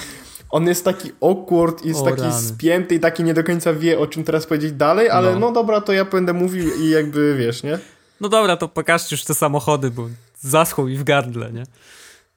On 0.50 0.66
jest 0.66 0.84
taki 0.84 1.12
awkward, 1.22 1.84
jest 1.84 2.00
o, 2.00 2.04
taki 2.04 2.22
rany. 2.22 2.42
spięty 2.42 2.94
i 2.94 3.00
taki 3.00 3.24
nie 3.24 3.34
do 3.34 3.44
końca 3.44 3.74
wie, 3.74 3.98
o 3.98 4.06
czym 4.06 4.24
teraz 4.24 4.46
powiedzieć 4.46 4.72
dalej, 4.72 5.10
ale 5.10 5.32
no. 5.32 5.38
no 5.38 5.52
dobra, 5.52 5.80
to 5.80 5.92
ja 5.92 6.04
będę 6.04 6.32
mówił 6.32 6.74
i 6.80 6.90
jakby 6.90 7.36
wiesz, 7.36 7.62
nie? 7.62 7.78
No 8.20 8.28
dobra, 8.28 8.56
to 8.56 8.68
pokażcie 8.68 9.16
już 9.16 9.24
te 9.24 9.34
samochody, 9.34 9.90
bo 9.90 10.08
zaschł 10.40 10.86
mi 10.86 10.96
w 10.96 11.04
gardle, 11.04 11.52
nie? 11.52 11.62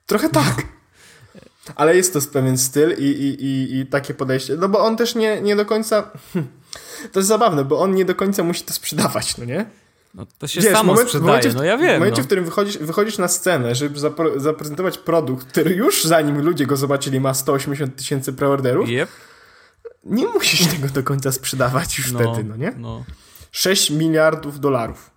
Trochę 0.06 0.30
tak. 0.30 0.64
Ale 1.76 1.96
jest 1.96 2.14
to 2.14 2.20
pewien 2.34 2.58
styl 2.58 2.96
i, 2.98 3.04
i, 3.04 3.46
i, 3.46 3.80
i 3.80 3.86
takie 3.86 4.14
podejście. 4.14 4.56
No 4.56 4.70
bo 4.70 4.80
on 4.80 4.98
też 4.98 5.16
nie, 5.16 5.42
nie 5.42 5.56
do 5.56 5.66
końca. 5.66 6.04
To 7.12 7.20
jest 7.20 7.28
zabawne, 7.28 7.66
bo 7.66 7.80
on 7.80 7.96
nie 7.96 8.06
do 8.06 8.16
końca 8.16 8.44
musi 8.44 8.64
to 8.64 8.74
sprzedawać, 8.74 9.38
no 9.38 9.46
nie? 9.46 9.66
No 10.14 10.26
to 10.38 10.48
się 10.48 10.62
Wiesz, 10.62 10.74
samo 10.74 10.84
moment, 10.84 11.10
sprzedaje, 11.10 11.28
momencie, 11.28 11.54
no 11.54 11.64
ja 11.64 11.78
wiem. 11.78 11.96
W 11.96 12.00
momencie, 12.00 12.18
no. 12.18 12.24
w 12.24 12.26
którym 12.26 12.46
wychodzisz, 12.46 12.78
wychodzisz 12.78 13.18
na 13.18 13.28
scenę, 13.28 13.76
żeby 13.76 14.00
zapro, 14.00 14.40
zaprezentować 14.40 14.98
produkt, 14.98 15.48
który 15.48 15.76
już 15.76 16.04
zanim 16.04 16.42
ludzie 16.42 16.66
go 16.66 16.78
zobaczyli 16.78 17.20
ma 17.20 17.34
180 17.34 17.96
tysięcy 17.96 18.34
preorderów, 18.34 18.90
yep. 18.90 19.10
nie 20.04 20.28
musisz 20.28 20.68
tego 20.68 20.88
do 20.88 21.04
końca 21.04 21.32
sprzedawać 21.32 21.98
już 21.98 22.12
no, 22.12 22.20
wtedy, 22.20 22.50
no 22.50 22.56
nie? 22.56 22.74
No. 22.78 23.06
6 23.52 23.90
miliardów 23.90 24.60
dolarów. 24.60 25.12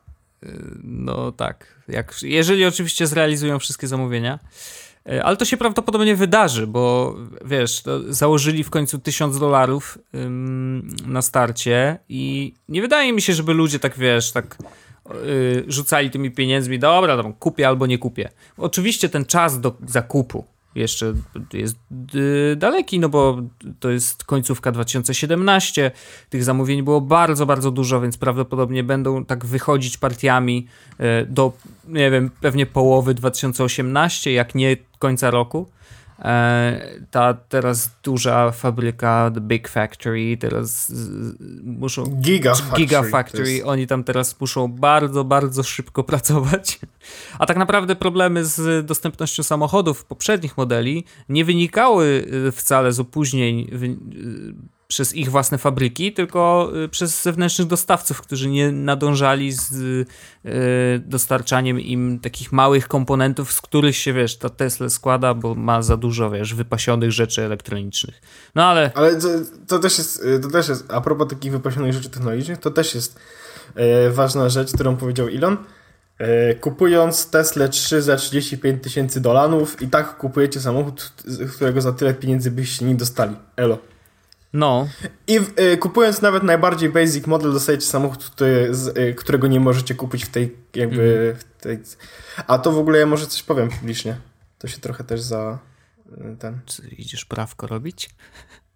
No 0.82 1.32
tak. 1.32 1.66
Jak, 1.88 2.14
jeżeli 2.22 2.64
oczywiście 2.64 3.06
zrealizują 3.06 3.58
wszystkie 3.58 3.86
zamówienia. 3.86 4.38
E, 5.08 5.24
ale 5.24 5.36
to 5.36 5.44
się 5.44 5.56
prawdopodobnie 5.56 6.16
wydarzy, 6.16 6.66
bo 6.66 7.14
wiesz, 7.44 7.82
założyli 8.08 8.64
w 8.64 8.70
końcu 8.70 8.98
tysiąc 8.98 9.38
dolarów 9.38 9.98
na 11.06 11.22
starcie 11.22 11.98
i 12.08 12.54
nie 12.68 12.82
wydaje 12.82 13.12
mi 13.12 13.22
się, 13.22 13.32
żeby 13.32 13.54
ludzie 13.54 13.78
tak, 13.78 13.98
wiesz, 13.98 14.32
tak 14.32 14.58
y, 15.10 15.64
rzucali 15.68 16.10
tymi 16.10 16.30
pieniędzmi, 16.30 16.78
dobra, 16.78 17.16
tam 17.22 17.32
kupię 17.32 17.68
albo 17.68 17.86
nie 17.86 17.98
kupię. 17.98 18.28
Oczywiście 18.56 19.08
ten 19.08 19.24
czas 19.24 19.60
do 19.60 19.76
zakupu 19.86 20.44
jeszcze 20.74 21.14
jest 21.52 21.76
y, 22.14 22.56
daleki, 22.56 22.98
no 22.98 23.08
bo 23.08 23.42
to 23.80 23.90
jest 23.90 24.24
końcówka 24.24 24.72
2017. 24.72 25.90
Tych 26.30 26.44
zamówień 26.44 26.82
było 26.82 27.00
bardzo, 27.00 27.46
bardzo 27.46 27.70
dużo, 27.70 28.00
więc 28.00 28.16
prawdopodobnie 28.16 28.84
będą 28.84 29.24
tak 29.24 29.44
wychodzić 29.46 29.98
partiami 29.98 30.66
y, 30.92 31.26
do, 31.26 31.52
nie 31.88 32.10
wiem, 32.10 32.30
pewnie 32.40 32.66
połowy 32.66 33.14
2018, 33.14 34.32
jak 34.32 34.54
nie 34.54 34.76
końca 34.98 35.30
roku. 35.30 35.66
E, 36.18 37.00
ta 37.10 37.34
teraz 37.34 37.90
duża 38.02 38.50
fabryka, 38.50 39.30
The 39.34 39.40
Big 39.40 39.68
Factory, 39.68 40.36
teraz 40.36 40.92
muszą... 41.62 42.04
Giga 42.04 42.54
Factory. 42.54 42.80
Giga 42.80 43.02
Factory, 43.02 43.52
jest... 43.52 43.66
oni 43.66 43.86
tam 43.86 44.04
teraz 44.04 44.40
muszą 44.40 44.68
bardzo, 44.68 45.24
bardzo 45.24 45.62
szybko 45.62 46.04
pracować. 46.14 46.80
A 47.38 47.46
tak 47.46 47.56
naprawdę 47.56 47.96
problemy 47.96 48.44
z 48.44 48.86
dostępnością 48.86 49.42
samochodów 49.42 50.04
poprzednich 50.04 50.56
modeli 50.56 51.04
nie 51.28 51.44
wynikały 51.44 52.26
e, 52.48 52.52
wcale 52.52 52.92
z 52.92 53.00
opóźnień 53.00 53.70
przez 54.94 55.14
ich 55.14 55.30
własne 55.30 55.58
fabryki, 55.58 56.12
tylko 56.12 56.70
y, 56.84 56.88
przez 56.88 57.22
zewnętrznych 57.22 57.68
dostawców, 57.68 58.22
którzy 58.22 58.50
nie 58.50 58.72
nadążali 58.72 59.52
z 59.52 59.72
y, 59.72 60.06
dostarczaniem 61.06 61.80
im 61.80 62.20
takich 62.20 62.52
małych 62.52 62.88
komponentów, 62.88 63.52
z 63.52 63.60
których 63.60 63.96
się, 63.96 64.12
wiesz, 64.12 64.36
ta 64.36 64.48
Tesla 64.48 64.88
składa, 64.88 65.34
bo 65.34 65.54
ma 65.54 65.82
za 65.82 65.96
dużo, 65.96 66.30
wiesz, 66.30 66.54
wypasionych 66.54 67.12
rzeczy 67.12 67.42
elektronicznych. 67.42 68.20
No 68.54 68.64
ale... 68.64 68.90
Ale 68.94 69.16
to, 69.16 69.28
to 69.66 69.78
też 69.78 69.98
jest, 69.98 70.24
y, 70.24 70.40
to 70.40 70.50
też 70.50 70.68
jest, 70.68 70.84
a 70.88 71.00
propos 71.00 71.28
takich 71.28 71.52
wypasionych 71.52 71.92
rzeczy 71.92 72.10
technologicznych, 72.10 72.58
to 72.58 72.70
też 72.70 72.94
jest 72.94 73.18
ważna 74.10 74.48
rzecz, 74.48 74.72
którą 74.72 74.96
powiedział 74.96 75.26
Elon. 75.26 75.56
Kupując 76.60 77.30
Tesla 77.30 77.68
3 77.68 78.02
za 78.02 78.16
35 78.16 78.82
tysięcy 78.82 79.20
dolarów 79.20 79.82
i 79.82 79.88
tak 79.88 80.16
kupujecie 80.16 80.60
samochód, 80.60 81.12
którego 81.56 81.80
za 81.80 81.92
tyle 81.92 82.14
pieniędzy 82.14 82.50
byście 82.50 82.84
nie 82.84 82.94
dostali. 82.94 83.36
Elo. 83.56 83.78
No. 84.54 84.88
I 85.26 85.40
y, 85.60 85.76
kupując 85.76 86.22
nawet 86.22 86.42
najbardziej 86.42 86.88
basic 86.88 87.26
model, 87.26 87.52
dostajecie 87.52 87.86
samochód, 87.86 88.24
który, 88.24 88.74
z, 88.74 88.98
y, 88.98 89.14
którego 89.14 89.46
nie 89.46 89.60
możecie 89.60 89.94
kupić 89.94 90.24
w 90.24 90.28
tej 90.28 90.56
jakby. 90.74 91.28
Mm. 91.28 91.36
W 91.36 91.62
tej... 91.62 91.78
A 92.46 92.58
to 92.58 92.72
w 92.72 92.78
ogóle 92.78 92.98
ja 92.98 93.06
może 93.06 93.26
coś 93.26 93.42
powiem 93.42 93.68
publicznie. 93.68 94.16
To 94.58 94.68
się 94.68 94.78
trochę 94.78 95.04
też 95.04 95.20
za 95.20 95.58
y, 96.08 96.36
ten. 96.38 96.60
Czy 96.66 96.82
idziesz 96.88 97.24
prawko 97.24 97.66
robić? 97.66 98.10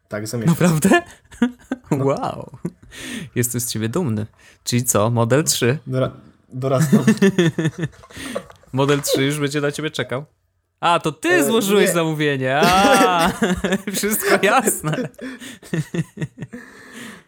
Tak, 0.08 0.28
zamierzam. 0.28 0.54
Naprawdę? 0.54 1.02
No. 1.40 1.48
Wow. 2.04 2.58
Jestem 3.34 3.60
z 3.60 3.66
ciebie 3.66 3.88
dumny. 3.88 4.26
Czyli 4.64 4.84
co? 4.84 5.10
Model 5.10 5.44
3? 5.44 5.78
Dora 5.86 6.10
dorastał. 6.48 7.04
model 8.72 9.00
3 9.00 9.24
już 9.24 9.40
będzie 9.40 9.60
na 9.60 9.72
ciebie 9.72 9.90
czekał? 9.90 10.24
A, 10.80 11.00
to 11.00 11.12
ty 11.12 11.28
e, 11.28 11.44
złożyłeś 11.44 11.90
zamówienie. 11.90 12.60
A, 12.62 13.32
wszystko 13.96 14.38
jasne. 14.42 15.08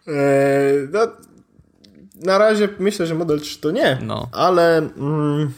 E, 0.07 0.73
no, 0.91 0.99
na 2.15 2.37
razie 2.37 2.69
myślę, 2.79 3.07
że 3.07 3.15
Model 3.15 3.39
3 3.39 3.59
to 3.59 3.71
nie, 3.71 3.97
no. 4.01 4.29
ale 4.31 4.77
mm, 4.77 5.51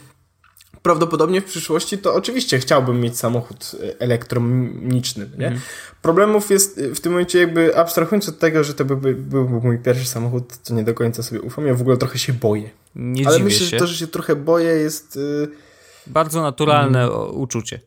prawdopodobnie 0.82 1.41
w 1.41 1.46
przyszłości 1.46 1.98
to 1.98 2.14
oczywiście 2.14 2.60
chciałbym 2.60 3.02
mieć 3.02 3.18
samochód 3.18 3.72
e, 3.84 4.02
elektroniczny, 4.02 5.30
nie? 5.38 5.48
Mm. 5.48 5.60
Problemów 6.02 6.50
jest 6.50 6.82
w 6.82 7.00
tym 7.00 7.12
momencie 7.12 7.39
jakby 7.39 7.78
abstrahując 7.78 8.30
od 8.30 8.39
tego, 8.39 8.64
że 8.64 8.74
to 8.74 8.86
byłby, 8.86 9.16
byłby 9.16 9.68
mój 9.68 9.78
pierwszy 9.78 10.06
samochód, 10.06 10.58
to 10.58 10.74
nie 10.74 10.84
do 10.84 10.94
końca 10.94 11.24
sobie 11.24 11.41
ufam, 11.41 11.68
ja 11.68 11.74
w 11.74 11.82
ogóle 11.82 11.98
trochę 11.98 12.20
się 12.20 12.34
boję. 12.34 12.70
Nie 12.96 13.28
ale 13.28 13.39
myślę, 13.39 13.60
się. 13.60 13.66
że 13.66 13.78
to, 13.78 13.88
że 13.88 13.96
się 13.96 14.08
trochę 14.08 14.36
boję 14.36 14.70
jest... 14.70 15.16
Yy, 15.16 15.72
Bardzo 16.08 16.41
naturalne 16.41 17.04
mm, 17.04 17.36
uczucie. 17.36 17.80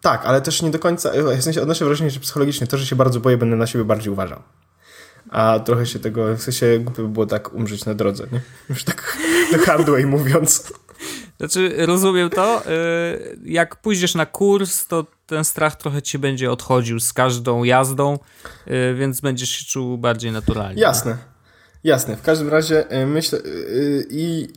Tak, 0.00 0.24
ale 0.24 0.40
też 0.40 0.62
nie 0.62 0.70
do 0.70 0.78
końca, 0.78 1.10
w 1.38 1.42
sensie 1.42 1.62
odnoszę 1.62 1.84
wrażenie, 1.84 2.10
że 2.10 2.20
psychologicznie 2.20 2.66
to, 2.66 2.78
że 2.78 2.86
się 2.86 2.96
bardzo 2.96 3.20
boję, 3.20 3.36
będę 3.36 3.56
na 3.56 3.66
siebie 3.66 3.84
bardziej 3.84 4.12
uważał. 4.12 4.42
A 5.30 5.60
trochę 5.60 5.86
się 5.86 5.98
tego, 5.98 6.36
w 6.36 6.42
sensie 6.42 6.78
głupio 6.78 7.02
by 7.02 7.08
było 7.08 7.26
tak 7.26 7.52
umrzeć 7.52 7.84
na 7.84 7.94
drodze, 7.94 8.26
nie? 8.32 8.40
Już 8.68 8.84
tak 8.84 9.18
the 9.50 9.58
hard 9.58 9.90
way 9.90 10.06
mówiąc. 10.06 10.72
Znaczy, 11.38 11.86
rozumiem 11.86 12.30
to. 12.30 12.62
Y, 12.70 13.38
jak 13.44 13.76
pójdziesz 13.76 14.14
na 14.14 14.26
kurs, 14.26 14.86
to 14.86 15.06
ten 15.26 15.44
strach 15.44 15.76
trochę 15.76 16.02
ci 16.02 16.18
będzie 16.18 16.50
odchodził 16.50 17.00
z 17.00 17.12
każdą 17.12 17.64
jazdą, 17.64 18.18
y, 18.66 18.94
więc 18.94 19.20
będziesz 19.20 19.50
się 19.50 19.64
czuł 19.64 19.98
bardziej 19.98 20.32
naturalnie. 20.32 20.82
Jasne. 20.82 21.16
Jasne. 21.84 22.16
W 22.16 22.22
każdym 22.22 22.48
razie 22.48 22.84
myślę 23.06 23.38
i 24.10 24.48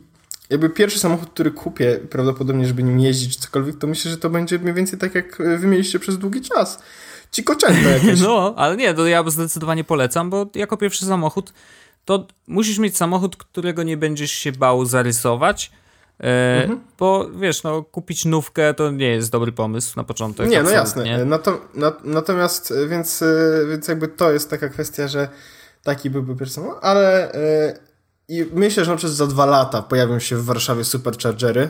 jakby 0.50 0.70
pierwszy 0.70 0.98
samochód, 0.98 1.30
który 1.30 1.50
kupię, 1.50 2.00
prawdopodobnie, 2.10 2.66
żeby 2.66 2.82
nim 2.82 3.00
jeździć 3.00 3.36
czy 3.36 3.42
cokolwiek, 3.42 3.78
to 3.78 3.86
myślę, 3.86 4.10
że 4.10 4.16
to 4.16 4.30
będzie 4.30 4.58
mniej 4.58 4.74
więcej 4.74 4.98
tak, 4.98 5.14
jak 5.14 5.38
wy 5.58 5.66
mieliście 5.66 5.98
przez 5.98 6.18
długi 6.18 6.40
czas. 6.40 6.82
Ci 7.30 7.44
koczęta 7.44 7.90
jakieś. 7.98 8.20
No, 8.20 8.54
ale 8.56 8.76
nie, 8.76 8.94
to 8.94 9.06
ja 9.06 9.30
zdecydowanie 9.30 9.84
polecam, 9.84 10.30
bo 10.30 10.46
jako 10.54 10.76
pierwszy 10.76 11.04
samochód 11.04 11.52
to 12.04 12.26
musisz 12.46 12.78
mieć 12.78 12.96
samochód, 12.96 13.36
którego 13.36 13.82
nie 13.82 13.96
będziesz 13.96 14.32
się 14.32 14.52
bał 14.52 14.84
zarysować, 14.84 15.70
E, 16.20 16.62
mhm. 16.62 16.80
Bo 16.98 17.30
wiesz, 17.30 17.62
no, 17.62 17.82
kupić 17.82 18.24
nówkę 18.24 18.74
to 18.74 18.90
nie 18.90 19.08
jest 19.08 19.30
dobry 19.30 19.52
pomysł 19.52 19.92
na 19.96 20.04
początek. 20.04 20.50
Nie, 20.50 20.62
no 20.62 20.70
jasne. 20.70 21.24
Nato, 21.24 21.60
natomiast, 22.04 22.70
e, 22.70 22.88
więc, 22.88 23.22
e, 23.22 23.26
więc 23.70 23.88
jakby 23.88 24.08
to 24.08 24.32
jest 24.32 24.50
taka 24.50 24.68
kwestia, 24.68 25.08
że 25.08 25.28
taki 25.82 26.10
byłby 26.10 26.36
pierwszy 26.36 26.54
samochód, 26.54 26.78
ale 26.82 27.32
i 28.30 28.46
myślę, 28.52 28.84
że 28.84 28.90
na 28.90 28.96
przykład 28.96 29.16
za 29.16 29.26
dwa 29.26 29.46
lata 29.46 29.82
pojawią 29.82 30.18
się 30.18 30.36
w 30.36 30.44
Warszawie 30.44 30.84
superchargery. 30.84 31.68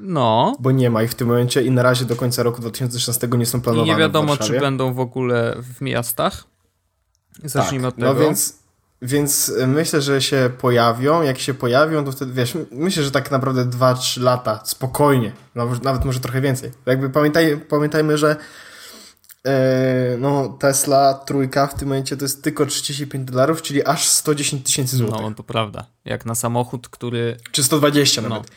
No. 0.00 0.56
Bo 0.60 0.70
nie 0.70 0.90
ma 0.90 1.02
ich 1.02 1.10
w 1.10 1.14
tym 1.14 1.28
momencie 1.28 1.62
i 1.62 1.70
na 1.70 1.82
razie 1.82 2.04
do 2.04 2.16
końca 2.16 2.42
roku 2.42 2.60
2016 2.60 3.28
nie 3.28 3.46
są 3.46 3.60
planowane. 3.60 3.92
I 3.92 3.94
nie 3.94 3.98
wiadomo, 3.98 4.36
czy 4.36 4.60
będą 4.60 4.94
w 4.94 5.00
ogóle 5.00 5.56
w 5.76 5.80
miastach. 5.80 6.44
Zacznijmy 7.44 7.86
tak, 7.86 7.94
od 7.94 7.98
no 7.98 8.08
tego. 8.08 8.20
No 8.20 8.26
więc 8.26 8.60
więc 9.02 9.48
y, 9.48 9.66
myślę, 9.66 10.02
że 10.02 10.22
się 10.22 10.50
pojawią. 10.60 11.22
Jak 11.22 11.38
się 11.38 11.54
pojawią, 11.54 12.04
to 12.04 12.12
wtedy 12.12 12.32
wiesz, 12.32 12.58
myślę, 12.70 13.02
że 13.02 13.10
tak 13.10 13.30
naprawdę 13.30 13.64
2-3 13.64 14.22
lata 14.22 14.60
spokojnie, 14.64 15.32
nawet 15.82 16.04
może 16.04 16.20
trochę 16.20 16.40
więcej. 16.40 16.70
Jakby 16.86 17.10
pamiętaj, 17.10 17.60
pamiętajmy, 17.68 18.18
że 18.18 18.30
e, 18.30 18.36
no, 20.18 20.48
Tesla 20.48 21.14
trójka 21.14 21.66
w 21.66 21.74
tym 21.74 21.88
momencie 21.88 22.16
to 22.16 22.24
jest 22.24 22.42
tylko 22.42 22.66
35 22.66 23.30
dolarów, 23.30 23.62
czyli 23.62 23.84
aż 23.84 24.08
110 24.08 24.66
tysięcy 24.66 24.96
złotych. 24.96 25.20
No, 25.20 25.34
to 25.34 25.42
prawda. 25.42 25.86
Jak 26.04 26.26
na 26.26 26.34
samochód, 26.34 26.88
który. 26.88 27.36
Czy 27.52 27.64
120 27.64 28.22
nawet. 28.22 28.50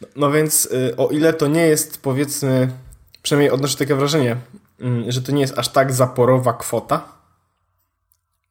No, 0.00 0.08
no 0.16 0.30
więc 0.30 0.66
y, 0.66 0.96
o 0.96 1.08
ile 1.08 1.32
to 1.32 1.46
nie 1.46 1.66
jest 1.66 2.02
powiedzmy, 2.02 2.70
przynajmniej 3.22 3.50
odnoszę 3.50 3.76
takie 3.76 3.94
wrażenie, 3.94 4.36
y, 4.80 5.12
że 5.12 5.22
to 5.22 5.32
nie 5.32 5.40
jest 5.40 5.58
aż 5.58 5.68
tak 5.68 5.92
zaporowa 5.92 6.52
kwota 6.52 7.19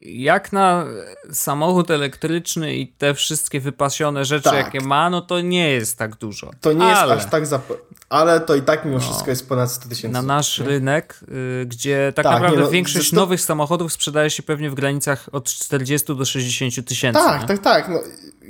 jak 0.02 0.54
na 0.54 0.86
samochód 1.32 1.91
elektryczny 1.91 2.76
i 2.76 2.88
te 2.88 3.14
wszystkie 3.14 3.60
wypasione 3.60 4.26
rzeczy, 4.26 4.50
tak. 4.50 4.66
jakie 4.66 4.82
ma, 4.82 5.10
no 5.10 5.22
to 5.22 5.41
nie 5.41 5.72
jest 5.72 5.97
tak 5.97 6.16
dużo. 6.16 6.52
To 6.62 6.74
nie 6.74 6.86
ale... 6.86 7.16
jest 7.16 7.26
aż 7.26 7.32
tak 7.32 7.45
zap... 7.45 7.64
Ale 8.10 8.39
to 8.39 8.56
i 8.56 8.62
tak 8.62 8.86
mimo 8.86 8.97
no. 8.97 9.04
wszystko 9.04 9.30
jest 9.30 9.50
ponad 9.50 9.72
100 9.72 9.89
tysięcy. 9.89 10.14
Na 10.14 10.22
nasz 10.22 10.60
nie? 10.60 10.66
rynek, 10.66 11.20
y, 11.62 11.66
gdzie 11.66 12.14
tak, 12.16 12.26
tak 12.26 12.34
naprawdę 12.34 12.62
no, 12.62 12.70
większość 12.70 13.12
nowych 13.12 13.41
samochodów 13.41 13.93
sprzedaje 13.93 14.30
się 14.30 14.43
pewnie 14.43 14.70
w 14.70 14.74
granicach 14.74 15.30
od 15.32 15.45
40 15.45 16.16
do 16.16 16.26
60 16.26 16.88
tysięcy. 16.88 17.20
Tak, 17.20 17.41
nie? 17.41 17.47
tak, 17.47 17.60
tak. 17.60 17.89
No, 17.89 18.00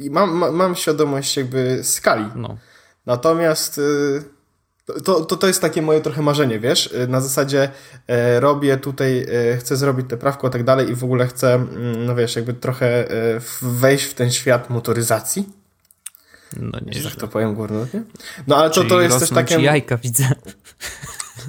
mam, 0.10 0.56
mam 0.56 0.76
świadomość 0.76 1.38
jakby 1.38 1.80
skali. 1.84 2.26
No. 2.36 2.58
Natomiast... 3.06 3.78
Y 3.78 4.39
to, 5.04 5.26
to, 5.26 5.36
to 5.36 5.48
jest 5.48 5.62
takie 5.62 5.82
moje 5.82 6.02
trochę 6.02 6.22
marzenie, 6.22 6.60
wiesz? 6.60 6.88
Y, 6.88 7.08
na 7.08 7.22
zasadzie 7.22 7.70
e, 8.08 8.40
robię 8.40 8.78
tutaj, 8.78 9.26
e, 9.54 9.58
chcę 9.58 9.78
zrobić 9.78 10.10
tę 10.10 10.18
prawko 10.18 10.48
i 10.48 10.52
tak 10.52 10.64
dalej 10.64 10.90
i 10.90 10.96
w 10.96 11.04
ogóle 11.04 11.28
chcę, 11.28 11.54
mm, 11.54 12.06
no 12.06 12.16
wiesz, 12.16 12.36
jakby 12.36 12.54
trochę 12.54 13.12
e, 13.12 13.42
wejść 13.62 14.06
w 14.06 14.14
ten 14.14 14.32
świat 14.32 14.70
motoryzacji. 14.70 15.50
No 16.58 16.80
nie. 16.86 17.04
Tak 17.04 17.16
to 17.16 17.28
powiem 17.28 17.56
górnolotnie. 17.56 18.04
No 18.48 18.56
ale 18.56 18.70
to, 18.70 18.84
to 18.84 19.02
jest 19.02 19.20
też 19.20 19.30
takie... 19.30 19.62
jajka 19.62 19.98
widzę. 19.98 20.30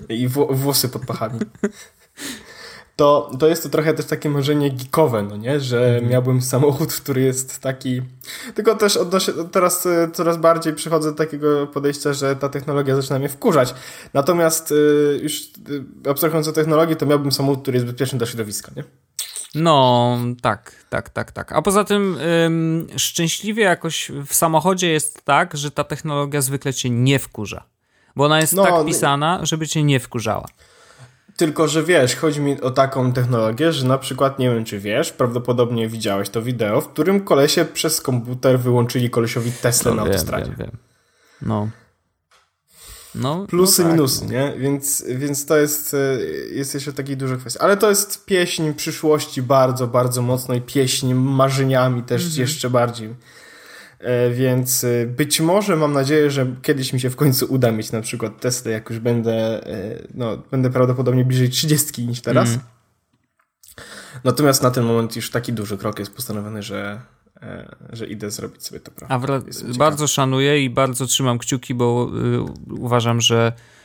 I 0.09 0.29
włosy 0.29 0.89
pod 0.89 1.07
pachami 1.07 1.41
to, 3.01 3.31
to 3.39 3.49
jest 3.49 3.63
to 3.63 3.69
trochę 3.69 3.95
też 3.95 4.07
takie 4.07 4.31
marzenie 4.31 4.71
geekowe, 4.71 5.23
no 5.23 5.37
nie? 5.37 5.61
Że 5.61 5.97
mm. 5.99 6.11
miałbym 6.11 6.43
samochód, 6.43 6.93
który 6.93 7.21
jest 7.21 7.61
taki... 7.61 8.03
Tylko 8.55 8.75
też 8.75 8.97
odnoszę, 8.97 9.33
teraz 9.53 9.87
e, 9.87 10.11
coraz 10.13 10.37
bardziej 10.37 10.75
przychodzę 10.75 11.11
do 11.11 11.17
takiego 11.17 11.67
podejścia, 11.67 12.13
że 12.13 12.37
ta 12.37 12.49
technologia 12.49 12.97
zaczyna 12.97 13.19
mnie 13.19 13.29
wkurzać. 13.29 13.75
Natomiast 14.15 14.73
e, 14.73 14.75
już 15.23 15.41
e, 16.07 16.11
abstrahując 16.11 16.49
od 16.49 16.55
technologii, 16.55 16.97
to 16.97 17.07
miałbym 17.07 17.33
samochód, 17.33 17.63
który 17.63 17.77
jest 17.77 17.87
bezpieczny 17.87 18.19
dla 18.19 18.27
środowiska, 18.27 18.73
nie? 18.77 18.85
No, 19.55 20.19
tak, 20.43 20.73
tak, 20.91 21.11
tak, 21.11 21.33
tak. 21.33 21.53
A 21.53 21.63
poza 21.63 21.85
tym 21.85 22.19
ym, 22.47 22.87
szczęśliwie 22.97 23.63
jakoś 23.63 24.11
w 24.27 24.35
samochodzie 24.35 24.91
jest 24.91 25.25
tak, 25.25 25.57
że 25.57 25.71
ta 25.71 25.85
technologia 25.85 26.41
zwykle 26.41 26.75
cię 26.75 26.91
nie 26.91 27.19
wkurza. 27.19 27.63
Bo 28.17 28.25
ona 28.25 28.41
jest 28.41 28.53
no, 28.53 28.65
tak 28.65 28.87
pisana, 28.87 29.41
żeby 29.43 29.69
cię 29.69 29.83
nie 29.83 30.01
wkurzała. 30.01 30.47
Tylko, 31.41 31.69
że 31.69 31.83
wiesz, 31.83 32.17
chodzi 32.17 32.41
mi 32.41 32.61
o 32.61 32.71
taką 32.71 33.13
technologię, 33.13 33.73
że 33.73 33.87
na 33.87 33.99
przykład, 33.99 34.39
nie 34.39 34.51
wiem 34.51 34.65
czy 34.65 34.79
wiesz, 34.79 35.13
prawdopodobnie 35.13 35.89
widziałeś 35.89 36.29
to 36.29 36.43
wideo, 36.43 36.81
w 36.81 36.89
którym 36.89 37.21
kolesie 37.21 37.65
przez 37.65 38.01
komputer 38.01 38.59
wyłączyli 38.59 39.11
kolesiowi 39.11 39.53
Tesla 39.53 39.91
no, 39.91 39.97
na 39.97 40.03
wiem, 40.03 40.13
autostradzie. 40.13 40.47
Wiem, 40.47 40.57
wiem. 40.59 40.71
No. 41.43 41.69
No, 43.15 43.47
Plusy, 43.47 43.83
no 43.83 43.89
tak. 43.89 43.97
minusy, 43.97 44.27
nie? 44.27 44.55
Więc, 44.59 45.05
więc 45.09 45.47
to 45.47 45.57
jest, 45.57 45.95
e, 45.95 46.19
jest 46.55 46.75
jeszcze 46.75 46.93
takiej 46.93 47.17
dużej 47.17 47.39
kwestii. 47.39 47.61
Ale 47.61 47.77
to 47.77 47.89
jest 47.89 48.25
pieśń 48.25 48.73
przyszłości 48.73 49.43
bardzo, 49.43 49.87
bardzo 49.87 50.23
mocno 50.23 50.55
i 50.55 50.61
pieśń 50.61 51.15
marzeniami 51.15 52.03
też 52.03 52.23
mm 52.23 52.35
-hmm. 52.35 52.41
jeszcze 52.41 52.71
bardziej. 52.71 53.15
E, 54.01 54.31
więc 54.31 54.85
e, 54.85 55.07
być 55.07 55.41
może 55.41 55.77
mam 55.77 55.93
nadzieję, 55.93 56.31
że 56.31 56.47
kiedyś 56.63 56.93
mi 56.93 57.01
się 57.01 57.11
w 57.11 57.17
końcu 57.17 57.47
uda 57.49 57.73
mieć 57.73 57.93
na 57.93 58.01
przykład 58.01 58.41
Tesla, 58.41 58.71
jak 58.71 58.91
już 58.91 58.99
będę, 58.99 59.67
e, 59.67 60.03
no, 60.15 60.37
będę 60.51 60.71
prawdopodobnie 60.71 61.25
bliżej 61.25 61.49
30 61.49 62.07
niż 62.07 62.21
teraz. 62.21 62.49
Mm. 62.49 62.61
Natomiast 64.25 64.63
na 64.63 64.71
ten 64.71 64.85
moment 64.85 65.17
już 65.17 65.31
taki 65.31 65.53
duży 65.53 65.79
krok 65.79 65.99
jest 65.99 66.15
postanowiony, 66.15 66.63
że, 66.63 67.01
że 67.93 68.07
idę 68.07 68.31
zrobić 68.31 68.67
sobie 68.67 68.81
to. 68.81 68.93
A 69.09 69.21
bardzo 69.79 70.07
szanuję 70.07 70.65
i 70.65 70.71
bardzo 70.71 71.07
trzymam 71.07 71.39
kciuki, 71.39 71.75
bo 71.75 72.11
y, 72.71 72.73
uważam, 72.73 73.21
że 73.21 73.53
Y, 73.53 73.80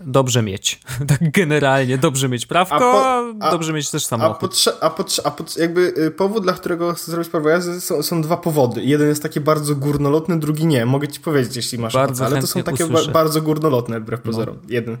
dobrze 0.00 0.42
mieć. 0.42 0.80
Tak 1.08 1.30
generalnie, 1.30 1.98
dobrze 1.98 2.28
mieć 2.28 2.46
prawko, 2.46 2.74
a, 2.74 2.78
po, 2.80 3.46
a 3.46 3.50
dobrze 3.50 3.72
mieć 3.72 3.90
też 3.90 4.06
samochód. 4.06 4.36
A, 4.36 4.40
potrze, 4.40 4.72
a, 4.80 4.90
potrze, 4.90 5.22
a 5.26 5.32
jakby 5.60 5.94
y, 5.98 6.10
powód, 6.10 6.42
dla 6.42 6.52
którego 6.52 6.92
chcę 6.92 7.10
zrobić 7.10 7.30
prawo 7.30 7.48
jazdy 7.48 7.80
są, 7.80 8.02
są, 8.02 8.22
dwa 8.22 8.36
powody. 8.36 8.82
Jeden 8.82 9.08
jest 9.08 9.22
taki 9.22 9.40
bardzo 9.40 9.74
górnolotny, 9.74 10.40
drugi 10.40 10.66
nie. 10.66 10.86
Mogę 10.86 11.08
ci 11.08 11.20
powiedzieć, 11.20 11.56
jeśli 11.56 11.78
masz 11.78 11.94
bardzo 11.94 12.26
ale 12.26 12.40
to 12.40 12.46
są 12.46 12.62
takie 12.62 12.86
ba 12.86 12.98
bardzo 13.12 13.42
górnolotne, 13.42 14.00
wbrew 14.00 14.20
no. 14.24 14.32
pozorom. 14.32 14.58
Jeden. 14.68 14.98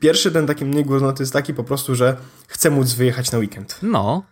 Pierwszy, 0.00 0.32
ten 0.32 0.46
taki 0.46 0.64
mniej 0.64 0.84
górnolotny 0.84 1.22
jest 1.22 1.32
taki 1.32 1.54
po 1.54 1.64
prostu, 1.64 1.94
że 1.94 2.16
chcę 2.46 2.70
móc 2.70 2.92
wyjechać 2.92 3.32
na 3.32 3.38
weekend. 3.38 3.78
No. 3.82 4.22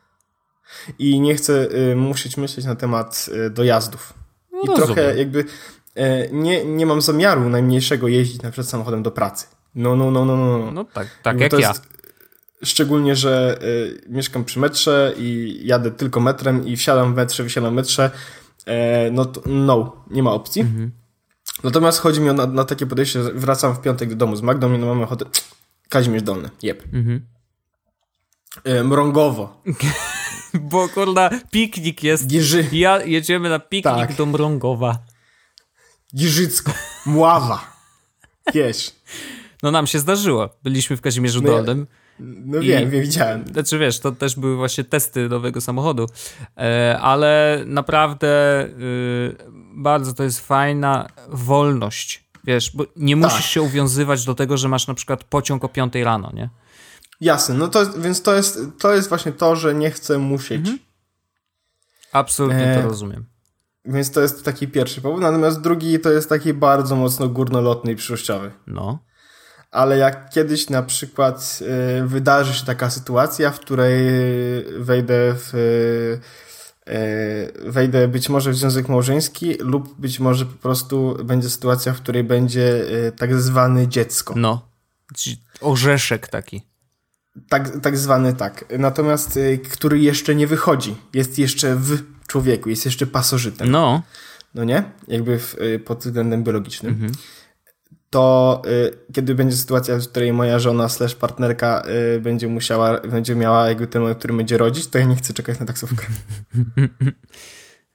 I 0.98 1.20
nie 1.20 1.34
chcę 1.34 1.68
y, 1.92 1.96
musieć 1.96 2.36
myśleć 2.36 2.66
na 2.66 2.74
temat 2.74 3.30
y, 3.46 3.50
dojazdów. 3.50 4.14
No 4.52 4.60
I 4.62 4.66
rozumiem. 4.66 4.86
trochę 4.86 5.16
jakby 5.16 5.44
E, 5.44 5.44
nie, 6.32 6.64
nie 6.64 6.86
mam 6.86 7.02
zamiaru 7.02 7.48
najmniejszego 7.48 8.08
jeździć 8.08 8.42
na 8.42 8.50
przykład 8.50 8.68
samochodem 8.68 9.02
do 9.02 9.10
pracy. 9.10 9.46
No, 9.74 9.96
no, 9.96 10.10
no, 10.10 10.24
no, 10.24 10.36
no. 10.36 10.70
No 10.70 10.84
tak, 10.84 11.08
tak 11.22 11.40
jak 11.40 11.52
ja. 11.52 11.72
Szczególnie, 12.62 13.16
że 13.16 13.58
y, 13.62 14.00
mieszkam 14.08 14.44
przy 14.44 14.58
metrze 14.58 15.14
i 15.16 15.60
jadę 15.64 15.90
tylko 15.90 16.20
metrem 16.20 16.66
i 16.66 16.76
wsiadam 16.76 17.12
w 17.12 17.16
metrze, 17.16 17.42
wysiadam 17.42 17.72
w 17.72 17.76
metrze. 17.76 18.10
E, 18.66 19.10
no 19.10 19.24
to 19.24 19.42
no, 19.46 20.04
nie 20.10 20.22
ma 20.22 20.32
opcji. 20.32 20.62
Mhm. 20.62 20.90
Natomiast 21.64 21.98
chodzi 21.98 22.20
mi 22.20 22.32
na, 22.32 22.46
na, 22.46 22.64
takie 22.64 22.86
podejście, 22.86 23.22
że 23.22 23.32
wracam 23.32 23.74
w 23.74 23.80
piątek 23.80 24.08
do 24.08 24.16
domu 24.16 24.36
z 24.36 24.42
Magdą 24.42 24.74
i 24.74 24.78
no 24.78 24.86
mamy 24.86 25.02
ochotę 25.02 25.24
Kazimierz 25.88 26.22
Dolny, 26.22 26.50
jeb. 26.62 26.82
Mhm. 26.92 27.26
E, 28.64 28.84
mrągowo. 28.84 29.62
Bo 30.60 30.88
kurna, 30.88 31.30
piknik 31.50 32.02
jest. 32.02 32.26
Giży. 32.26 32.66
Ja 32.72 33.04
jedziemy 33.04 33.48
na 33.48 33.58
piknik 33.58 33.94
tak. 33.94 34.16
do 34.16 34.26
Mrągowa. 34.26 34.98
Giżycko, 36.14 36.72
Mława, 37.06 37.72
wiesz. 38.54 38.92
No 39.62 39.70
nam 39.70 39.86
się 39.86 39.98
zdarzyło. 39.98 40.48
Byliśmy 40.62 40.96
w 40.96 41.00
Kazimierzu 41.00 41.40
no 41.42 41.48
Dolnym. 41.48 41.86
No 42.18 42.60
i, 42.60 42.66
wiem, 42.66 42.90
wiem, 42.90 43.02
widziałem. 43.02 43.44
Znaczy 43.52 43.78
wiesz, 43.78 43.98
to 44.00 44.12
też 44.12 44.36
były 44.36 44.56
właśnie 44.56 44.84
testy 44.84 45.28
nowego 45.28 45.60
samochodu, 45.60 46.06
e, 46.56 46.98
ale 47.00 47.62
naprawdę 47.66 48.28
e, 48.62 48.68
bardzo 49.74 50.12
to 50.12 50.22
jest 50.22 50.40
fajna 50.40 51.08
wolność, 51.28 52.24
wiesz, 52.44 52.70
bo 52.74 52.84
nie 52.96 53.16
musisz 53.16 53.36
tak. 53.36 53.46
się 53.46 53.62
uwiązywać 53.62 54.24
do 54.24 54.34
tego, 54.34 54.56
że 54.56 54.68
masz 54.68 54.86
na 54.86 54.94
przykład 54.94 55.24
pociąg 55.24 55.64
o 55.64 55.68
5 55.68 55.94
rano, 55.94 56.30
nie? 56.34 56.50
Jasne, 57.20 57.54
no 57.54 57.68
to, 57.68 57.92
więc 57.92 58.22
to 58.22 58.34
jest, 58.34 58.58
to 58.78 58.94
jest 58.94 59.08
właśnie 59.08 59.32
to, 59.32 59.56
że 59.56 59.74
nie 59.74 59.90
chcę 59.90 60.18
musieć. 60.18 60.58
Mhm. 60.58 60.78
Absolutnie 62.12 62.64
e, 62.64 62.82
to 62.82 62.88
rozumiem. 62.88 63.33
Więc 63.84 64.10
to 64.10 64.20
jest 64.20 64.44
taki 64.44 64.68
pierwszy 64.68 65.00
powód, 65.00 65.20
natomiast 65.20 65.60
drugi 65.60 66.00
to 66.00 66.10
jest 66.10 66.28
taki 66.28 66.54
bardzo 66.54 66.96
mocno 66.96 67.28
górnolotny 67.28 67.92
i 67.92 67.96
przyszłościowy. 67.96 68.50
No 68.66 68.98
ale 69.74 69.98
jak 69.98 70.30
kiedyś 70.30 70.70
na 70.70 70.82
przykład 70.82 71.58
y, 72.00 72.06
wydarzy 72.06 72.54
się 72.54 72.66
taka 72.66 72.90
sytuacja, 72.90 73.50
w 73.50 73.60
której 73.60 74.04
wejdę 74.78 75.34
w 75.36 75.54
y, 76.88 77.70
wejdę 77.70 78.08
być 78.08 78.28
może 78.28 78.50
w 78.50 78.56
związek 78.56 78.88
małżeński 78.88 79.54
lub 79.54 80.00
być 80.00 80.20
może 80.20 80.46
po 80.46 80.62
prostu 80.62 81.16
będzie 81.24 81.50
sytuacja, 81.50 81.92
w 81.92 82.00
której 82.00 82.24
będzie 82.24 82.84
y, 83.06 83.12
tak 83.12 83.34
zwany 83.34 83.88
dziecko. 83.88 84.34
No, 84.36 84.68
orzeszek 85.60 86.28
taki. 86.28 86.62
Tak, 87.48 87.80
tak 87.80 87.98
zwany 87.98 88.34
tak. 88.34 88.64
Natomiast 88.78 89.38
który 89.72 89.98
jeszcze 89.98 90.34
nie 90.34 90.46
wychodzi. 90.46 90.96
Jest 91.14 91.38
jeszcze 91.38 91.76
w 91.76 92.13
człowieku, 92.26 92.70
jest 92.70 92.84
jeszcze 92.84 93.06
pasożytem. 93.06 93.70
No. 93.70 94.02
No 94.54 94.64
nie? 94.64 94.82
Jakby 95.08 95.38
w, 95.38 95.56
pod 95.84 95.98
względem 95.98 96.44
biologicznym. 96.44 96.92
Mhm 96.92 97.12
to 98.14 98.62
y, 98.66 99.12
kiedy 99.12 99.34
będzie 99.34 99.56
sytuacja, 99.56 99.98
w 99.98 100.08
której 100.08 100.32
moja 100.32 100.58
żona 100.58 100.88
slash 100.88 101.14
partnerka 101.14 101.82
y, 102.16 102.20
będzie 102.20 102.48
musiała, 102.48 103.00
będzie 103.00 103.36
miała 103.36 103.68
jakby 103.68 103.86
ten 103.86 104.02
moment, 104.02 104.18
który 104.18 104.34
będzie 104.34 104.58
rodzić, 104.58 104.86
to 104.86 104.98
ja 104.98 105.04
nie 105.04 105.16
chcę 105.16 105.32
czekać 105.32 105.60
na 105.60 105.66
taksówkę. 105.66 106.06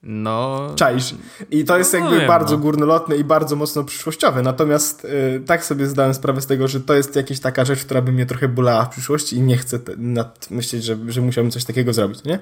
No. 0.03 0.67
Czaisz. 0.75 1.15
I 1.51 1.65
to 1.65 1.77
jest 1.77 1.93
no 1.93 1.99
jakby 1.99 2.27
bardzo 2.27 2.55
no. 2.55 2.61
górnolotne 2.61 3.15
i 3.17 3.23
bardzo 3.23 3.55
mocno 3.55 3.83
przyszłościowe. 3.83 4.41
Natomiast 4.41 5.05
y, 5.05 5.43
tak 5.45 5.65
sobie 5.65 5.87
zdałem 5.87 6.13
sprawę 6.13 6.41
z 6.41 6.47
tego, 6.47 6.67
że 6.67 6.81
to 6.81 6.93
jest 6.93 7.15
jakaś 7.15 7.39
taka 7.39 7.65
rzecz, 7.65 7.85
która 7.85 8.01
by 8.01 8.11
mnie 8.11 8.25
trochę 8.25 8.47
bolała 8.47 8.85
w 8.85 8.89
przyszłości 8.89 9.35
i 9.35 9.41
nie 9.41 9.57
chcę 9.57 9.79
nad 9.97 10.51
myśleć, 10.51 10.83
że, 10.83 10.97
że 11.07 11.21
musiałbym 11.21 11.51
coś 11.51 11.65
takiego 11.65 11.93
zrobić, 11.93 12.23
nie? 12.23 12.39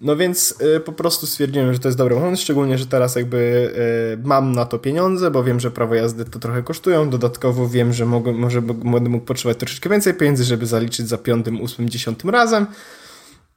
No 0.00 0.16
więc 0.16 0.54
y, 0.76 0.80
po 0.80 0.92
prostu 0.92 1.26
stwierdziłem, 1.26 1.72
że 1.72 1.78
to 1.78 1.88
jest 1.88 1.98
dobry 1.98 2.14
moment, 2.14 2.40
szczególnie, 2.40 2.78
że 2.78 2.86
teraz 2.86 3.16
jakby 3.16 3.72
y, 4.16 4.26
mam 4.28 4.52
na 4.52 4.64
to 4.64 4.78
pieniądze, 4.78 5.30
bo 5.30 5.44
wiem, 5.44 5.60
że 5.60 5.70
prawo 5.70 5.94
jazdy 5.94 6.24
to 6.24 6.38
trochę 6.38 6.62
kosztują. 6.62 7.10
Dodatkowo 7.10 7.68
wiem, 7.68 7.92
że 7.92 8.06
mogę, 8.06 8.32
może 8.32 8.62
będę 8.62 9.10
mógł 9.10 9.24
potrzebować 9.24 9.58
troszeczkę 9.58 9.90
więcej 9.90 10.14
pieniędzy, 10.14 10.44
żeby 10.44 10.66
zaliczyć 10.66 11.08
za 11.08 11.18
piątym, 11.18 11.60
ósmym, 11.60 11.88
dziesiątym 11.88 12.30
razem. 12.30 12.66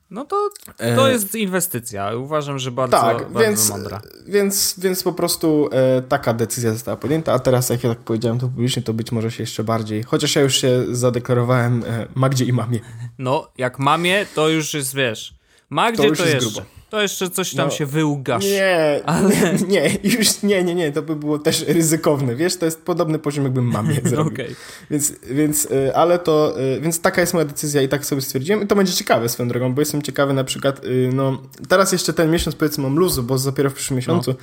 No 0.10 0.26
to, 0.26 0.50
to 0.78 1.10
e, 1.10 1.12
jest 1.12 1.36
inwestycja. 1.36 2.16
Uważam, 2.16 2.60
że 2.60 2.72
bardzo, 2.72 2.98
tak, 2.98 3.18
bardzo 3.18 3.40
więc, 3.40 3.70
mądra. 3.70 4.02
Więc, 4.28 4.76
więc 4.78 5.04
po 5.04 5.14
prostu 5.14 5.70
e, 5.72 6.02
taka 6.02 6.34
decyzja 6.34 6.74
została 6.74 6.98
podjęta, 6.98 7.34
a 7.34 7.40
teraz 7.40 7.70
jak 7.70 7.84
ja 7.84 7.90
tak 7.90 8.00
powiedziałem 8.00 8.40
to 8.40 8.48
publicznie, 8.48 8.84
to 8.84 8.94
być 8.94 9.12
może 9.12 9.32
się 9.32 9.44
jeszcze 9.44 9.64
bardziej, 9.64 10.04
chociaż 10.04 10.36
ja 10.36 10.42
już 10.42 10.56
się 10.56 10.86
zadeklarowałem 10.92 11.84
e, 11.88 12.08
Magdzie 12.16 12.46
i 12.46 12.54
mamie. 12.54 12.80
No, 13.20 13.52
jak 13.58 13.80
mamie, 13.80 14.26
to 14.36 14.50
już 14.50 14.74
jest, 14.74 14.96
wiesz 14.96 15.43
Magdzie 15.74 16.10
to, 16.10 16.16
to 16.16 16.26
jeszcze. 16.26 16.40
Grubo. 16.40 16.62
To 16.94 17.02
jeszcze 17.02 17.30
coś 17.30 17.56
tam 17.56 17.68
no, 17.68 17.74
się 17.74 17.86
wyłgasz. 17.86 18.46
Nie, 18.46 19.00
ale... 19.06 19.36
nie, 19.68 19.98
już 20.04 20.44
nie, 20.44 20.64
nie, 20.64 20.76
nie, 20.76 20.92
to 20.92 21.02
by 21.02 21.16
było 21.16 21.40
też 21.40 21.66
ryzykowne, 21.68 22.36
wiesz, 22.36 22.58
to 22.58 22.66
jest 22.66 22.82
podobny 22.82 23.20
poziom, 23.20 23.44
jakbym 23.44 23.66
mamie 23.66 23.96
zrobił. 24.06 24.34
okay. 24.34 24.56
Więc, 24.92 25.14
więc, 25.32 25.66
y, 25.66 25.96
ale 25.96 26.20
to, 26.20 26.62
y, 26.62 26.82
więc 26.82 27.02
taka 27.02 27.22
jest 27.22 27.34
moja 27.34 27.46
decyzja 27.46 27.82
i 27.82 27.90
tak 27.90 28.06
sobie 28.06 28.22
stwierdziłem 28.22 28.64
i 28.64 28.68
to 28.68 28.76
będzie 28.76 28.94
ciekawe 28.94 29.30
swoją 29.30 29.50
drogą, 29.50 29.74
bo 29.74 29.82
jestem 29.82 30.02
ciekawy 30.02 30.34
na 30.34 30.44
przykład, 30.44 30.86
y, 30.86 31.10
no, 31.14 31.42
teraz 31.70 31.92
jeszcze 31.92 32.14
ten 32.14 32.32
miesiąc 32.32 32.56
powiedzmy 32.56 32.84
mam 32.84 32.96
luzu, 32.96 33.24
bo 33.24 33.40
dopiero 33.40 33.70
w 33.70 33.74
przyszłym 33.74 33.98
miesiącu, 33.98 34.32
no. 34.32 34.38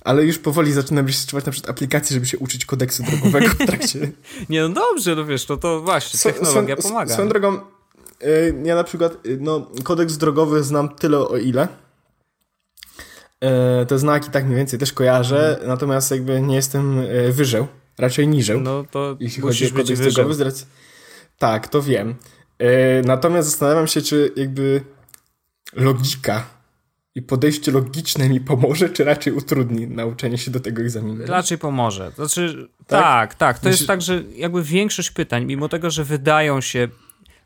ale 0.00 0.24
już 0.24 0.38
powoli 0.38 0.72
zaczynam 0.72 1.06
rejestrować 1.06 1.46
na 1.46 1.52
przykład 1.52 1.70
aplikacje, 1.70 2.14
żeby 2.14 2.26
się 2.26 2.38
uczyć 2.38 2.64
kodeksu 2.64 3.02
drogowego 3.02 3.48
w 3.48 3.66
trakcie. 3.66 4.12
Nie, 4.48 4.62
no 4.62 4.68
dobrze, 4.68 5.16
no 5.16 5.24
wiesz, 5.24 5.48
no 5.48 5.56
to 5.56 5.80
właśnie, 5.80 6.32
technologia 6.32 6.76
pomaga. 6.76 7.12
Swoją 7.12 7.28
drogą, 7.28 7.60
ja 8.64 8.74
na 8.74 8.84
przykład, 8.84 9.26
y, 9.26 9.38
no, 9.40 9.70
kodeks 9.84 10.16
drogowy 10.16 10.62
znam 10.62 10.88
tyle 10.88 11.18
o 11.18 11.36
ile. 11.36 11.68
Y, 13.82 13.86
te 13.86 13.98
znaki 13.98 14.30
tak 14.30 14.44
mniej 14.44 14.56
więcej 14.56 14.78
też 14.78 14.92
kojarzę, 14.92 15.50
mhm. 15.50 15.68
natomiast 15.68 16.10
jakby 16.10 16.40
nie 16.40 16.56
jestem 16.56 17.00
wyżeł, 17.30 17.66
raczej 17.98 18.28
niżej. 18.28 18.60
No 18.60 18.84
to 18.90 19.16
jeśli 19.20 19.42
chodzi 19.42 19.66
o 19.66 19.76
kodeks 19.76 20.00
drogowy. 20.00 20.52
Tak, 21.38 21.68
to 21.68 21.82
wiem. 21.82 22.14
Natomiast 23.04 23.48
zastanawiam 23.48 23.86
się, 23.86 24.02
czy 24.02 24.32
jakby 24.36 24.80
logika 25.72 26.46
i 27.16 27.22
podejście 27.22 27.72
logiczne 27.72 28.28
mi 28.28 28.40
pomoże, 28.40 28.88
czy 28.88 29.04
raczej 29.04 29.32
utrudni 29.32 29.86
nauczenie 29.86 30.38
się 30.38 30.50
do 30.50 30.60
tego 30.60 30.82
egzaminu? 30.82 31.26
Raczej 31.26 31.58
pomoże. 31.58 32.12
Znaczy, 32.14 32.68
tak, 32.86 33.00
tak. 33.00 33.34
tak. 33.34 33.58
To 33.58 33.68
Myślisz... 33.68 33.80
jest 33.80 33.88
tak, 33.88 34.02
że 34.02 34.22
jakby 34.34 34.62
większość 34.62 35.10
pytań, 35.10 35.44
mimo 35.44 35.68
tego, 35.68 35.90
że 35.90 36.04
wydają 36.04 36.60
się 36.60 36.88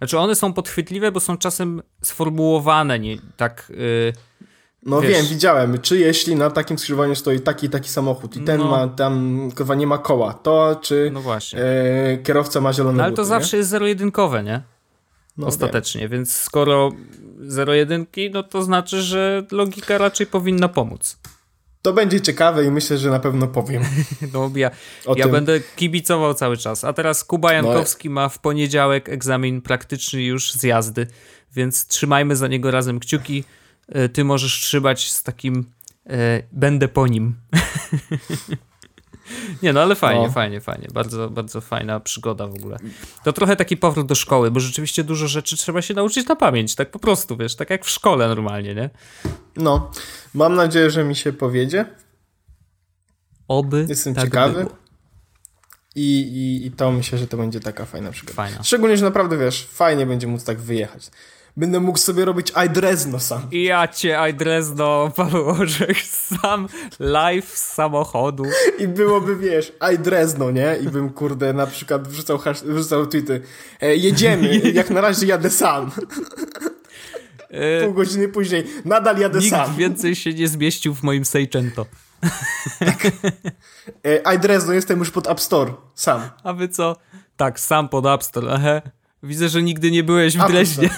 znaczy 0.00 0.18
one 0.18 0.34
są 0.34 0.52
podchwytliwe, 0.52 1.12
bo 1.12 1.20
są 1.20 1.36
czasem 1.36 1.82
sformułowane 2.02 2.98
nie 2.98 3.16
tak... 3.36 3.72
Yy, 3.76 4.12
no 4.82 5.00
wiesz, 5.00 5.12
wiem, 5.12 5.26
widziałem. 5.26 5.78
Czy 5.78 5.98
jeśli 5.98 6.36
na 6.36 6.50
takim 6.50 6.78
skrzyżowaniu 6.78 7.14
stoi 7.14 7.40
taki 7.40 7.68
taki 7.68 7.88
samochód 7.88 8.36
i 8.36 8.40
ten 8.40 8.58
no, 8.58 8.70
ma 8.70 8.88
tam, 8.88 9.48
kurwa, 9.56 9.74
nie 9.74 9.86
ma 9.86 9.98
koła, 9.98 10.34
to 10.34 10.80
czy 10.82 11.10
no 11.12 11.20
właśnie. 11.20 11.58
Yy, 11.58 12.18
kierowca 12.18 12.60
ma 12.60 12.72
zielone 12.72 12.98
no, 12.98 13.04
Ale 13.04 13.12
to 13.12 13.24
zawsze 13.24 13.56
jest 13.56 13.70
zero-jedynkowe, 13.70 14.42
nie? 14.42 14.62
No, 15.36 15.46
Ostatecznie, 15.46 16.00
wiem. 16.00 16.10
więc 16.10 16.36
skoro 16.36 16.92
zero-jedynki, 17.40 18.30
no 18.30 18.42
to 18.42 18.62
znaczy, 18.62 19.02
że 19.02 19.46
logika 19.50 19.98
raczej 19.98 20.26
powinna 20.26 20.68
pomóc. 20.68 21.18
To 21.82 21.92
będzie 21.92 22.20
ciekawe 22.20 22.64
i 22.64 22.70
myślę, 22.70 22.98
że 22.98 23.10
na 23.10 23.20
pewno 23.20 23.46
powiem. 23.46 23.82
No, 24.32 24.50
ja 24.54 24.70
ja 25.16 25.28
będę 25.28 25.60
kibicował 25.76 26.34
cały 26.34 26.56
czas. 26.56 26.84
A 26.84 26.92
teraz 26.92 27.24
Kuba 27.24 27.52
Jankowski 27.52 28.08
no. 28.08 28.14
ma 28.14 28.28
w 28.28 28.38
poniedziałek 28.38 29.08
egzamin 29.08 29.62
praktyczny 29.62 30.22
już 30.22 30.52
z 30.52 30.62
jazdy, 30.62 31.06
więc 31.54 31.86
trzymajmy 31.86 32.36
za 32.36 32.48
niego 32.48 32.70
razem 32.70 33.00
kciuki. 33.00 33.44
E, 33.88 34.08
ty 34.08 34.24
możesz 34.24 34.60
trzymać 34.60 35.12
z 35.12 35.22
takim 35.22 35.64
e, 36.06 36.42
będę 36.52 36.88
po 36.88 37.06
nim. 37.06 37.34
Nie, 39.62 39.72
no 39.72 39.82
ale 39.82 39.94
fajnie, 39.94 40.26
no. 40.26 40.32
fajnie, 40.32 40.60
fajnie. 40.60 40.88
Bardzo, 40.94 41.30
bardzo 41.30 41.60
fajna 41.60 42.00
przygoda 42.00 42.46
w 42.46 42.54
ogóle. 42.54 42.76
To 43.24 43.32
trochę 43.32 43.56
taki 43.56 43.76
powrót 43.76 44.06
do 44.06 44.14
szkoły, 44.14 44.50
bo 44.50 44.60
rzeczywiście 44.60 45.04
dużo 45.04 45.28
rzeczy 45.28 45.56
trzeba 45.56 45.82
się 45.82 45.94
nauczyć 45.94 46.28
na 46.28 46.36
pamięć, 46.36 46.74
tak 46.74 46.90
po 46.90 46.98
prostu, 46.98 47.36
wiesz, 47.36 47.56
tak 47.56 47.70
jak 47.70 47.84
w 47.84 47.90
szkole 47.90 48.28
normalnie, 48.28 48.74
nie? 48.74 48.90
No, 49.56 49.90
mam 50.34 50.54
nadzieję, 50.54 50.90
że 50.90 51.04
mi 51.04 51.16
się 51.16 51.32
powiedzie. 51.32 51.84
Oby 53.48 53.86
Jestem 53.88 54.14
tak 54.14 54.24
ciekawy. 54.24 54.64
Było. 54.64 54.76
I, 55.94 56.20
i, 56.20 56.66
I 56.66 56.70
to 56.70 56.92
myślę, 56.92 57.18
że 57.18 57.26
to 57.26 57.36
będzie 57.36 57.60
taka 57.60 57.84
fajna 57.84 58.10
przygoda. 58.12 58.34
Fajna. 58.34 58.62
Szczególnie, 58.62 58.96
że 58.96 59.04
naprawdę, 59.04 59.38
wiesz, 59.38 59.68
fajnie 59.72 60.06
będzie 60.06 60.26
móc 60.26 60.44
tak 60.44 60.60
wyjechać 60.60 61.10
będę 61.60 61.80
mógł 61.80 61.98
sobie 61.98 62.24
robić 62.24 62.52
iDresno 62.66 63.20
sam. 63.20 63.42
I 63.50 63.62
ja 63.64 63.88
cię 63.88 64.18
iDresno, 64.30 65.10
Paweł 65.16 65.48
Orzech, 65.48 66.02
sam 66.06 66.68
live 66.98 67.48
z 67.58 67.72
samochodu. 67.72 68.44
I 68.78 68.88
byłoby, 68.88 69.36
wiesz, 69.36 69.72
iDresno, 69.94 70.50
nie? 70.50 70.76
I 70.82 70.88
bym, 70.88 71.10
kurde, 71.10 71.52
na 71.52 71.66
przykład 71.66 72.08
wrzucał, 72.08 72.38
wrzucał 72.64 73.06
tweety. 73.06 73.40
E, 73.80 73.96
jedziemy, 73.96 74.58
jak 74.80 74.90
na 74.90 75.00
razie 75.00 75.26
jadę 75.26 75.50
sam. 75.50 75.90
E, 77.50 77.84
Pół 77.84 77.94
godziny 77.94 78.28
później, 78.28 78.66
nadal 78.84 79.18
jadę 79.18 79.38
Nikt 79.38 79.50
sam. 79.50 79.76
więcej 79.76 80.14
się 80.14 80.34
nie 80.34 80.48
zmieścił 80.48 80.94
w 80.94 81.02
moim 81.02 81.24
Seicento. 81.24 81.86
tak. 82.78 83.06
E, 84.04 84.34
iDresno, 84.36 84.72
jestem 84.72 84.98
już 84.98 85.10
pod 85.10 85.26
App 85.26 85.40
Store, 85.40 85.72
sam. 85.94 86.20
A 86.44 86.52
wy 86.52 86.68
co? 86.68 86.96
Tak, 87.36 87.60
sam 87.60 87.88
pod 87.88 88.06
App 88.06 88.22
Store, 88.24 88.52
aha. 88.52 88.82
Widzę, 89.22 89.48
że 89.48 89.62
nigdy 89.62 89.90
nie 89.90 90.02
byłeś 90.02 90.36
w 90.36 90.48
Dreźnie. 90.48 90.90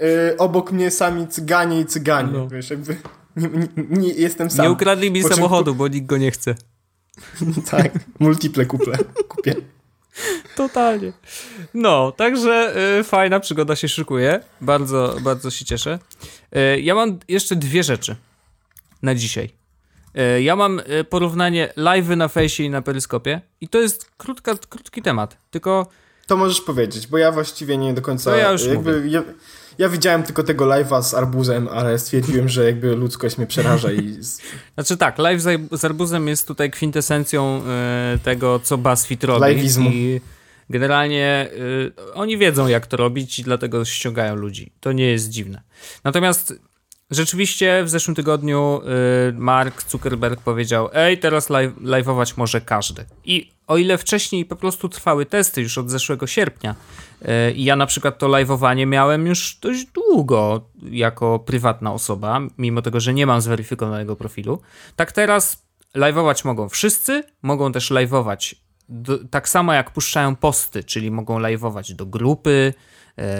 yy, 0.00 0.36
obok 0.38 0.72
mnie 0.72 0.90
sami 0.90 1.28
cyganie 1.28 1.80
i 1.80 1.86
cyganie, 1.86 2.32
no. 2.32 2.48
wiesz, 2.48 2.70
jakby 2.70 2.96
nie, 3.36 3.48
nie, 3.48 3.68
nie, 3.76 4.08
jestem 4.08 4.50
sam. 4.50 4.66
Nie 4.66 4.70
ukradli 4.70 5.10
mi 5.10 5.22
po 5.22 5.28
samochodu, 5.28 5.70
czym... 5.70 5.78
bo 5.78 5.88
nikt 5.88 6.06
go 6.06 6.16
nie 6.16 6.30
chce. 6.30 6.54
tak, 7.70 7.92
multiple 8.18 8.66
kuple 8.66 8.98
kupię. 9.28 9.54
Totalnie. 10.56 11.12
No, 11.74 12.12
także 12.12 12.74
y, 13.00 13.04
fajna 13.04 13.40
przygoda 13.40 13.76
się 13.76 13.88
szykuje. 13.88 14.40
Bardzo, 14.60 15.16
bardzo 15.22 15.50
się 15.50 15.64
cieszę. 15.64 15.98
Y, 16.56 16.80
ja 16.80 16.94
mam 16.94 17.18
jeszcze 17.28 17.56
dwie 17.56 17.82
rzeczy 17.82 18.16
na 19.02 19.14
dzisiaj. 19.14 19.50
E, 20.16 20.42
ja 20.42 20.56
mam 20.56 20.80
e, 20.86 21.04
porównanie 21.04 21.72
live 21.76 22.08
na 22.08 22.28
fejsie 22.28 22.62
i 22.64 22.70
na 22.70 22.82
peryskopie 22.82 23.40
i 23.60 23.68
to 23.68 23.80
jest 23.80 24.10
krótka, 24.16 24.54
krótki 24.68 25.02
temat, 25.02 25.36
tylko 25.50 25.86
To 26.26 26.36
możesz 26.36 26.60
powiedzieć, 26.60 27.06
bo 27.06 27.18
ja 27.18 27.32
właściwie 27.32 27.76
nie 27.76 27.94
do 27.94 28.02
końca... 28.02 28.30
To 28.30 28.36
ja 28.36 28.52
już 28.52 28.66
jakby, 28.66 29.08
ja, 29.08 29.22
ja, 29.78 29.88
widziałem 29.88 30.22
tylko 30.22 30.42
tego 30.42 30.64
live'a 30.64 31.02
z 31.02 31.14
arbuzem, 31.14 31.68
ale 31.68 31.98
stwierdziłem, 31.98 32.48
że 32.48 32.64
jakby 32.64 32.96
ludzkość 32.96 33.38
mnie 33.38 33.46
przeraża 33.46 33.92
i... 33.92 34.18
Znaczy 34.74 34.96
tak, 34.96 35.18
live 35.18 35.42
z, 35.72 35.84
arbuzem 35.84 36.28
jest 36.28 36.48
tutaj 36.48 36.70
kwintesencją 36.70 37.62
y, 38.14 38.18
tego, 38.18 38.60
co 38.60 38.78
BuzzFeed 38.78 39.24
robi. 39.24 39.44
Live'izmu. 39.44 39.90
I 39.92 40.20
generalnie 40.70 41.48
y, 41.52 42.12
oni 42.14 42.38
wiedzą, 42.38 42.66
jak 42.66 42.86
to 42.86 42.96
robić 42.96 43.38
i 43.38 43.42
dlatego 43.42 43.84
ściągają 43.84 44.34
ludzi. 44.34 44.72
To 44.80 44.92
nie 44.92 45.10
jest 45.10 45.28
dziwne. 45.28 45.62
Natomiast 46.04 46.54
Rzeczywiście 47.10 47.84
w 47.84 47.88
zeszłym 47.88 48.14
tygodniu 48.14 48.80
y, 49.28 49.32
Mark 49.32 49.90
Zuckerberg 49.90 50.40
powiedział: 50.40 50.88
Ej, 50.92 51.18
teraz 51.18 51.50
live, 51.50 51.76
live'ować 51.76 52.34
może 52.36 52.60
każdy. 52.60 53.04
I 53.24 53.52
o 53.66 53.76
ile 53.76 53.98
wcześniej 53.98 54.44
po 54.44 54.56
prostu 54.56 54.88
trwały 54.88 55.26
testy 55.26 55.62
już 55.62 55.78
od 55.78 55.90
zeszłego 55.90 56.26
sierpnia, 56.26 56.74
y, 57.22 57.52
i 57.52 57.64
ja 57.64 57.76
na 57.76 57.86
przykład 57.86 58.18
to 58.18 58.28
live'owanie 58.28 58.86
miałem 58.86 59.26
już 59.26 59.58
dość 59.62 59.84
długo 59.84 60.68
jako 60.90 61.38
prywatna 61.38 61.92
osoba, 61.92 62.40
mimo 62.58 62.82
tego, 62.82 63.00
że 63.00 63.14
nie 63.14 63.26
mam 63.26 63.40
zweryfikowanego 63.40 64.16
profilu, 64.16 64.60
tak 64.96 65.12
teraz 65.12 65.66
live'ować 65.94 66.44
mogą 66.44 66.68
wszyscy, 66.68 67.24
mogą 67.42 67.72
też 67.72 67.90
live'ować 67.90 68.54
tak 69.30 69.48
samo 69.48 69.72
jak 69.72 69.90
puszczają 69.90 70.36
posty, 70.36 70.84
czyli 70.84 71.10
mogą 71.10 71.38
live'ować 71.38 71.94
do 71.94 72.06
grupy, 72.06 72.74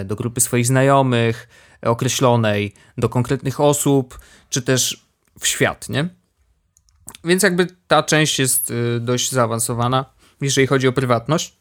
y, 0.01 0.05
do 0.05 0.15
grupy 0.15 0.41
swoich 0.41 0.67
znajomych 0.67 1.47
określonej 1.81 2.73
do 2.97 3.09
konkretnych 3.09 3.59
osób, 3.59 4.19
czy 4.49 4.61
też 4.61 5.05
w 5.39 5.47
świat, 5.47 5.89
nie? 5.89 6.09
Więc 7.23 7.43
jakby 7.43 7.67
ta 7.87 8.03
część 8.03 8.39
jest 8.39 8.71
y, 8.71 8.99
dość 8.99 9.31
zaawansowana, 9.31 10.05
jeżeli 10.41 10.67
chodzi 10.67 10.87
o 10.87 10.93
prywatność. 10.93 11.57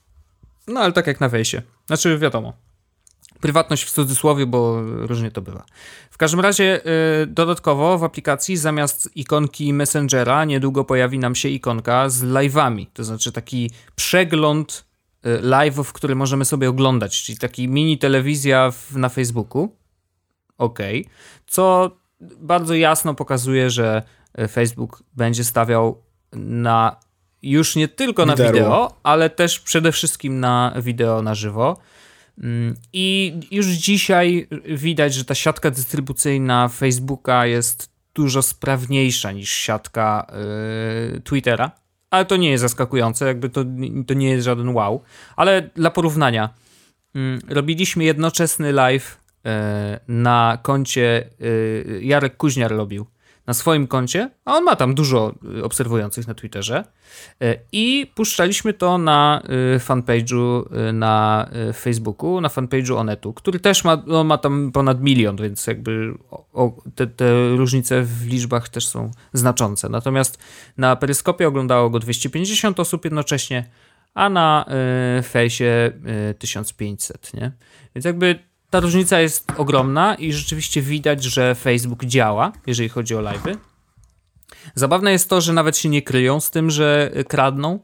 No 0.66 0.80
ale 0.80 0.92
tak 0.92 1.06
jak 1.06 1.20
na 1.20 1.28
wejście. 1.28 1.62
Znaczy, 1.86 2.18
wiadomo. 2.18 2.52
Prywatność 3.40 3.84
w 3.84 3.90
cudzysłowie, 3.90 4.46
bo 4.46 4.82
różnie 4.82 5.30
to 5.30 5.42
bywa. 5.42 5.64
W 6.10 6.18
każdym 6.18 6.40
razie, 6.40 6.80
y, 7.22 7.26
dodatkowo 7.26 7.98
w 7.98 8.04
aplikacji 8.04 8.56
zamiast 8.56 9.10
ikonki 9.16 9.72
Messengera 9.72 10.44
niedługo 10.44 10.84
pojawi 10.84 11.18
nam 11.18 11.34
się 11.34 11.48
ikonka 11.48 12.08
z 12.08 12.22
live'ami. 12.22 12.86
To 12.92 13.04
znaczy 13.04 13.32
taki 13.32 13.70
przegląd 13.96 14.84
y, 15.26 15.28
live'ów, 15.42 15.92
które 15.92 16.14
możemy 16.14 16.44
sobie 16.44 16.68
oglądać, 16.68 17.22
czyli 17.22 17.38
taki 17.38 17.68
mini 17.68 17.98
telewizja 17.98 18.70
w, 18.70 18.96
na 18.96 19.08
Facebooku 19.08 19.76
ok, 20.58 20.78
co 21.46 21.96
bardzo 22.20 22.74
jasno 22.74 23.14
pokazuje, 23.14 23.70
że 23.70 24.02
e, 24.34 24.48
Facebook 24.48 25.02
będzie 25.16 25.44
stawiał 25.44 26.02
na 26.32 26.96
już 27.42 27.76
nie 27.76 27.88
tylko 27.88 28.26
na 28.26 28.36
wideo, 28.36 28.94
ale 29.02 29.30
też 29.30 29.60
przede 29.60 29.92
wszystkim 29.92 30.40
na 30.40 30.74
wideo 30.80 31.22
na 31.22 31.34
żywo. 31.34 31.76
Mm, 32.42 32.74
I 32.92 33.34
już 33.50 33.66
dzisiaj 33.66 34.48
widać, 34.64 35.14
że 35.14 35.24
ta 35.24 35.34
siatka 35.34 35.70
dystrybucyjna 35.70 36.68
Facebooka 36.68 37.46
jest 37.46 37.90
dużo 38.14 38.42
sprawniejsza 38.42 39.32
niż 39.32 39.50
siatka 39.50 40.26
yy, 41.12 41.20
Twittera. 41.20 41.70
Ale 42.10 42.24
to 42.24 42.36
nie 42.36 42.50
jest 42.50 42.62
zaskakujące, 42.62 43.26
jakby 43.26 43.48
to, 43.48 43.64
to 44.06 44.14
nie 44.14 44.30
jest 44.30 44.44
żaden 44.44 44.68
wow. 44.68 45.02
Ale 45.36 45.70
dla 45.74 45.90
porównania, 45.90 46.50
yy, 47.14 47.38
robiliśmy 47.48 48.04
jednoczesny 48.04 48.72
live 48.72 49.25
na 50.08 50.58
koncie 50.62 51.30
e, 51.40 52.00
Jarek 52.00 52.36
Kuźniar 52.36 52.70
robił 52.70 53.06
na 53.46 53.54
swoim 53.54 53.86
koncie, 53.86 54.30
a 54.44 54.54
on 54.54 54.64
ma 54.64 54.76
tam 54.76 54.94
dużo 54.94 55.34
e, 55.58 55.64
obserwujących 55.64 56.26
na 56.26 56.34
Twitterze 56.34 56.84
i 57.72 58.12
puszczaliśmy 58.14 58.72
to 58.72 58.98
na 58.98 59.42
fanpage'u 59.78 60.64
na 60.92 61.46
Facebooku, 61.74 62.40
na 62.40 62.48
fanpage'u 62.48 62.96
Onetu, 62.96 63.32
który 63.32 63.60
też 63.60 63.84
ma, 63.84 64.02
no, 64.06 64.24
ma 64.24 64.38
tam 64.38 64.72
ponad 64.72 65.02
milion, 65.02 65.36
więc 65.36 65.66
jakby 65.66 66.14
te, 66.94 67.06
te 67.06 67.48
różnice 67.48 68.02
w 68.02 68.26
liczbach 68.26 68.68
też 68.68 68.88
są 68.88 69.10
znaczące. 69.32 69.88
Natomiast 69.88 70.38
na 70.76 70.96
Peryskopie 70.96 71.48
oglądało 71.48 71.90
go 71.90 71.98
250 71.98 72.80
osób 72.80 73.04
jednocześnie, 73.04 73.68
a 74.14 74.28
na 74.28 74.64
fejsie 75.22 75.92
1500, 76.38 77.34
nie? 77.34 77.52
Więc 77.94 78.04
jakby 78.04 78.38
ta 78.70 78.80
różnica 78.80 79.20
jest 79.20 79.52
ogromna 79.56 80.14
i 80.14 80.32
rzeczywiście 80.32 80.82
widać, 80.82 81.24
że 81.24 81.54
Facebook 81.54 82.04
działa, 82.04 82.52
jeżeli 82.66 82.88
chodzi 82.88 83.14
o 83.14 83.20
live'y. 83.20 83.56
Zabawne 84.74 85.12
jest 85.12 85.28
to, 85.30 85.40
że 85.40 85.52
nawet 85.52 85.76
się 85.76 85.88
nie 85.88 86.02
kryją 86.02 86.40
z 86.40 86.50
tym, 86.50 86.70
że 86.70 87.12
kradną 87.28 87.78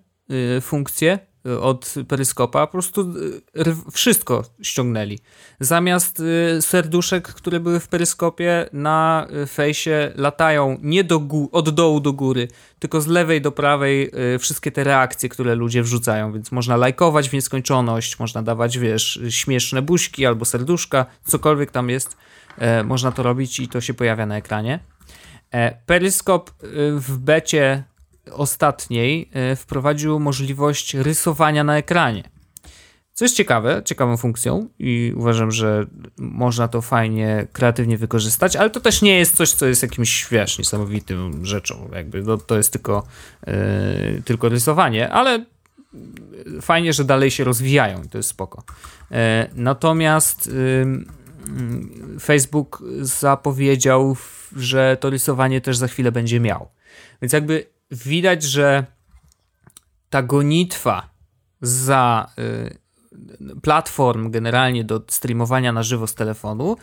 y, 0.56 0.60
funkcje 0.60 1.18
od 1.60 1.94
peryskopa, 2.08 2.66
po 2.66 2.72
prostu 2.72 3.00
y, 3.56 3.90
wszystko 3.92 4.44
ściągnęli. 4.62 5.18
Zamiast 5.60 6.20
y, 6.20 6.62
serduszek, 6.62 7.28
które 7.28 7.60
były 7.60 7.80
w 7.80 7.88
peryskopie, 7.88 8.68
na 8.72 9.26
y, 9.42 9.46
fejsie 9.46 10.12
latają 10.14 10.78
nie 10.82 11.04
do 11.04 11.22
od 11.52 11.70
dołu 11.70 12.00
do 12.00 12.12
góry, 12.12 12.48
tylko 12.78 13.00
z 13.00 13.06
lewej 13.06 13.40
do 13.40 13.52
prawej 13.52 14.10
wszystkie 14.38 14.72
te 14.72 14.84
reakcje, 14.84 15.28
które 15.28 15.54
ludzie 15.54 15.82
wrzucają, 15.82 16.32
więc 16.32 16.52
można 16.52 16.76
lajkować 16.76 17.28
w 17.28 17.32
nieskończoność, 17.32 18.18
można 18.18 18.42
dawać, 18.42 18.78
wiesz, 18.78 19.20
śmieszne 19.28 19.82
buźki 19.82 20.26
albo 20.26 20.44
serduszka, 20.44 21.06
cokolwiek 21.24 21.70
tam 21.70 21.90
jest, 21.90 22.16
e, 22.58 22.84
można 22.84 23.12
to 23.12 23.22
robić 23.22 23.60
i 23.60 23.68
to 23.68 23.80
się 23.80 23.94
pojawia 23.94 24.26
na 24.26 24.36
ekranie. 24.36 24.80
E, 25.50 25.76
peryskop 25.86 26.50
w 26.96 27.18
becie 27.18 27.84
ostatniej 28.30 29.30
e, 29.32 29.56
wprowadził 29.56 30.20
możliwość 30.20 30.94
rysowania 30.94 31.64
na 31.64 31.76
ekranie. 31.76 32.22
Co 33.14 33.24
jest 33.24 33.36
ciekawe, 33.36 33.82
ciekawą 33.84 34.16
funkcją 34.16 34.68
i 34.78 35.12
uważam, 35.16 35.50
że 35.50 35.86
można 36.18 36.68
to 36.68 36.82
fajnie, 36.82 37.46
kreatywnie 37.52 37.98
wykorzystać, 37.98 38.56
ale 38.56 38.70
to 38.70 38.80
też 38.80 39.02
nie 39.02 39.18
jest 39.18 39.36
coś, 39.36 39.52
co 39.52 39.66
jest 39.66 39.82
jakimś, 39.82 40.28
wiesz, 40.30 40.58
niesamowitym 40.58 41.46
rzeczą, 41.46 41.90
jakby 41.94 42.22
to, 42.22 42.38
to 42.38 42.56
jest 42.56 42.72
tylko, 42.72 43.06
yy, 43.46 44.22
tylko 44.24 44.48
rysowanie, 44.48 45.10
ale 45.10 45.44
fajnie, 46.60 46.92
że 46.92 47.04
dalej 47.04 47.30
się 47.30 47.44
rozwijają, 47.44 48.08
to 48.08 48.18
jest 48.18 48.28
spoko. 48.28 48.62
Yy, 49.10 49.16
natomiast 49.54 50.46
yy, 50.46 52.20
Facebook 52.20 52.82
zapowiedział, 53.00 54.16
że 54.56 54.96
to 55.00 55.10
rysowanie 55.10 55.60
też 55.60 55.76
za 55.76 55.88
chwilę 55.88 56.12
będzie 56.12 56.40
miał. 56.40 56.68
Więc 57.22 57.32
jakby 57.32 57.66
widać, 57.92 58.42
że 58.42 58.86
ta 60.10 60.22
gonitwa 60.22 61.10
za 61.60 62.30
y, 62.38 62.78
platform 63.62 64.30
generalnie 64.30 64.84
do 64.84 65.02
streamowania 65.08 65.72
na 65.72 65.82
żywo 65.82 66.06
z 66.06 66.14
telefonu 66.14 66.76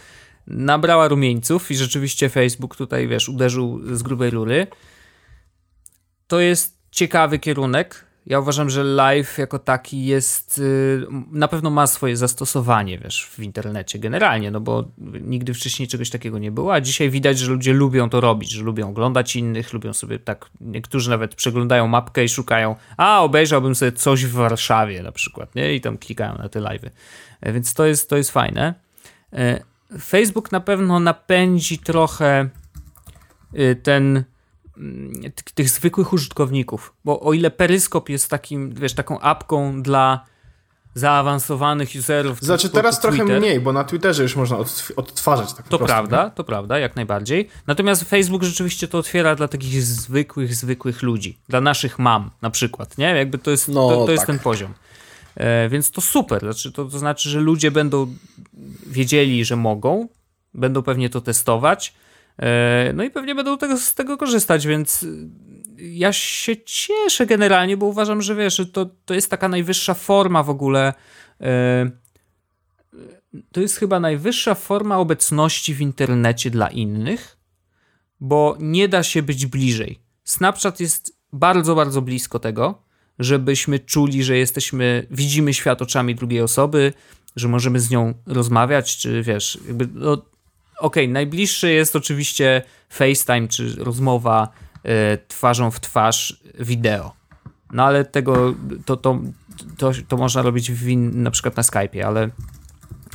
nabrała 0.48 1.08
rumieńców 1.08 1.72
i 1.72 1.76
rzeczywiście 1.76 2.30
Facebook 2.30 2.76
tutaj, 2.76 3.08
wiesz, 3.08 3.30
uderzył 3.30 3.96
z 3.96 4.04
grubej 4.04 4.30
rury. 4.30 4.68
To 6.28 6.40
jest 6.40 6.78
ciekawy 6.92 7.40
kierunek, 7.40 8.06
ja 8.26 8.40
uważam, 8.40 8.70
że 8.70 8.84
live 8.84 9.38
jako 9.38 9.60
taki 9.60 10.06
jest, 10.06 10.58
y, 10.58 11.08
na 11.32 11.48
pewno 11.48 11.70
ma 11.70 11.88
swoje 11.88 12.18
zastosowanie, 12.18 12.98
wiesz, 12.98 13.30
w 13.32 13.40
internecie 13.40 14.00
generalnie, 14.00 14.52
no 14.52 14.60
bo 14.60 14.86
nigdy 15.22 15.54
wcześniej 15.54 15.88
czegoś 15.88 16.10
takiego 16.10 16.40
nie 16.40 16.52
było, 16.52 16.74
a 16.74 16.82
dzisiaj 16.82 17.10
widać, 17.10 17.40
że 17.40 17.52
ludzie 17.52 17.74
lubią 17.74 18.10
to 18.10 18.22
robić, 18.22 18.52
że 18.52 18.64
lubią 18.64 18.90
oglądać 18.90 19.36
innych, 19.36 19.74
lubią 19.74 19.94
sobie 19.94 20.20
tak, 20.20 20.50
niektórzy 20.62 21.10
nawet 21.10 21.36
przeglądają 21.36 21.88
mapkę 21.88 22.24
i 22.24 22.30
szukają, 22.30 22.76
a 22.98 23.22
obejrzałbym 23.22 23.76
sobie 23.76 23.92
coś 23.92 24.26
w 24.26 24.32
Warszawie 24.32 25.04
na 25.04 25.12
przykład, 25.12 25.56
nie? 25.56 25.76
I 25.76 25.82
tam 25.82 25.98
klikają 25.98 26.38
na 26.38 26.50
te 26.50 26.60
live'y. 26.60 26.90
E, 27.42 27.54
więc 27.54 27.74
to 27.74 27.86
jest, 27.86 28.10
to 28.10 28.18
jest 28.18 28.32
fajne. 28.32 28.74
E, 29.34 29.60
Facebook 30.02 30.52
na 30.52 30.60
pewno 30.60 31.00
napędzi 31.00 31.78
trochę 31.78 32.50
y, 33.54 33.76
ten 33.84 34.24
tych 35.54 35.70
zwykłych 35.70 36.14
użytkowników. 36.14 36.94
Bo 37.06 37.20
o 37.20 37.34
ile 37.34 37.52
Peryskop 37.52 38.10
jest 38.10 38.30
takim, 38.30 38.74
wiesz, 38.74 38.94
taką 38.94 39.20
apką 39.20 39.82
dla 39.82 40.26
zaawansowanych 40.94 41.90
userów. 42.00 42.42
Znaczy 42.42 42.70
teraz 42.70 43.00
trochę 43.00 43.24
mniej, 43.24 43.60
bo 43.60 43.74
na 43.74 43.84
Twitterze 43.84 44.24
już 44.24 44.36
można 44.36 44.58
odtwarzać 44.96 45.54
tak 45.54 45.68
To 45.68 45.78
prostu, 45.78 45.86
prawda, 45.86 46.26
nie? 46.26 46.32
to 46.32 46.44
prawda, 46.44 46.80
jak 46.80 46.96
najbardziej. 46.96 47.50
Natomiast 47.68 48.04
Facebook 48.04 48.44
rzeczywiście 48.44 48.88
to 48.88 48.98
otwiera 48.98 49.36
dla 49.36 49.48
takich 49.48 49.84
zwykłych, 49.84 50.56
zwykłych 50.56 51.02
ludzi. 51.02 51.38
Dla 51.50 51.62
naszych 51.62 52.00
mam 52.00 52.32
na 52.42 52.50
przykład, 52.50 52.98
nie? 52.98 53.06
Jakby 53.06 53.38
to 53.38 53.52
jest, 53.52 53.68
no, 53.68 53.90
to, 53.90 53.96
to 53.96 54.06
tak. 54.06 54.12
jest 54.12 54.26
ten 54.26 54.40
poziom. 54.40 54.74
E, 55.36 55.70
więc 55.70 55.92
to 55.92 56.02
super. 56.02 56.40
Znaczy, 56.40 56.72
to, 56.72 56.86
to 56.86 57.00
znaczy, 57.00 57.30
że 57.30 57.40
ludzie 57.40 57.72
będą 57.72 58.14
wiedzieli, 58.88 59.46
że 59.46 59.56
mogą, 59.56 60.08
będą 60.54 60.84
pewnie 60.84 61.10
to 61.10 61.22
testować, 61.22 61.94
no 62.94 63.04
i 63.04 63.10
pewnie 63.10 63.36
będą 63.36 63.58
tego, 63.58 63.78
z 63.78 63.96
tego 63.96 64.18
korzystać, 64.18 64.68
więc 64.68 65.06
ja 65.78 66.14
się 66.14 66.58
cieszę 66.58 67.26
generalnie, 67.26 67.78
bo 67.78 67.86
uważam, 67.86 68.22
że 68.22 68.36
wiesz, 68.36 68.62
to, 68.74 68.90
to 69.06 69.14
jest 69.14 69.30
taka 69.32 69.48
najwyższa 69.48 69.94
forma 69.94 70.44
w 70.44 70.50
ogóle. 70.50 70.94
E, 71.42 71.92
to 73.52 73.62
jest 73.62 73.78
chyba 73.78 74.00
najwyższa 74.00 74.56
forma 74.56 74.98
obecności 74.98 75.74
w 75.74 75.82
internecie 75.82 76.50
dla 76.50 76.68
innych, 76.68 77.38
bo 78.20 78.58
nie 78.60 78.88
da 78.88 79.04
się 79.04 79.24
być 79.24 79.46
bliżej. 79.46 80.00
Snapchat 80.24 80.80
jest 80.80 81.20
bardzo, 81.34 81.76
bardzo 81.76 82.02
blisko 82.02 82.40
tego, 82.40 82.82
żebyśmy 83.20 83.80
czuli, 83.80 84.24
że 84.24 84.38
jesteśmy, 84.38 85.08
widzimy 85.12 85.54
świat 85.54 85.82
oczami 85.82 86.16
drugiej 86.16 86.42
osoby, 86.42 86.94
że 87.36 87.48
możemy 87.48 87.80
z 87.80 87.90
nią 87.90 88.14
rozmawiać, 88.26 88.98
czy 88.98 89.24
wiesz, 89.24 89.60
jakby, 89.68 89.88
no, 89.94 90.26
okej, 90.80 91.04
okay, 91.04 91.14
najbliższy 91.14 91.72
jest 91.72 91.96
oczywiście 91.96 92.62
FaceTime, 92.90 93.48
czy 93.48 93.76
rozmowa 93.78 94.48
y, 94.86 94.90
twarzą 95.28 95.72
w 95.72 95.80
twarz 95.80 96.44
wideo. 96.60 97.14
No 97.72 97.86
ale 97.86 98.06
tego, 98.06 98.56
to, 98.86 98.98
to, 98.98 99.20
to, 99.78 99.92
to 100.08 100.18
można 100.18 100.42
robić 100.42 100.72
w, 100.72 100.96
na 100.98 101.32
przykład 101.32 101.58
na 101.58 101.64
Skype'ie, 101.64 102.02
ale 102.02 102.30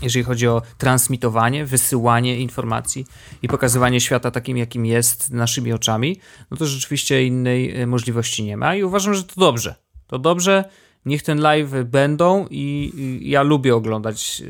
jeżeli 0.03 0.25
chodzi 0.25 0.49
o 0.49 0.63
transmitowanie, 0.79 1.67
wysyłanie 1.67 2.41
informacji 2.41 3.07
i 3.43 3.49
pokazywanie 3.49 4.01
świata 4.01 4.31
takim, 4.31 4.57
jakim 4.57 4.87
jest 4.87 5.31
naszymi 5.31 5.73
oczami, 5.73 6.21
no 6.51 6.57
to 6.57 6.67
rzeczywiście 6.67 7.25
innej 7.25 7.81
e, 7.81 7.87
możliwości 7.87 8.45
nie 8.45 8.57
ma 8.57 8.75
i 8.75 8.83
uważam, 8.83 9.15
że 9.15 9.25
to 9.25 9.41
dobrze. 9.41 9.75
To 10.07 10.19
dobrze, 10.19 10.65
niech 11.07 11.23
ten 11.23 11.41
live 11.41 11.85
będą 11.85 12.47
i, 12.51 13.21
ja 13.23 13.43
lubię 13.43 13.77
oglądać, 13.77 14.43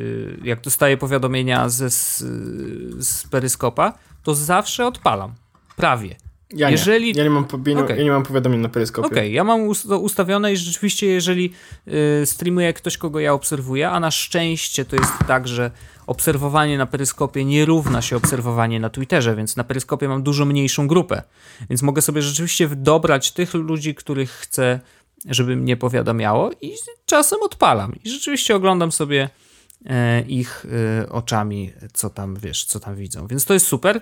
e, 0.43 0.47
jak 0.47 0.61
dostaję 0.61 0.97
powiadomienia 0.97 1.69
ze, 1.69 1.91
z, 1.91 2.19
z 3.07 3.27
peryskopa, 3.29 3.93
to 4.23 4.35
zawsze 4.35 4.87
odpalam. 4.87 5.35
Prawie. 5.77 6.17
Ja 6.51 6.71
jeżeli... 6.71 7.13
nie. 7.13 7.19
Ja 7.19 7.25
nie 7.25 7.31
mam, 7.31 7.45
okay. 7.85 7.97
ja 7.97 8.05
nie 8.05 8.11
mam 8.11 8.23
powiadomień 8.23 8.61
na 8.61 8.69
peryskopie. 8.69 9.07
Okej, 9.07 9.19
okay. 9.19 9.31
ja 9.31 9.45
mam 9.45 9.69
ustawione 10.01 10.53
i 10.53 10.57
rzeczywiście, 10.57 11.07
jeżeli 11.07 11.53
y, 12.23 12.27
streamuje 12.27 12.73
ktoś, 12.73 12.99
kogo 12.99 13.21
ja 13.21 13.33
obserwuję, 13.33 13.91
a 13.91 14.01
na 14.01 14.11
szczęście 14.11 14.85
to 14.85 14.97
jest 14.97 15.13
tak, 15.27 15.49
że 15.49 15.71
obserwowanie 16.07 16.79
na 16.79 16.87
peryskopie 16.87 17.45
nie 17.45 17.65
równa 17.65 18.03
się 18.03 18.17
obserwowanie 18.17 18.81
na 18.81 18.91
Twitterze, 18.91 19.37
więc 19.37 19.57
na 19.57 19.65
peryskopie 19.65 20.09
mam 20.09 20.23
dużo 20.23 20.45
mniejszą 20.45 20.89
grupę. 20.89 21.23
Więc 21.71 21.83
mogę 21.83 22.03
sobie 22.03 22.23
rzeczywiście 22.23 22.69
dobrać 22.69 23.33
tych 23.33 23.55
ludzi, 23.55 23.95
których 23.95 24.31
chcę, 24.31 24.81
żeby 25.25 25.57
mnie 25.57 25.77
powiadamiało 25.77 26.51
i 26.61 26.75
czasem 27.07 27.39
odpalam. 27.43 27.93
I 28.05 28.11
rzeczywiście 28.11 28.57
oglądam 28.57 28.93
sobie 28.93 29.29
e, 29.87 30.21
ich 30.21 30.67
e, 31.03 31.09
oczami, 31.09 31.73
co 31.93 32.11
tam, 32.11 32.37
wiesz, 32.37 32.65
co 32.65 32.81
tam 32.81 32.97
widzą. 32.97 33.27
Więc 33.27 33.45
to 33.45 33.55
jest 33.55 33.67
super 33.67 34.01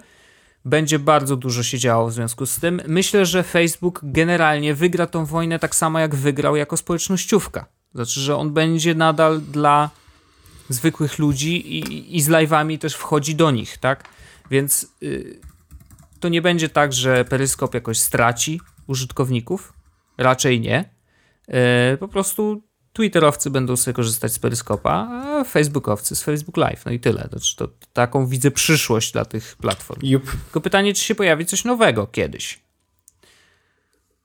będzie 0.65 0.99
bardzo 0.99 1.37
dużo 1.37 1.63
się 1.63 1.79
działo 1.79 2.09
w 2.09 2.13
związku 2.13 2.47
z 2.47 2.57
tym. 2.57 2.81
Myślę, 2.87 3.27
że 3.27 3.43
Facebook 3.43 4.01
generalnie 4.03 4.75
wygra 4.75 5.07
tą 5.07 5.25
wojnę 5.25 5.59
tak 5.59 5.75
samo 5.75 5.99
jak 5.99 6.15
wygrał 6.15 6.57
jako 6.57 6.77
społecznościówka. 6.77 7.67
Znaczy, 7.95 8.21
że 8.21 8.37
on 8.37 8.53
będzie 8.53 8.95
nadal 8.95 9.41
dla 9.41 9.91
zwykłych 10.69 11.19
ludzi 11.19 11.79
i, 11.79 12.17
i 12.17 12.21
z 12.21 12.29
live'ami 12.29 12.79
też 12.79 12.95
wchodzi 12.95 13.35
do 13.35 13.51
nich, 13.51 13.79
tak? 13.79 14.05
Więc 14.51 14.87
y, 15.03 15.41
to 16.21 16.29
nie 16.29 16.43
będzie 16.43 16.69
tak, 16.69 16.93
że 16.93 17.25
Peryskop 17.25 17.75
jakoś 17.75 17.99
straci 17.99 18.61
użytkowników. 18.87 19.73
Raczej 20.19 20.61
nie. 20.61 20.85
Y, 21.95 21.99
po 21.99 22.09
prostu 22.09 22.63
Twitterowcy 22.93 23.51
będą 23.51 23.77
sobie 23.77 23.95
korzystać 23.95 24.33
z 24.33 24.39
Peryskopa, 24.39 24.93
a 24.93 25.45
Facebookowcy 25.45 26.17
z 26.17 26.23
Facebook 26.23 26.57
Live. 26.57 26.85
No 26.87 26.93
i 26.93 27.01
tyle. 27.01 27.29
To, 27.29 27.39
to, 27.57 27.69
to 27.69 27.87
taką 27.93 28.27
widzę 28.27 28.51
przyszłość 28.51 29.13
dla 29.13 29.25
tych 29.25 29.57
platform. 29.57 30.01
Yep. 30.03 30.23
Tylko 30.45 30.61
pytanie, 30.61 30.95
czy 30.95 31.05
się 31.05 31.15
pojawi 31.15 31.47
coś 31.47 31.65
nowego 31.65 32.07
kiedyś. 32.07 32.61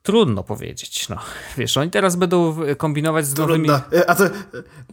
Trudno 0.03 0.43
powiedzieć. 0.43 1.09
No, 1.09 1.17
wiesz, 1.57 1.77
oni 1.77 1.91
teraz 1.91 2.15
będą 2.15 2.57
kombinować 2.77 3.25
z 3.25 3.33
Trudno. 3.33 3.57
nowymi... 3.57 3.69
E, 3.69 4.09
a 4.09 4.15
to, 4.15 4.25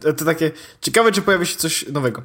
e, 0.05 0.13
to 0.13 0.25
takie... 0.25 0.51
Ciekawe, 0.81 1.11
czy 1.11 1.21
pojawi 1.21 1.45
się 1.45 1.55
coś 1.55 1.87
nowego. 1.87 2.21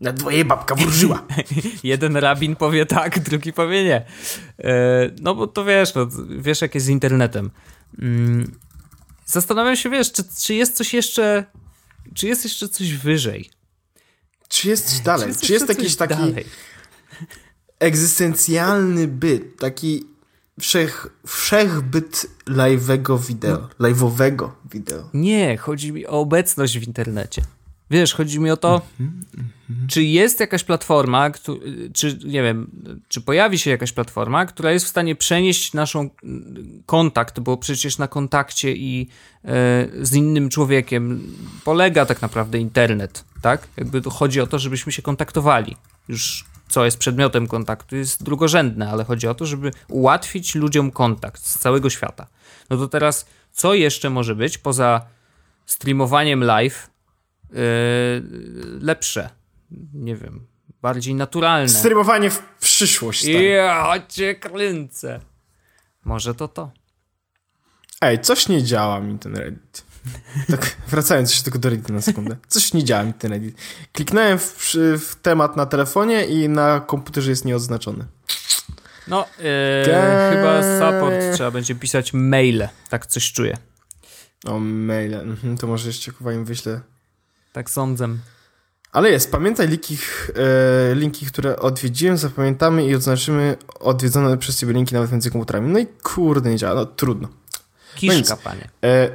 Na 0.00 0.12
dwoje 0.12 0.44
babka 0.44 0.74
wróżyła. 0.74 1.26
Jeden 1.82 2.16
rabin 2.16 2.56
powie 2.56 2.86
tak, 2.86 3.18
drugi 3.18 3.52
powie 3.52 3.84
nie. 3.84 4.06
E, 4.58 5.10
no 5.20 5.34
bo 5.34 5.46
to 5.46 5.64
wiesz, 5.64 5.94
no, 5.94 6.08
wiesz 6.38 6.62
jak 6.62 6.74
jest 6.74 6.86
z 6.86 6.88
internetem. 6.88 7.50
Zastanawiam 9.26 9.76
się, 9.76 9.90
wiesz, 9.90 10.12
czy, 10.12 10.24
czy 10.42 10.54
jest 10.54 10.76
coś 10.76 10.94
jeszcze, 10.94 11.44
czy 12.14 12.26
jest 12.26 12.44
jeszcze 12.44 12.68
coś 12.68 12.94
wyżej? 12.94 13.50
Czy 14.48 14.68
jest 14.68 14.90
coś 14.90 15.00
dalej? 15.00 15.24
Czy 15.24 15.28
jest, 15.28 15.42
czy 15.42 15.52
jest 15.52 15.68
jakiś 15.68 15.96
taki 15.96 16.14
dalej? 16.14 16.44
egzystencjalny 17.78 19.08
byt, 19.08 19.58
taki 19.58 20.04
wszech, 20.60 21.06
wszechbyt 21.26 22.26
live'owego 22.46 23.20
wideo, 23.20 23.68
no. 23.78 23.88
live'owego 23.88 24.50
wideo? 24.72 25.10
Nie, 25.14 25.56
chodzi 25.56 25.92
mi 25.92 26.06
o 26.06 26.10
obecność 26.10 26.78
w 26.78 26.86
internecie. 26.86 27.42
Wiesz, 27.94 28.14
chodzi 28.14 28.40
mi 28.40 28.50
o 28.50 28.56
to, 28.56 28.82
mm 29.00 29.12
-hmm. 29.36 29.86
czy 29.88 30.02
jest 30.02 30.40
jakaś 30.40 30.64
platforma, 30.64 31.30
czy 31.92 32.18
nie 32.24 32.42
wiem, 32.42 32.70
czy 33.08 33.20
pojawi 33.20 33.58
się 33.58 33.70
jakaś 33.70 33.92
platforma, 33.92 34.46
która 34.46 34.72
jest 34.72 34.86
w 34.86 34.88
stanie 34.88 35.16
przenieść 35.16 35.72
naszą 35.72 36.10
kontakt, 36.86 37.40
bo 37.40 37.56
przecież 37.56 37.98
na 37.98 38.08
kontakcie 38.08 38.72
i 38.72 39.08
e, 39.44 39.48
z 40.02 40.14
innym 40.14 40.48
człowiekiem 40.48 41.32
polega 41.64 42.06
tak 42.06 42.22
naprawdę 42.22 42.58
internet, 42.58 43.24
tak? 43.42 43.68
Jakby 43.76 44.00
to 44.00 44.10
chodzi 44.10 44.40
o 44.40 44.46
to, 44.46 44.58
żebyśmy 44.58 44.92
się 44.92 45.02
kontaktowali. 45.02 45.76
Już 46.08 46.44
co 46.68 46.84
jest 46.84 46.98
przedmiotem 46.98 47.46
kontaktu 47.46 47.96
jest 47.96 48.22
drugorzędne, 48.22 48.90
ale 48.90 49.04
chodzi 49.04 49.28
o 49.28 49.34
to, 49.34 49.46
żeby 49.46 49.70
ułatwić 49.88 50.54
ludziom 50.54 50.90
kontakt 50.90 51.46
z 51.46 51.58
całego 51.58 51.90
świata. 51.90 52.26
No 52.70 52.76
to 52.76 52.88
teraz, 52.88 53.26
co 53.52 53.74
jeszcze 53.74 54.10
może 54.10 54.34
być 54.34 54.58
poza 54.58 55.00
streamowaniem 55.66 56.44
live, 56.44 56.93
Yy, 57.54 57.60
lepsze. 58.80 59.30
Nie 59.94 60.16
wiem, 60.16 60.46
bardziej 60.82 61.14
naturalne. 61.14 61.68
Streamowanie 61.68 62.30
w 62.30 62.42
przyszłość. 62.60 63.22
Tak? 63.22 63.32
Ja 63.42 63.94
cię 64.08 64.34
kręcę. 64.34 65.20
Może 66.04 66.34
to 66.34 66.48
to. 66.48 66.70
Ej, 68.00 68.20
coś 68.20 68.48
nie 68.48 68.62
działa 68.62 69.00
mi 69.00 69.18
ten 69.18 69.36
Reddit. 69.36 69.84
Tak, 70.50 70.76
wracając 70.88 71.30
jeszcze 71.30 71.44
tylko 71.44 71.58
do 71.58 71.70
Reddit 71.70 71.88
na 71.88 72.00
sekundę. 72.00 72.36
Coś 72.48 72.72
nie 72.72 72.84
działa 72.84 73.02
mi 73.02 73.14
ten 73.14 73.32
Reddit. 73.32 73.56
Kliknąłem 73.92 74.38
w, 74.38 74.74
w 74.98 75.14
temat 75.22 75.56
na 75.56 75.66
telefonie 75.66 76.26
i 76.26 76.48
na 76.48 76.80
komputerze 76.80 77.30
jest 77.30 77.44
nieoznaczony. 77.44 78.04
No, 79.08 79.26
yy, 79.38 79.44
chyba 80.32 80.62
support 80.62 81.14
trzeba 81.34 81.50
będzie 81.50 81.74
pisać 81.74 82.12
maile. 82.12 82.68
Tak 82.88 83.06
coś 83.06 83.32
czuję. 83.32 83.56
O, 84.44 84.58
maile. 84.58 85.14
Mhm, 85.14 85.58
to 85.58 85.66
może 85.66 85.86
jeszcze 85.86 86.12
chyba 86.12 86.32
im 86.32 86.44
wyślę 86.44 86.80
tak 87.54 87.70
sądzę. 87.70 88.08
Ale 88.92 89.10
jest, 89.10 89.32
pamiętaj 89.32 89.68
linki, 89.68 89.98
e, 90.36 90.94
linki, 90.94 91.26
które 91.26 91.56
odwiedziłem, 91.56 92.16
zapamiętamy 92.16 92.86
i 92.86 92.94
odznaczymy 92.94 93.56
odwiedzone 93.80 94.38
przez 94.38 94.58
ciebie 94.58 94.72
linki 94.72 94.94
nawet 94.94 95.12
między 95.12 95.30
komputerami. 95.30 95.72
No 95.72 95.78
i 95.78 95.86
kurde, 95.86 96.50
nie 96.50 96.56
działa, 96.56 96.74
no 96.74 96.86
trudno. 96.86 97.28
Kiszka, 97.94 98.34
no 98.34 98.36
panie. 98.44 98.68
E, 98.84 99.10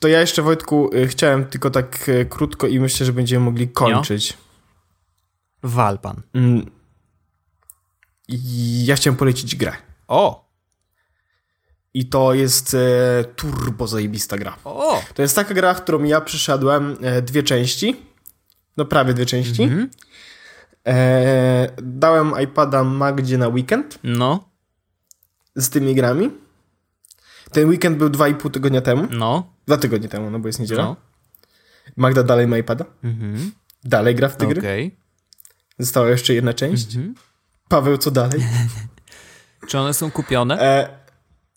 to 0.00 0.08
ja 0.08 0.20
jeszcze, 0.20 0.42
Wojtku, 0.42 0.90
e, 0.94 1.06
chciałem 1.06 1.46
tylko 1.46 1.70
tak 1.70 2.08
e, 2.08 2.24
krótko 2.24 2.66
i 2.66 2.80
myślę, 2.80 3.06
że 3.06 3.12
będziemy 3.12 3.44
mogli 3.44 3.68
kończyć. 3.68 4.36
No. 5.62 5.68
Wal 5.70 5.98
pan. 5.98 6.22
Mm, 6.34 6.70
ja 8.84 8.96
chciałem 8.96 9.16
polecić 9.16 9.56
grę. 9.56 9.72
O! 10.08 10.47
I 11.98 12.04
to 12.04 12.34
jest 12.34 12.74
e, 12.74 13.24
turbo 13.36 13.86
zajebista 13.86 14.38
gra. 14.38 14.56
O! 14.64 15.02
To 15.14 15.22
jest 15.22 15.36
taka 15.36 15.54
gra, 15.54 15.74
którą 15.74 16.04
ja 16.04 16.20
przyszedłem 16.20 16.96
e, 17.02 17.22
dwie 17.22 17.42
części. 17.42 17.96
No 18.76 18.84
prawie 18.84 19.14
dwie 19.14 19.26
części. 19.26 19.62
Mm 19.62 19.78
-hmm. 19.78 19.88
e, 20.86 21.70
dałem 21.82 22.32
iPada 22.42 22.84
Magdzie 22.84 23.38
na 23.38 23.48
weekend. 23.48 23.98
No. 24.04 24.48
Z 25.56 25.70
tymi 25.70 25.94
grami. 25.94 26.30
Ten 27.52 27.68
weekend 27.68 27.98
był 27.98 28.08
dwa 28.10 28.28
i 28.28 28.34
pół 28.34 28.50
tygodnia 28.50 28.80
temu. 28.80 29.08
No. 29.10 29.52
Dwa 29.66 29.76
tygodnie 29.76 30.08
temu, 30.08 30.30
no 30.30 30.38
bo 30.38 30.48
jest 30.48 30.60
niedziela. 30.60 30.82
No. 30.82 30.96
Magda 31.96 32.22
dalej 32.22 32.46
ma 32.46 32.58
iPada. 32.58 32.84
Mm 33.04 33.52
Dalej 33.84 34.14
gra 34.14 34.28
w 34.28 34.36
te 34.36 34.46
okay. 34.46 34.54
gry. 34.54 34.90
Została 35.78 36.08
jeszcze 36.08 36.34
jedna 36.34 36.54
część. 36.54 36.96
Mm 36.96 37.14
-hmm. 37.14 37.18
Paweł, 37.68 37.98
co 37.98 38.10
dalej? 38.10 38.40
Czy 39.68 39.78
one 39.78 39.94
są 39.94 40.10
kupione? 40.10 40.60
E, 40.60 40.97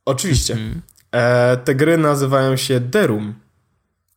Oczywiście. 0.06 0.54
Mhm. 0.54 0.82
E, 1.12 1.58
te 1.58 1.76
gry 1.76 1.98
nazywają 1.98 2.56
się 2.56 2.80
Derum. 2.80 3.36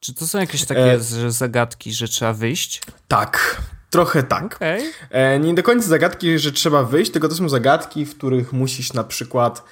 Czy 0.00 0.14
to 0.14 0.26
są 0.26 0.38
jakieś 0.38 0.64
takie 0.64 0.92
e... 0.92 1.30
zagadki, 1.30 1.92
że 1.92 2.08
trzeba 2.08 2.32
wyjść? 2.32 2.82
Tak, 3.08 3.62
trochę 3.90 4.22
tak. 4.22 4.56
Okay. 4.56 4.82
E, 5.10 5.38
nie 5.38 5.54
do 5.54 5.62
końca 5.62 5.88
zagadki, 5.88 6.38
że 6.38 6.52
trzeba 6.52 6.82
wyjść, 6.82 7.12
tylko 7.12 7.28
to 7.28 7.34
są 7.34 7.48
zagadki, 7.48 8.06
w 8.06 8.16
których 8.16 8.52
musisz 8.52 8.92
na 8.92 9.04
przykład... 9.04 9.64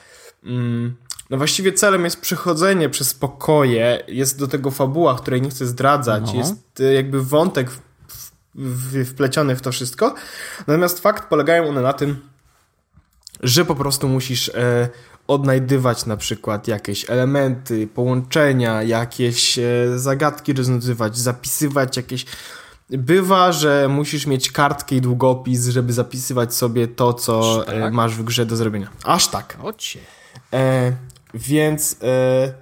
Mm, 0.44 0.96
no 1.30 1.36
właściwie 1.36 1.72
celem 1.72 2.04
jest 2.04 2.20
przechodzenie 2.20 2.88
przez 2.88 3.14
pokoje, 3.14 4.02
jest 4.08 4.38
do 4.38 4.48
tego 4.48 4.70
fabuła, 4.70 5.14
której 5.14 5.42
nie 5.42 5.50
chcę 5.50 5.66
zdradzać, 5.66 6.22
no. 6.26 6.38
jest 6.38 6.80
e, 6.80 6.94
jakby 6.94 7.24
wątek 7.24 7.70
w, 7.70 7.80
w, 8.54 9.04
wpleciony 9.04 9.56
w 9.56 9.62
to 9.62 9.72
wszystko. 9.72 10.14
Natomiast 10.58 11.00
fakt 11.00 11.28
polegają 11.28 11.68
one 11.68 11.80
na 11.80 11.92
tym, 11.92 12.28
że 13.42 13.64
po 13.64 13.74
prostu 13.74 14.08
musisz 14.08 14.48
e, 14.48 14.88
odnajdywać 15.28 16.06
na 16.06 16.16
przykład 16.16 16.68
jakieś 16.68 17.10
elementy, 17.10 17.86
połączenia, 17.86 18.82
jakieś 18.82 19.58
e, 19.58 19.62
zagadki 19.96 20.52
rozwiązywać, 20.52 21.18
zapisywać 21.18 21.96
jakieś. 21.96 22.26
Bywa, 22.90 23.52
że 23.52 23.88
musisz 23.88 24.26
mieć 24.26 24.52
kartkę 24.52 24.94
i 24.96 25.00
długopis, 25.00 25.66
żeby 25.68 25.92
zapisywać 25.92 26.54
sobie 26.54 26.88
to, 26.88 27.14
co 27.14 27.66
e, 27.66 27.80
tak? 27.80 27.92
masz 27.92 28.14
w 28.14 28.22
grze 28.22 28.46
do 28.46 28.56
zrobienia. 28.56 28.90
Aż 29.04 29.28
tak. 29.28 29.58
Ocie. 29.62 30.00
E, 30.52 30.92
więc 31.34 31.96
e, 32.02 32.52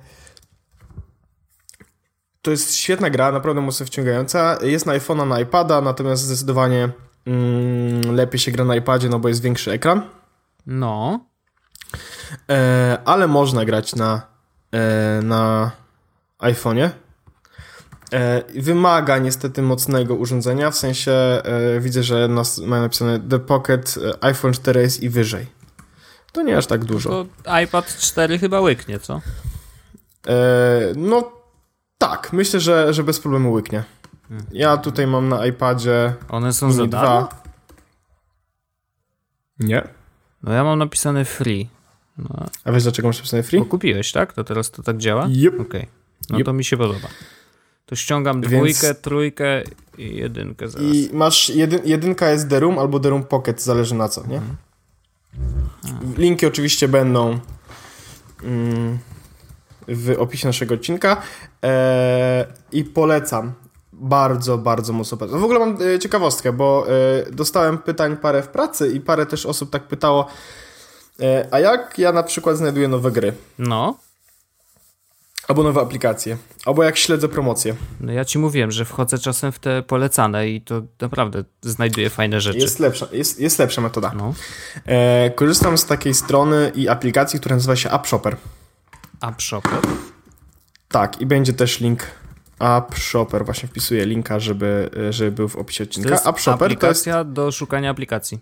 To 2.43 2.51
jest 2.51 2.75
świetna 2.75 3.11
gra, 3.11 3.33
naprawdę 3.33 3.61
mocno 3.61 3.87
wciągająca. 3.87 4.59
Jest 4.63 4.87
na 4.87 4.93
iPhone'a, 4.93 5.27
na 5.27 5.41
iPada, 5.41 5.81
natomiast 5.81 6.23
zdecydowanie 6.23 6.89
mm, 7.27 8.15
lepiej 8.15 8.39
się 8.39 8.53
gra 8.53 8.65
na 8.65 8.77
iPadzie, 8.77 9.09
no 9.09 9.19
bo 9.19 9.29
jest 9.29 9.43
większy 9.43 9.73
ekran. 9.73 10.03
No. 10.67 11.30
E, 12.51 12.99
ale 13.05 13.28
można 13.28 13.64
grać 13.64 13.95
na, 13.95 14.22
e, 14.72 15.20
na 15.22 15.70
iPhone'ie. 16.38 16.91
E, 18.12 18.43
wymaga 18.62 19.18
niestety 19.18 19.62
mocnego 19.62 20.14
urządzenia, 20.14 20.70
w 20.70 20.76
sensie 20.76 21.12
e, 21.12 21.80
widzę, 21.80 22.03
że 22.03 22.28
nas 22.28 22.59
mają 22.59 22.82
napisane 22.82 23.20
The 23.20 23.38
Pocket 23.38 23.95
e, 24.05 24.24
iPhone 24.24 24.53
4S 24.53 25.03
i 25.03 25.09
wyżej. 25.09 25.47
To 26.32 26.43
nie 26.43 26.57
aż 26.57 26.66
tak 26.66 26.84
dużo. 26.84 27.11
To 27.11 27.61
iPad 27.62 27.97
4 27.97 28.38
chyba 28.38 28.61
łyknie, 28.61 28.99
co? 28.99 29.20
E, 30.26 30.32
no 30.97 31.32
tak, 31.99 32.32
myślę, 32.32 32.61
że, 32.61 32.95
że 32.95 33.05
bez 33.05 33.20
problemu 33.20 33.53
łyknie. 33.53 33.84
Ja 34.53 34.76
tutaj 34.76 35.07
mam 35.07 35.28
na 35.28 35.47
iPadzie. 35.47 36.14
One 36.28 36.53
są 36.53 36.72
za 36.72 36.86
darmo? 36.86 37.28
Nie. 39.59 39.88
No 40.43 40.53
ja 40.53 40.64
mam 40.64 40.78
napisane 40.78 41.24
free. 41.24 41.68
No. 42.21 42.47
A 42.64 42.73
wiesz 42.73 42.83
dlaczego 42.83 43.09
masz 43.09 43.16
napisane 43.16 43.43
free? 43.43 43.59
Bo 43.59 43.66
kupiłeś, 43.66 44.12
tak? 44.12 44.33
To 44.33 44.45
teraz 44.45 44.71
to 44.71 44.83
tak 44.83 44.99
działa? 44.99 45.29
Yep. 45.29 45.55
Okej. 45.55 45.66
Okay. 45.66 45.87
No 46.31 46.39
yep. 46.39 46.47
to 46.47 46.53
mi 46.53 46.64
się 46.64 46.77
podoba. 46.77 47.09
To 47.87 47.97
ściągam 47.97 48.41
dwójkę, 48.41 48.87
Więc... 48.87 49.01
trójkę 49.01 49.62
i 49.99 50.16
jedynkę 50.16 50.68
zaraz. 50.68 50.87
I 50.89 51.11
masz 51.12 51.49
jedyn, 51.49 51.81
jedynka 51.85 52.31
jest 52.31 52.49
The 52.49 52.61
Room 52.61 52.79
albo 52.79 53.01
The 53.01 53.11
Room 53.11 53.25
Pocket, 53.25 53.62
zależy 53.62 53.95
na 53.95 54.09
co, 54.09 54.27
nie? 54.27 54.37
Mhm. 54.37 54.57
Linki 56.16 56.47
oczywiście 56.47 56.89
będą 56.89 57.39
mm, 58.43 58.99
w 59.89 60.16
opisie 60.18 60.49
naszego 60.49 60.75
odcinka 60.75 61.23
eee, 61.62 62.47
i 62.73 62.85
polecam. 62.85 63.53
Bardzo, 63.93 64.59
bardzo 64.59 64.93
mocno 64.93 65.18
polecam. 65.18 65.41
W 65.41 65.45
ogóle 65.45 65.59
mam 65.59 65.79
e, 65.83 65.99
ciekawostkę, 65.99 66.53
bo 66.53 66.87
e, 66.89 67.33
dostałem 67.33 67.79
pytań 67.79 68.16
parę 68.16 68.43
w 68.43 68.49
pracy 68.49 68.93
i 68.93 69.01
parę 69.01 69.27
też 69.27 69.47
osób 69.47 69.71
tak 69.71 69.89
pytało, 69.89 70.27
e, 70.27 70.31
a 71.51 71.59
jak 71.59 71.99
ja 71.99 72.12
na 72.12 72.23
przykład 72.23 72.57
znajduję 72.57 72.89
nowe 72.89 73.11
gry? 73.11 73.33
No. 73.59 73.99
Albo 75.49 75.62
nowe 75.62 75.81
aplikacje. 75.81 76.37
Albo 76.66 76.85
jak 76.85 76.97
śledzę 76.97 77.29
promocje. 77.29 77.75
No 78.01 78.12
ja 78.12 78.25
ci 78.25 78.39
mówiłem, 78.39 78.71
że 78.71 78.85
wchodzę 78.85 79.18
czasem 79.18 79.53
w 79.53 79.59
te 79.59 79.83
polecane 79.83 80.49
i 80.49 80.61
to 80.61 80.83
naprawdę 81.01 81.45
znajduję 81.62 82.11
fajne 82.11 82.41
rzeczy. 82.41 82.59
Jest 82.59 82.79
lepsza, 82.79 83.07
jest, 83.12 83.41
jest 83.41 83.59
lepsza 83.59 83.81
metoda. 83.81 84.12
No. 84.16 84.35
E, 84.87 85.31
korzystam 85.31 85.79
z 85.79 85.87
takiej 85.87 86.14
strony 86.14 86.73
i 86.75 86.89
aplikacji, 86.89 87.41
która 87.41 87.55
nazywa 87.57 87.77
się 87.77 87.91
App 87.91 88.07
Shopper. 88.07 88.37
App 89.23 89.43
Shopper? 89.43 89.79
Tak, 90.89 91.21
i 91.21 91.27
będzie 91.27 91.53
też 91.53 91.81
link 91.81 92.07
App 92.61 92.99
Shopper. 92.99 93.45
Właśnie 93.45 93.68
wpisuję 93.68 94.07
linka, 94.07 94.41
żeby, 94.41 94.91
żeby 95.11 95.33
był 95.33 95.49
w 95.49 95.57
opisie 95.57 95.85
odcinka. 95.85 96.09
To 96.09 96.14
jest 96.14 96.27
App 96.27 96.41
Shopper 96.41 96.66
aplikacja 96.66 97.12
to 97.12 97.18
jest... 97.18 97.33
do 97.33 97.53
szukania 97.53 97.91
aplikacji. 97.91 98.39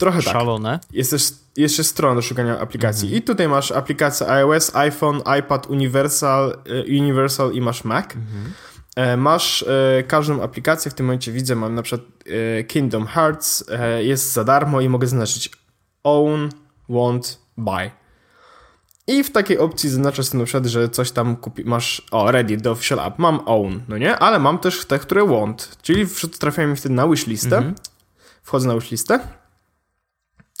Trochę 0.00 0.22
tak. 0.22 0.32
Szalone. 0.32 0.80
Jest 0.92 1.10
też 1.10 1.22
jeszcze 1.56 1.84
strona 1.84 2.14
do 2.14 2.22
szukania 2.22 2.60
aplikacji. 2.60 3.06
Mhm. 3.06 3.22
I 3.22 3.24
tutaj 3.24 3.48
masz 3.48 3.72
aplikację 3.72 4.28
iOS, 4.28 4.76
iPhone, 4.76 5.22
iPad, 5.38 5.66
Universal, 5.66 6.58
e, 6.66 7.00
Universal 7.00 7.52
i 7.52 7.60
masz 7.60 7.84
Mac. 7.84 8.04
Mhm. 8.04 8.52
E, 8.96 9.16
masz 9.16 9.62
e, 9.62 10.02
każdą 10.02 10.42
aplikację, 10.42 10.90
w 10.90 10.94
tym 10.94 11.06
momencie 11.06 11.32
widzę, 11.32 11.56
mam 11.56 11.74
na 11.74 11.82
przykład 11.82 12.08
Kingdom 12.68 13.06
Hearts, 13.06 13.64
jest 13.98 14.32
za 14.32 14.44
darmo 14.44 14.80
i 14.80 14.88
mogę 14.88 15.06
zaznaczyć 15.06 15.50
Own, 16.04 16.48
Want, 16.88 17.38
Buy. 17.56 17.90
I 19.06 19.24
w 19.24 19.30
takiej 19.30 19.58
opcji 19.58 19.90
zaznaczasz 19.90 20.26
sobie 20.26 20.38
na 20.38 20.44
przykład, 20.44 20.66
że 20.66 20.88
coś 20.88 21.10
tam 21.10 21.36
kupi, 21.36 21.64
masz, 21.64 22.02
o, 22.10 22.30
ready 22.30 22.56
do 22.56 22.70
official 22.70 23.00
app, 23.00 23.18
mam 23.18 23.40
own, 23.46 23.80
no 23.88 23.98
nie? 23.98 24.16
Ale 24.16 24.38
mam 24.38 24.58
też 24.58 24.84
te, 24.84 24.98
które 24.98 25.26
want, 25.26 25.78
czyli 25.82 26.06
trafiają 26.38 26.68
mi 26.68 26.76
wtedy 26.76 26.94
na 26.94 27.08
wishlistę, 27.08 27.56
mhm. 27.56 27.74
wchodzę 28.42 28.68
na 28.68 28.74
wishlistę 28.74 29.20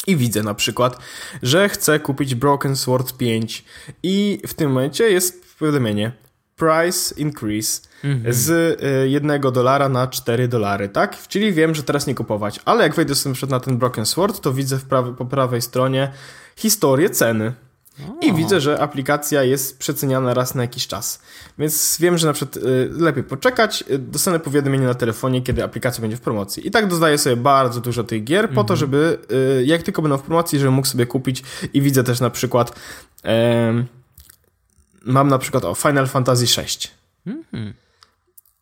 i 0.06 0.16
widzę 0.16 0.42
na 0.42 0.54
przykład, 0.54 0.98
że 1.42 1.68
chcę 1.68 2.00
kupić 2.00 2.34
Broken 2.34 2.76
Sword 2.76 3.16
5 3.16 3.64
i 4.02 4.42
w 4.46 4.54
tym 4.54 4.68
momencie 4.70 5.10
jest 5.10 5.58
powiadomienie 5.58 6.12
price 6.56 7.14
increase 7.20 7.88
mhm. 8.04 8.34
z 8.34 8.50
y, 8.82 9.08
jednego 9.08 9.50
dolara 9.50 9.88
na 9.88 10.06
4 10.06 10.48
dolary, 10.48 10.88
tak? 10.88 11.28
Czyli 11.28 11.52
wiem, 11.52 11.74
że 11.74 11.82
teraz 11.82 12.06
nie 12.06 12.14
kupować, 12.14 12.60
ale 12.64 12.82
jak 12.82 12.94
wejdę 12.94 13.14
sobie 13.14 13.34
na 13.48 13.60
ten 13.60 13.78
Broken 13.78 14.06
Sword, 14.06 14.40
to 14.40 14.52
widzę 14.52 14.78
prawy, 14.78 15.14
po 15.14 15.24
prawej 15.24 15.62
stronie 15.62 16.12
historię 16.56 17.10
ceny. 17.10 17.52
I 18.20 18.32
widzę, 18.34 18.60
że 18.60 18.80
aplikacja 18.80 19.42
jest 19.42 19.78
przeceniana 19.78 20.34
raz 20.34 20.54
na 20.54 20.62
jakiś 20.62 20.86
czas. 20.86 21.20
Więc 21.58 21.96
wiem, 22.00 22.18
że 22.18 22.26
na 22.26 22.32
przykład 22.32 22.56
y, 22.56 22.90
lepiej 22.92 23.24
poczekać, 23.24 23.84
y, 23.90 23.98
dostanę 23.98 24.40
powiadomienie 24.40 24.86
na 24.86 24.94
telefonie, 24.94 25.42
kiedy 25.42 25.64
aplikacja 25.64 26.00
będzie 26.00 26.16
w 26.16 26.20
promocji. 26.20 26.66
I 26.66 26.70
tak 26.70 26.88
dodaję 26.88 27.18
sobie 27.18 27.36
bardzo 27.36 27.80
dużo 27.80 28.04
tych 28.04 28.24
gier 28.24 28.48
po 28.48 28.54
to, 28.54 28.74
mhm. 28.74 28.76
żeby 28.76 29.18
y, 29.60 29.64
jak 29.64 29.82
tylko 29.82 30.02
będą 30.02 30.18
w 30.18 30.22
promocji, 30.22 30.58
żebym 30.58 30.74
mógł 30.74 30.88
sobie 30.88 31.06
kupić 31.06 31.42
i 31.72 31.80
widzę 31.80 32.04
też 32.04 32.20
na 32.20 32.30
przykład 32.30 32.80
mam 35.04 35.28
na 35.28 35.38
przykład 35.38 35.64
o 35.64 35.74
Final 35.74 36.06
Fantasy 36.06 36.44
VI. 36.44 36.88
Mhm. 37.26 37.74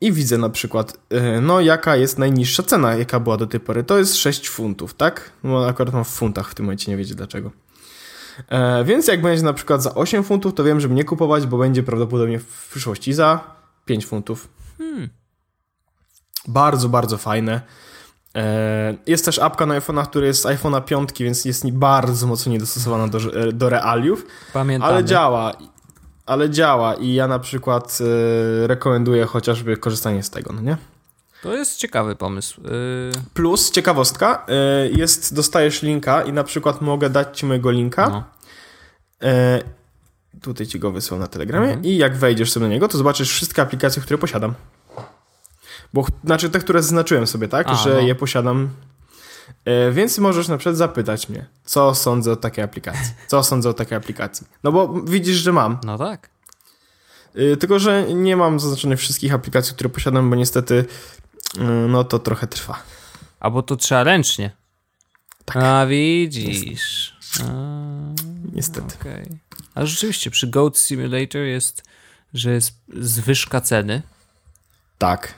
I 0.00 0.12
widzę 0.12 0.38
na 0.38 0.48
przykład, 0.48 0.98
no 1.42 1.60
jaka 1.60 1.96
jest 1.96 2.18
najniższa 2.18 2.62
cena, 2.62 2.94
jaka 2.94 3.20
była 3.20 3.36
do 3.36 3.46
tej 3.46 3.60
pory. 3.60 3.84
To 3.84 3.98
jest 3.98 4.16
6 4.16 4.48
funtów, 4.48 4.94
tak? 4.94 5.32
No 5.44 5.66
akurat 5.66 5.94
mam 5.94 6.04
w 6.04 6.08
funtach 6.08 6.50
w 6.50 6.54
tym 6.54 6.64
momencie, 6.64 6.90
nie 6.90 6.96
wiecie 6.96 7.14
dlaczego. 7.14 7.50
E, 8.48 8.84
więc 8.84 9.08
jak 9.08 9.22
będzie 9.22 9.42
na 9.42 9.52
przykład 9.52 9.82
za 9.82 9.94
8 9.94 10.24
funtów, 10.24 10.54
to 10.54 10.64
wiem, 10.64 10.80
żeby 10.80 10.94
nie 10.94 11.04
kupować, 11.04 11.46
bo 11.46 11.58
będzie 11.58 11.82
prawdopodobnie 11.82 12.38
w 12.38 12.68
przyszłości 12.70 13.12
za 13.12 13.40
5 13.84 14.06
funtów. 14.06 14.48
Hmm. 14.78 15.08
Bardzo, 16.48 16.88
bardzo 16.88 17.18
fajne. 17.18 17.60
E, 18.34 18.94
jest 19.06 19.24
też 19.24 19.38
apka 19.38 19.66
na 19.66 19.80
iPhone'a, 19.80 20.06
która 20.06 20.26
jest 20.26 20.42
z 20.42 20.46
iPhone'a 20.46 20.84
5, 20.84 21.10
więc 21.20 21.44
jest 21.44 21.70
bardzo 21.70 22.26
mocno 22.26 22.52
niedostosowana 22.52 23.08
do, 23.08 23.18
do 23.52 23.68
realiów. 23.68 24.26
Pamiętamy. 24.52 24.92
Ale 24.92 25.04
działa. 25.04 25.52
Ale 26.26 26.50
działa 26.50 26.94
i 26.94 27.14
ja 27.14 27.28
na 27.28 27.38
przykład 27.38 27.98
e, 28.00 28.66
rekomenduję 28.66 29.24
chociażby 29.24 29.76
korzystanie 29.76 30.22
z 30.22 30.30
tego, 30.30 30.52
no 30.52 30.60
nie? 30.60 30.76
To 31.42 31.54
jest 31.54 31.76
ciekawy 31.76 32.16
pomysł. 32.16 32.60
Yy... 32.62 32.70
Plus, 33.34 33.70
ciekawostka, 33.70 34.46
yy, 34.48 34.98
jest, 34.98 35.34
dostajesz 35.34 35.82
linka 35.82 36.22
i 36.22 36.32
na 36.32 36.44
przykład 36.44 36.80
mogę 36.80 37.10
dać 37.10 37.38
ci 37.38 37.46
mojego 37.46 37.70
linka. 37.70 38.08
No. 38.08 38.24
Yy, 39.20 39.30
tutaj 40.40 40.66
ci 40.66 40.78
go 40.78 40.90
wysłał 40.90 41.20
na 41.20 41.26
Telegramie 41.26 41.68
mhm. 41.68 41.84
i 41.84 41.96
jak 41.96 42.16
wejdziesz 42.16 42.52
sobie 42.52 42.66
na 42.66 42.72
niego, 42.72 42.88
to 42.88 42.98
zobaczysz 42.98 43.30
wszystkie 43.32 43.62
aplikacje, 43.62 44.02
które 44.02 44.18
posiadam. 44.18 44.54
Bo, 45.92 46.06
znaczy 46.24 46.50
te, 46.50 46.58
które 46.58 46.82
zaznaczyłem 46.82 47.26
sobie, 47.26 47.48
tak, 47.48 47.66
A, 47.68 47.74
że 47.74 47.94
no. 47.94 48.00
je 48.00 48.14
posiadam. 48.14 48.68
Yy, 49.66 49.92
więc 49.92 50.18
możesz 50.18 50.48
na 50.48 50.58
przykład 50.58 50.76
zapytać 50.76 51.28
mnie, 51.28 51.46
co 51.64 51.94
sądzę 51.94 52.32
o 52.32 52.36
takiej 52.36 52.64
aplikacji. 52.64 53.14
Co 53.26 53.42
sądzę 53.42 53.68
o 53.68 53.74
takiej 53.74 53.96
aplikacji. 53.98 54.46
No 54.64 54.72
bo 54.72 55.02
widzisz, 55.02 55.36
że 55.36 55.52
mam. 55.52 55.78
No 55.84 55.98
tak. 55.98 56.30
Yy, 57.34 57.56
tylko, 57.56 57.78
że 57.78 58.14
nie 58.14 58.36
mam 58.36 58.60
zaznaczonych 58.60 58.98
wszystkich 58.98 59.34
aplikacji, 59.34 59.74
które 59.74 59.90
posiadam, 59.90 60.30
bo 60.30 60.36
niestety 60.36 60.84
no 61.88 62.04
to 62.04 62.18
trochę 62.18 62.46
trwa. 62.46 62.82
Albo 63.40 63.62
to 63.62 63.76
trzeba 63.76 64.04
ręcznie. 64.04 64.50
Tak. 65.44 65.56
A 65.56 65.86
widzisz. 65.86 67.16
A, 67.40 67.44
Niestety. 68.52 68.94
Okay. 69.00 69.38
A 69.74 69.86
rzeczywiście 69.86 70.30
przy 70.30 70.46
Goat 70.46 70.78
Simulator 70.78 71.40
jest, 71.40 71.82
że 72.34 72.50
jest 72.50 72.74
zwyżka 72.96 73.60
ceny. 73.60 74.02
Tak. 74.98 75.34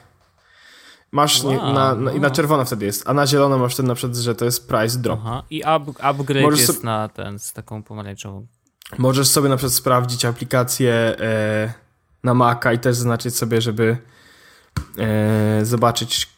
Masz 1.11 1.43
wow, 1.43 1.53
nie, 1.53 1.73
na, 1.73 1.95
na, 1.95 2.11
i 2.11 2.19
na 2.19 2.31
czerwono 2.31 2.65
wtedy 2.65 2.85
jest, 2.85 3.09
a 3.09 3.13
na 3.13 3.27
zielono 3.27 3.57
masz 3.57 3.73
wtedy 3.73 3.87
na 3.87 3.95
przykład, 3.95 4.17
że 4.17 4.35
to 4.35 4.45
jest 4.45 4.67
price 4.67 4.99
drop. 4.99 5.19
Aha. 5.23 5.43
I 5.49 5.59
up, 5.59 5.93
upgrade 5.99 6.43
Możesz 6.43 6.59
jest 6.59 6.81
so... 6.81 6.85
na 6.85 7.09
ten 7.09 7.39
z 7.39 7.53
taką 7.53 7.83
pomarańczową. 7.83 8.47
Możesz 8.97 9.27
sobie 9.27 9.49
na 9.49 9.57
przykład 9.57 9.73
sprawdzić 9.73 10.25
aplikację 10.25 10.93
e, 10.93 11.73
na 12.23 12.33
Maca 12.33 12.73
i 12.73 12.79
też 12.79 12.95
zaznaczyć 12.95 13.35
sobie, 13.35 13.61
żeby 13.61 13.97
zobaczyć, 15.63 16.29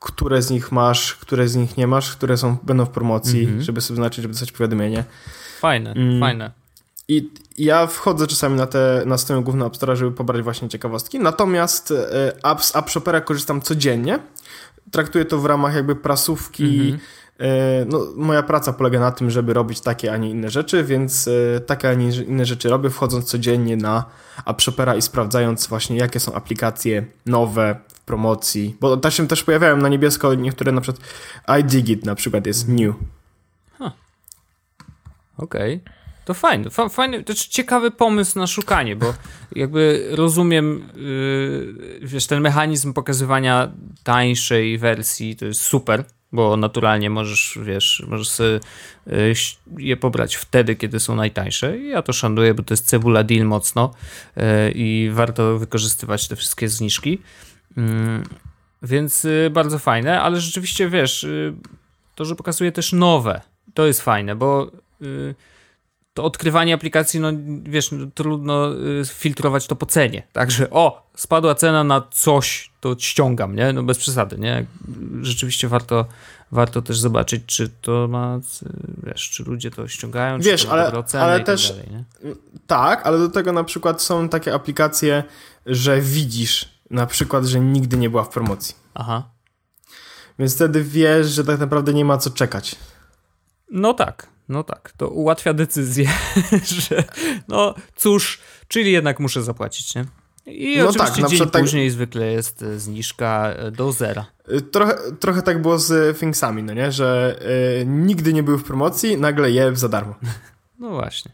które 0.00 0.42
z 0.42 0.50
nich 0.50 0.72
masz, 0.72 1.14
które 1.14 1.48
z 1.48 1.56
nich 1.56 1.76
nie 1.76 1.86
masz, 1.86 2.16
które 2.16 2.36
są, 2.36 2.56
będą 2.62 2.84
w 2.84 2.90
promocji, 2.90 3.44
mm 3.44 3.58
-hmm. 3.58 3.62
żeby 3.62 3.80
sobie 3.80 3.96
znaczyć, 3.96 4.22
żeby 4.22 4.34
dostać 4.34 4.52
powiadomienie. 4.52 5.04
Fajne, 5.60 5.92
mm. 5.92 6.20
fajne. 6.20 6.50
I 7.08 7.30
ja 7.58 7.86
wchodzę 7.86 8.26
czasami 8.26 8.56
na, 8.56 8.66
te, 8.66 9.02
na 9.06 9.18
stronę 9.18 9.42
główną 9.42 9.66
App 9.66 9.76
Store, 9.76 9.96
żeby 9.96 10.12
pobrać 10.12 10.42
właśnie 10.42 10.68
ciekawostki. 10.68 11.18
Natomiast 11.18 11.90
e, 11.90 12.44
app, 12.44 12.64
z 12.64 12.76
App 12.76 12.90
Shopera 12.90 13.20
korzystam 13.20 13.60
codziennie. 13.60 14.18
Traktuję 14.90 15.24
to 15.24 15.38
w 15.38 15.46
ramach 15.46 15.74
jakby 15.74 15.96
prasówki. 15.96 16.64
Mm 16.64 16.96
-hmm. 16.96 16.98
No, 17.86 18.06
moja 18.16 18.42
praca 18.42 18.72
polega 18.72 19.00
na 19.00 19.12
tym, 19.12 19.30
żeby 19.30 19.52
robić 19.52 19.80
takie, 19.80 20.12
a 20.12 20.16
nie 20.16 20.30
inne 20.30 20.50
rzeczy, 20.50 20.84
więc 20.84 21.28
e, 21.28 21.60
takie, 21.60 21.88
a 21.88 21.94
nie 21.94 22.08
inne 22.08 22.46
rzeczy 22.46 22.68
robię, 22.68 22.90
wchodząc 22.90 23.24
codziennie 23.24 23.76
na 23.76 24.04
App 24.46 24.62
Shopera 24.62 24.94
i 24.94 25.02
sprawdzając 25.02 25.66
właśnie, 25.66 25.96
jakie 25.96 26.20
są 26.20 26.34
aplikacje 26.34 27.06
nowe 27.26 27.76
w 27.94 28.00
promocji, 28.00 28.76
bo 28.80 28.96
tam 28.96 29.10
się 29.10 29.28
też 29.28 29.44
pojawiają 29.44 29.76
na 29.76 29.88
niebiesko 29.88 30.34
niektóre, 30.34 30.72
na 30.72 30.80
przykład 30.80 31.06
iDigit 31.60 32.04
na 32.04 32.14
przykład 32.14 32.46
jest 32.46 32.68
new. 32.68 32.94
Huh. 33.78 33.92
Okej. 35.38 35.74
Okay. 35.74 36.02
To 36.24 36.34
fajny, 36.34 36.70
fa 36.70 36.88
fajny, 36.88 37.24
to 37.24 37.34
ciekawy 37.34 37.90
pomysł 37.90 38.38
na 38.38 38.46
szukanie, 38.46 38.96
bo 38.96 39.14
jakby 39.56 40.08
rozumiem, 40.10 40.88
yy, 40.96 42.00
wiesz, 42.02 42.26
ten 42.26 42.40
mechanizm 42.40 42.92
pokazywania 42.92 43.72
tańszej 44.02 44.78
wersji 44.78 45.36
to 45.36 45.44
jest 45.44 45.60
super, 45.60 46.04
bo 46.32 46.56
naturalnie 46.56 47.10
możesz, 47.10 47.58
wiesz, 47.62 48.04
możesz 48.08 48.38
yy, 48.38 49.34
je 49.78 49.96
pobrać 49.96 50.36
wtedy, 50.36 50.76
kiedy 50.76 51.00
są 51.00 51.14
najtańsze. 51.14 51.78
Ja 51.78 52.02
to 52.02 52.12
szanuję, 52.12 52.54
bo 52.54 52.62
to 52.62 52.74
jest 52.74 52.86
cebula 52.86 53.24
deal 53.24 53.46
mocno 53.46 53.90
yy, 54.36 54.42
i 54.74 55.10
warto 55.12 55.58
wykorzystywać 55.58 56.28
te 56.28 56.36
wszystkie 56.36 56.68
zniżki. 56.68 57.18
Yy, 57.76 57.84
więc 58.82 59.24
yy, 59.24 59.50
bardzo 59.50 59.78
fajne, 59.78 60.20
ale 60.20 60.40
rzeczywiście, 60.40 60.88
wiesz, 60.88 61.26
to, 62.14 62.24
że 62.24 62.36
pokazuje 62.36 62.72
też 62.72 62.92
nowe, 62.92 63.40
to 63.74 63.86
jest 63.86 64.02
fajne, 64.02 64.36
bo 64.36 64.70
to 66.14 66.24
odkrywanie 66.24 66.74
aplikacji, 66.74 67.20
no 67.20 67.32
wiesz, 67.62 67.92
no, 67.92 68.06
trudno 68.14 68.72
y, 68.72 69.02
filtrować 69.06 69.66
to 69.66 69.76
po 69.76 69.86
cenie. 69.86 70.22
Także 70.32 70.70
o, 70.70 71.10
spadła 71.16 71.54
cena 71.54 71.84
na 71.84 72.00
coś, 72.10 72.71
to 72.82 72.96
ściągam, 72.98 73.56
nie? 73.56 73.72
No 73.72 73.82
bez 73.82 73.98
przesady, 73.98 74.38
nie? 74.38 74.66
Rzeczywiście 75.22 75.68
warto, 75.68 76.06
warto 76.52 76.82
też 76.82 76.98
zobaczyć, 76.98 77.42
czy 77.46 77.68
to 77.68 78.08
ma, 78.08 78.40
wiesz, 79.02 79.30
czy 79.30 79.44
ludzie 79.44 79.70
to 79.70 79.88
ściągają, 79.88 80.40
wiesz, 80.40 80.60
czy 80.60 80.66
to 80.66 80.72
ale, 80.72 80.92
ale 81.12 81.36
tak 81.36 81.46
też, 81.46 81.68
dalej, 81.68 82.04
tak, 82.66 83.06
ale 83.06 83.18
do 83.18 83.28
tego 83.28 83.52
na 83.52 83.64
przykład 83.64 84.02
są 84.02 84.28
takie 84.28 84.54
aplikacje, 84.54 85.24
że 85.66 86.00
widzisz 86.00 86.68
na 86.90 87.06
przykład, 87.06 87.44
że 87.44 87.60
nigdy 87.60 87.96
nie 87.96 88.10
była 88.10 88.24
w 88.24 88.28
promocji. 88.28 88.74
Aha. 88.94 89.28
Więc 90.38 90.54
wtedy 90.54 90.84
wiesz, 90.84 91.26
że 91.26 91.44
tak 91.44 91.60
naprawdę 91.60 91.94
nie 91.94 92.04
ma 92.04 92.18
co 92.18 92.30
czekać. 92.30 92.76
No 93.70 93.94
tak, 93.94 94.26
no 94.48 94.64
tak, 94.64 94.92
to 94.96 95.08
ułatwia 95.08 95.54
decyzję, 95.54 96.10
że 96.88 97.04
no 97.48 97.74
cóż, 97.96 98.40
czyli 98.68 98.92
jednak 98.92 99.20
muszę 99.20 99.42
zapłacić, 99.42 99.94
nie? 99.94 100.04
I 100.46 100.78
no 100.78 100.88
oczywiście 100.88 101.22
tak, 101.22 101.30
dzień 101.30 101.50
tak- 101.50 101.62
później 101.62 101.88
tak... 101.88 101.92
zwykle 101.92 102.26
jest 102.26 102.62
e, 102.62 102.78
zniżka 102.78 103.48
e, 103.48 103.70
do 103.70 103.92
zera. 103.92 104.26
E, 104.48 104.60
trochę, 104.60 104.96
trochę 105.20 105.42
tak 105.42 105.62
było 105.62 105.78
z 105.78 106.18
Thingsami, 106.18 106.62
no 106.62 106.74
nie? 106.74 106.92
Że 106.92 107.38
nigdy 107.86 108.32
nie 108.32 108.42
były 108.42 108.58
w 108.58 108.64
promocji, 108.64 109.18
nagle 109.18 109.50
je 109.50 109.76
za 109.76 109.88
darmo. 109.88 110.14
No 110.78 110.90
właśnie. 110.90 111.32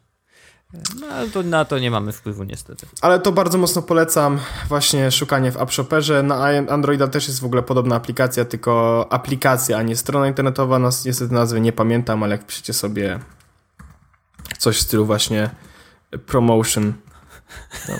No, 0.73 1.07
to 1.33 1.43
na 1.43 1.65
to 1.65 1.79
nie 1.79 1.91
mamy 1.91 2.13
wpływu 2.13 2.45
niestety. 2.45 2.87
Ale 3.01 3.21
to 3.21 3.33
bardzo 3.33 3.59
mocno 3.59 3.83
polecam 3.83 4.39
właśnie 4.69 5.11
szukanie 5.11 5.53
w 5.53 5.57
App 5.57 5.73
Shopperze. 5.73 6.23
Na 6.23 6.47
Androida 6.69 7.09
też 7.09 7.29
jest 7.29 7.41
w 7.41 7.45
ogóle 7.45 7.63
podobna 7.63 7.97
aplikacja, 7.97 8.45
tylko 8.45 9.07
aplikacja, 9.11 9.79
a 9.79 9.83
nie 9.83 9.97
strona 9.97 10.29
internetowa. 10.29 10.79
No, 10.79 10.89
niestety 11.05 11.35
nazwy 11.35 11.61
nie 11.61 11.73
pamiętam, 11.73 12.23
ale 12.23 12.33
jak 12.33 12.47
piszecie 12.47 12.73
sobie 12.73 13.19
coś 14.59 14.77
w 14.77 14.81
stylu 14.81 15.07
właśnie 15.07 15.51
promotion, 16.27 16.93
tam 17.87 17.97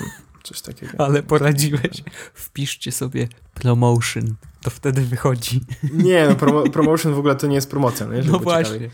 coś 0.49 0.61
takiego. 0.61 0.93
Ale 0.97 1.23
poradziłeś. 1.23 2.03
Wpiszcie 2.33 2.91
sobie 2.91 3.27
promotion. 3.53 4.35
To 4.61 4.69
wtedy 4.69 5.01
wychodzi. 5.01 5.61
Nie, 5.93 6.27
no 6.29 6.35
promo 6.35 6.63
promotion 6.63 7.13
w 7.13 7.19
ogóle 7.19 7.35
to 7.35 7.47
nie 7.47 7.55
jest 7.55 7.69
promocja. 7.69 8.07
No, 8.07 8.13
no 8.31 8.39
właśnie. 8.39 8.73
Ciekawie. 8.73 8.89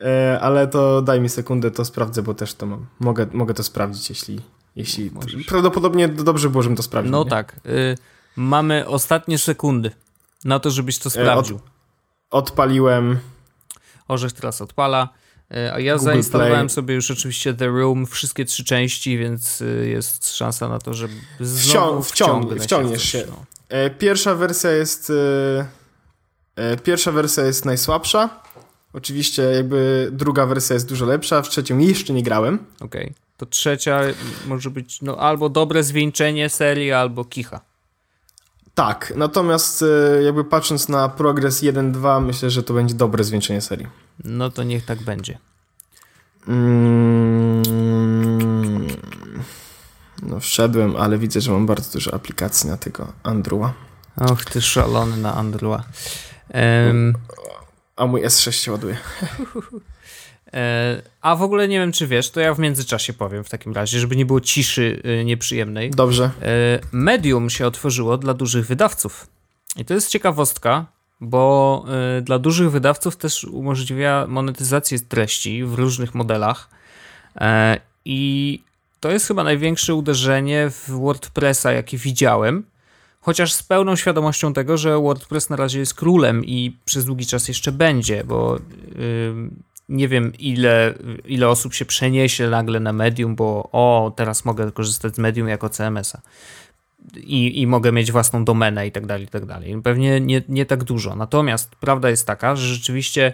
E, 0.00 0.40
ale 0.40 0.66
to 0.66 1.02
daj 1.02 1.20
mi 1.20 1.28
sekundę, 1.28 1.70
to 1.70 1.84
sprawdzę, 1.84 2.22
bo 2.22 2.34
też 2.34 2.54
to 2.54 2.66
mam. 2.66 2.86
Mogę, 3.00 3.26
mogę 3.32 3.54
to 3.54 3.62
sprawdzić, 3.62 4.10
jeśli. 4.10 4.40
jeśli 4.76 5.10
prawdopodobnie 5.48 6.08
dobrze 6.08 6.50
było, 6.50 6.62
żebym 6.62 6.76
to 6.76 6.82
sprawdził. 6.82 7.12
No 7.12 7.24
nie? 7.24 7.30
tak. 7.30 7.60
Y 7.66 7.98
mamy 8.36 8.88
ostatnie 8.88 9.38
sekundy 9.38 9.90
na 10.44 10.60
to, 10.60 10.70
żebyś 10.70 10.98
to 10.98 11.10
sprawdził. 11.10 11.56
Od, 11.56 11.62
odpaliłem. 12.30 13.18
Orzech 14.08 14.32
teraz 14.32 14.60
odpala. 14.60 15.08
Y, 15.56 15.72
a 15.72 15.80
ja 15.80 15.96
Google 15.96 16.04
zainstalowałem 16.04 16.66
Play. 16.66 16.74
sobie 16.74 16.94
już 16.94 17.10
oczywiście 17.10 17.54
The 17.54 17.66
Room, 17.66 18.06
wszystkie 18.06 18.44
trzy 18.44 18.64
części, 18.64 19.18
więc 19.18 19.60
y, 19.60 19.88
jest 19.88 20.36
szansa 20.36 20.68
na 20.68 20.78
to, 20.78 20.94
że 20.94 21.08
znowu 21.40 22.02
wciąg, 22.02 22.60
wciągniesz 22.60 23.02
się. 23.02 23.24
No. 23.28 23.44
E, 23.68 23.90
pierwsza 23.90 24.34
wersja 24.34 24.70
jest. 24.70 25.12
Pierwsza 26.84 27.12
wersja 27.12 27.44
jest 27.44 27.64
najsłabsza. 27.64 28.42
Oczywiście 28.92 29.42
jakby 29.42 30.08
druga 30.12 30.46
wersja 30.46 30.74
jest 30.74 30.88
dużo 30.88 31.06
lepsza, 31.06 31.42
w 31.42 31.48
trzecią 31.48 31.78
jeszcze 31.78 32.12
nie 32.12 32.22
grałem. 32.22 32.58
Okej. 32.80 33.02
Okay. 33.02 33.14
To 33.36 33.46
trzecia 33.46 34.00
może 34.46 34.70
być 34.70 35.02
no, 35.02 35.16
albo 35.16 35.48
dobre 35.48 35.82
zwieńczenie 35.82 36.48
serii, 36.48 36.92
albo 36.92 37.24
kicha. 37.24 37.60
Tak, 38.74 39.12
natomiast 39.16 39.82
e, 39.82 40.22
jakby 40.22 40.44
patrząc 40.44 40.88
na 40.88 41.08
progres 41.08 41.62
1-2, 41.62 42.22
myślę, 42.22 42.50
że 42.50 42.62
to 42.62 42.74
będzie 42.74 42.94
dobre 42.94 43.24
zwieńczenie 43.24 43.60
serii. 43.60 43.86
No 44.24 44.50
to 44.50 44.62
niech 44.62 44.84
tak 44.84 45.02
będzie. 45.02 45.38
Mm, 46.48 47.62
no 50.22 50.40
wszedłem, 50.40 50.96
ale 50.96 51.18
widzę, 51.18 51.40
że 51.40 51.52
mam 51.52 51.66
bardzo 51.66 51.92
dużo 51.92 52.14
aplikacji 52.14 52.70
na 52.70 52.76
tego 52.76 53.12
Andrua. 53.22 53.74
Och, 54.16 54.44
ty 54.44 54.62
szalony 54.62 55.16
na 55.16 55.34
Andrua. 55.34 55.84
Um, 56.54 57.14
a 57.96 58.06
mój 58.06 58.22
S6 58.22 58.50
się 58.52 58.72
ładuje. 58.72 58.96
E, 60.54 61.02
a 61.20 61.36
w 61.36 61.42
ogóle 61.42 61.68
nie 61.68 61.78
wiem, 61.78 61.92
czy 61.92 62.06
wiesz, 62.06 62.30
to 62.30 62.40
ja 62.40 62.54
w 62.54 62.58
międzyczasie 62.58 63.12
powiem 63.12 63.44
w 63.44 63.48
takim 63.48 63.72
razie, 63.72 64.00
żeby 64.00 64.16
nie 64.16 64.26
było 64.26 64.40
ciszy 64.40 65.02
e, 65.04 65.24
nieprzyjemnej. 65.24 65.90
Dobrze. 65.90 66.30
E, 66.42 66.80
Medium 66.92 67.50
się 67.50 67.66
otworzyło 67.66 68.18
dla 68.18 68.34
dużych 68.34 68.66
wydawców. 68.66 69.26
I 69.76 69.84
to 69.84 69.94
jest 69.94 70.08
ciekawostka, 70.08 70.86
bo 71.22 71.84
dla 72.22 72.38
dużych 72.38 72.70
wydawców 72.70 73.16
też 73.16 73.44
umożliwia 73.44 74.26
monetyzację 74.28 74.98
treści 75.00 75.64
w 75.64 75.74
różnych 75.74 76.14
modelach. 76.14 76.68
I 78.04 78.60
to 79.00 79.10
jest 79.10 79.26
chyba 79.26 79.44
największe 79.44 79.94
uderzenie 79.94 80.70
w 80.70 80.90
WordPressa, 80.90 81.72
jakie 81.72 81.98
widziałem. 81.98 82.64
Chociaż 83.20 83.52
z 83.52 83.62
pełną 83.62 83.96
świadomością 83.96 84.52
tego, 84.52 84.76
że 84.76 84.98
WordPress 84.98 85.50
na 85.50 85.56
razie 85.56 85.78
jest 85.78 85.94
królem 85.94 86.44
i 86.44 86.76
przez 86.84 87.04
długi 87.04 87.26
czas 87.26 87.48
jeszcze 87.48 87.72
będzie, 87.72 88.24
bo 88.24 88.58
yy, 88.96 89.50
nie 89.88 90.08
wiem 90.08 90.32
ile, 90.38 90.94
ile 91.24 91.48
osób 91.48 91.74
się 91.74 91.84
przeniesie 91.84 92.50
nagle 92.50 92.80
na 92.80 92.92
Medium, 92.92 93.36
bo 93.36 93.68
o, 93.72 94.12
teraz 94.16 94.44
mogę 94.44 94.72
korzystać 94.72 95.14
z 95.14 95.18
Medium 95.18 95.48
jako 95.48 95.68
CMS-a. 95.68 96.20
I, 97.16 97.60
i 97.60 97.66
mogę 97.66 97.92
mieć 97.92 98.12
własną 98.12 98.44
domenę 98.44 98.86
i 98.86 98.92
tak 98.92 99.06
dalej, 99.06 99.24
i 99.24 99.28
tak 99.28 99.46
dalej. 99.46 99.82
Pewnie 99.82 100.20
nie, 100.20 100.42
nie 100.48 100.66
tak 100.66 100.84
dużo. 100.84 101.16
Natomiast 101.16 101.76
prawda 101.76 102.10
jest 102.10 102.26
taka, 102.26 102.56
że 102.56 102.74
rzeczywiście 102.74 103.32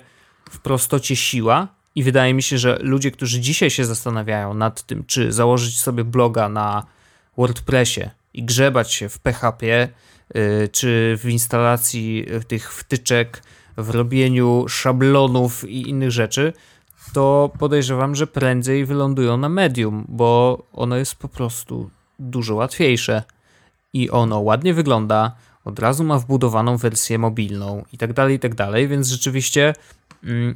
w 0.50 0.60
prostocie 0.60 1.16
siła 1.16 1.68
i 1.94 2.02
wydaje 2.02 2.34
mi 2.34 2.42
się, 2.42 2.58
że 2.58 2.78
ludzie, 2.80 3.10
którzy 3.10 3.40
dzisiaj 3.40 3.70
się 3.70 3.84
zastanawiają 3.84 4.54
nad 4.54 4.82
tym, 4.82 5.04
czy 5.04 5.32
założyć 5.32 5.80
sobie 5.80 6.04
bloga 6.04 6.48
na 6.48 6.86
WordPressie 7.36 8.10
i 8.34 8.42
grzebać 8.42 8.92
się 8.92 9.08
w 9.08 9.18
PHP, 9.18 9.88
y, 10.36 10.68
czy 10.72 11.18
w 11.18 11.28
instalacji 11.28 12.26
tych 12.48 12.72
wtyczek, 12.72 13.42
w 13.76 13.90
robieniu 13.90 14.64
szablonów 14.68 15.68
i 15.68 15.88
innych 15.88 16.10
rzeczy, 16.10 16.52
to 17.12 17.50
podejrzewam, 17.58 18.14
że 18.14 18.26
prędzej 18.26 18.84
wylądują 18.84 19.36
na 19.36 19.48
medium, 19.48 20.04
bo 20.08 20.58
ono 20.72 20.96
jest 20.96 21.14
po 21.14 21.28
prostu 21.28 21.90
dużo 22.18 22.54
łatwiejsze 22.54 23.22
i 23.92 24.10
ono 24.10 24.40
ładnie 24.40 24.74
wygląda, 24.74 25.32
od 25.64 25.78
razu 25.78 26.04
ma 26.04 26.18
wbudowaną 26.18 26.76
wersję 26.76 27.18
mobilną 27.18 27.84
i 27.92 27.98
tak 27.98 28.12
dalej, 28.12 28.36
i 28.36 28.38
tak 28.38 28.54
dalej, 28.54 28.88
więc 28.88 29.08
rzeczywiście 29.08 29.74
mm, 30.24 30.54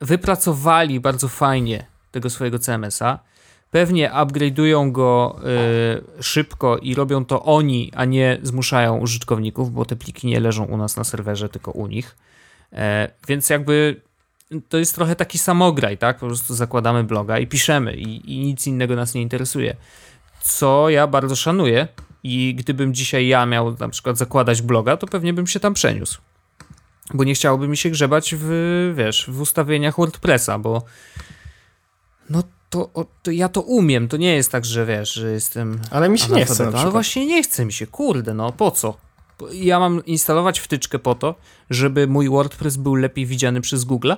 wypracowali 0.00 1.00
bardzo 1.00 1.28
fajnie 1.28 1.86
tego 2.10 2.30
swojego 2.30 2.58
CMS-a 2.58 3.18
Pewnie 3.70 4.10
upgrade'ują 4.10 4.92
go 4.92 5.40
y, 6.18 6.22
szybko 6.22 6.78
i 6.78 6.94
robią 6.94 7.24
to 7.24 7.42
oni, 7.42 7.92
a 7.94 8.04
nie 8.04 8.38
zmuszają 8.42 8.98
użytkowników, 8.98 9.72
bo 9.72 9.84
te 9.84 9.96
pliki 9.96 10.26
nie 10.26 10.40
leżą 10.40 10.64
u 10.64 10.76
nas 10.76 10.96
na 10.96 11.04
serwerze, 11.04 11.48
tylko 11.48 11.70
u 11.70 11.86
nich. 11.86 12.16
E, 12.72 13.10
więc 13.28 13.50
jakby 13.50 14.00
to 14.68 14.78
jest 14.78 14.94
trochę 14.94 15.16
taki 15.16 15.38
samograj, 15.38 15.98
tak? 15.98 16.18
Po 16.18 16.26
prostu 16.26 16.54
zakładamy 16.54 17.04
bloga 17.04 17.38
i 17.38 17.46
piszemy 17.46 17.94
i, 17.94 18.34
i 18.34 18.38
nic 18.38 18.66
innego 18.66 18.96
nas 18.96 19.14
nie 19.14 19.22
interesuje. 19.22 19.76
Co 20.42 20.90
ja 20.90 21.06
bardzo 21.06 21.36
szanuję 21.36 21.88
i 22.22 22.54
gdybym 22.54 22.94
dzisiaj 22.94 23.26
ja 23.26 23.46
miał 23.46 23.76
na 23.80 23.88
przykład 23.88 24.18
zakładać 24.18 24.62
bloga, 24.62 24.96
to 24.96 25.06
pewnie 25.06 25.32
bym 25.32 25.46
się 25.46 25.60
tam 25.60 25.74
przeniósł. 25.74 26.20
Bo 27.14 27.24
nie 27.24 27.34
chciałoby 27.34 27.68
mi 27.68 27.76
się 27.76 27.90
grzebać 27.90 28.34
w, 28.38 28.92
wiesz, 28.96 29.30
w 29.30 29.40
ustawieniach 29.40 29.96
WordPressa, 29.96 30.58
bo 30.58 30.82
no 32.30 32.42
to, 32.70 32.90
to, 33.22 33.30
ja 33.30 33.48
to 33.48 33.60
umiem, 33.60 34.08
to 34.08 34.16
nie 34.16 34.34
jest 34.36 34.52
tak, 34.52 34.64
że 34.64 34.86
wiesz, 34.86 35.12
że 35.12 35.32
jestem. 35.32 35.80
Ale 35.90 36.08
mi 36.08 36.18
się 36.18 36.32
nie 36.32 36.44
chce. 36.44 36.70
No 36.70 36.90
właśnie 36.90 37.26
nie 37.26 37.42
chce 37.42 37.64
mi 37.64 37.72
się, 37.72 37.86
kurde, 37.86 38.34
no 38.34 38.52
po 38.52 38.70
co? 38.70 38.96
Ja 39.52 39.78
mam 39.80 40.04
instalować 40.04 40.60
wtyczkę 40.60 40.98
po 40.98 41.14
to, 41.14 41.34
żeby 41.70 42.06
mój 42.06 42.28
WordPress 42.28 42.76
był 42.76 42.94
lepiej 42.94 43.26
widziany 43.26 43.60
przez 43.60 43.84
Google, 43.84 44.12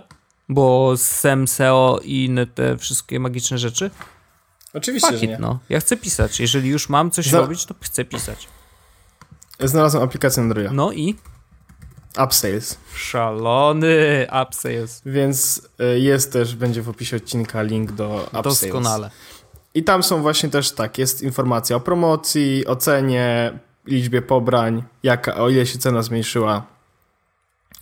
bo 0.49 0.93
SEM, 0.97 1.49
SEO 1.49 2.01
i 2.05 2.25
inne 2.25 2.47
te 2.47 2.77
wszystkie 2.77 3.21
magiczne 3.21 3.59
rzeczy. 3.59 3.91
Oczywiście, 4.75 5.19
że 5.19 5.27
nie. 5.27 5.39
no. 5.39 5.59
Ja 5.69 5.81
chcę 5.81 5.97
pisać. 5.97 6.41
Jeżeli 6.41 6.69
już 6.69 6.89
mam 6.89 7.11
coś 7.11 7.27
Zna... 7.27 7.39
robić, 7.39 7.65
to 7.67 7.75
chcę 7.81 8.05
pisać. 8.05 8.49
Znalazłem 9.61 10.03
aplikację 10.03 10.43
Androida. 10.43 10.73
No 10.73 10.93
i? 10.93 11.17
Upsales. 12.25 12.79
Szalony 12.95 14.27
upsales. 14.43 15.03
Więc 15.07 15.69
e, 15.79 15.99
jest 15.99 16.33
też, 16.33 16.57
będzie 16.57 16.83
w 16.83 16.89
opisie 16.89 17.17
odcinka 17.17 17.63
link 17.63 17.93
do 17.93 18.25
Upsales. 18.27 18.61
Doskonale. 18.61 19.11
I 19.75 19.85
tam 19.85 20.03
są 20.03 20.23
właśnie 20.23 20.49
też 20.49 20.73
tak, 20.73 20.99
jest 20.99 21.23
informacja 21.23 21.77
o 21.77 21.81
promocji, 21.81 22.67
o 22.67 22.77
cenie, 22.77 23.59
liczbie 23.87 24.23
pobrań, 24.23 24.83
jaka, 25.03 25.35
o 25.35 25.49
ile 25.49 25.67
się 25.67 25.79
cena 25.79 26.03
zmniejszyła. 26.03 26.67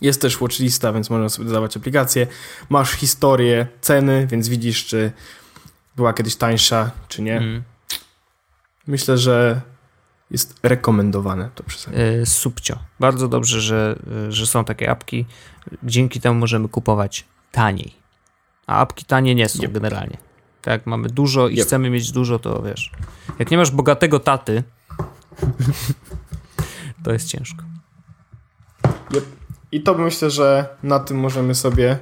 Jest 0.01 0.21
też 0.21 0.37
watchlista, 0.37 0.93
więc 0.93 1.09
można 1.09 1.29
sobie 1.29 1.47
dodawać 1.47 1.77
aplikację. 1.77 2.27
Masz 2.69 2.91
historię 2.91 3.67
ceny, 3.81 4.27
więc 4.27 4.49
widzisz, 4.49 4.85
czy 4.85 5.11
była 5.95 6.13
kiedyś 6.13 6.35
tańsza, 6.35 6.91
czy 7.07 7.21
nie. 7.21 7.37
Mm. 7.37 7.63
Myślę, 8.87 9.17
że 9.17 9.61
jest 10.31 10.59
rekomendowane 10.63 11.49
to 11.55 11.63
przeze 11.63 11.91
mnie. 11.91 12.25
Subcio. 12.25 12.79
Bardzo 12.99 13.27
dobrze, 13.27 13.61
że, 13.61 13.99
że 14.29 14.47
są 14.47 14.65
takie 14.65 14.91
apki. 14.91 15.25
Dzięki 15.83 16.21
temu 16.21 16.39
możemy 16.39 16.69
kupować 16.69 17.25
taniej. 17.51 17.93
A 18.67 18.79
apki 18.79 19.05
tanie 19.05 19.35
nie 19.35 19.49
są 19.49 19.63
yep. 19.63 19.71
generalnie. 19.71 20.17
Tak, 20.61 20.85
mamy 20.85 21.09
dużo 21.09 21.47
i 21.47 21.53
yep. 21.53 21.65
chcemy 21.65 21.89
mieć 21.89 22.11
dużo, 22.11 22.39
to 22.39 22.61
wiesz. 22.61 22.91
Jak 23.39 23.51
nie 23.51 23.57
masz 23.57 23.71
bogatego 23.71 24.19
taty, 24.19 24.63
to 27.03 27.13
jest 27.13 27.27
ciężko. 27.27 27.63
Yep. 29.13 29.25
I 29.71 29.81
to 29.81 29.93
myślę, 29.93 30.29
że 30.29 30.77
na 30.83 30.99
tym 30.99 31.19
możemy 31.19 31.55
sobie 31.55 31.97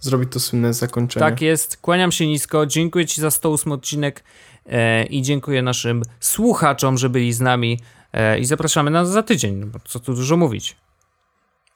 zrobić 0.00 0.32
to 0.32 0.40
słynne 0.40 0.74
zakończenie. 0.74 1.26
Tak 1.26 1.40
jest. 1.40 1.76
Kłaniam 1.76 2.12
się 2.12 2.26
nisko. 2.26 2.66
Dziękuję 2.66 3.06
Ci 3.06 3.20
za 3.20 3.30
108 3.30 3.72
odcinek 3.72 4.24
e, 4.66 5.04
i 5.04 5.22
dziękuję 5.22 5.62
naszym 5.62 6.02
słuchaczom, 6.20 6.98
że 6.98 7.10
byli 7.10 7.32
z 7.32 7.40
nami 7.40 7.80
e, 8.12 8.38
i 8.38 8.44
zapraszamy 8.44 8.90
nas 8.90 9.10
za 9.10 9.22
tydzień, 9.22 9.64
bo 9.64 9.78
co 9.84 10.00
tu 10.00 10.14
dużo 10.14 10.36
mówić. 10.36 10.76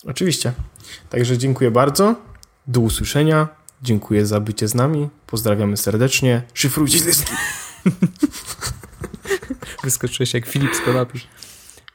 Oczywiście. 0.07 0.53
Także 1.11 1.39
dziękuję 1.39 1.71
bardzo. 1.71 2.15
Do 2.67 2.81
usłyszenia. 2.81 3.49
Dziękuję 3.83 4.27
za 4.27 4.41
bycie 4.41 4.69
z 4.69 4.75
nami. 4.75 5.09
Pozdrawiamy 5.27 5.77
serdecznie. 5.77 6.43
Szyfrujcie 6.55 7.05
listu. 7.05 7.33
Wyskoczyłeś 9.85 10.35
jak 10.35 10.47
Filip 10.47 10.77
z 10.77 10.81
kanapy. 10.81 11.19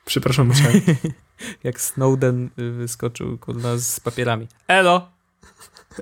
Przepraszam, 0.06 0.48
musiałem. 0.48 0.82
jak 1.64 1.82
Snowden 1.82 2.50
wyskoczył 2.58 3.38
kod 3.38 3.64
nas 3.64 3.94
z 3.94 4.00
papierami. 4.00 4.48
Elo! 4.68 5.15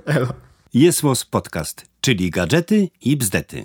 Elo. 0.06 0.28
Jest 0.74 1.02
Podcast, 1.30 1.86
czyli 2.00 2.30
gadżety 2.30 2.88
i 3.00 3.16
bzdety. 3.16 3.62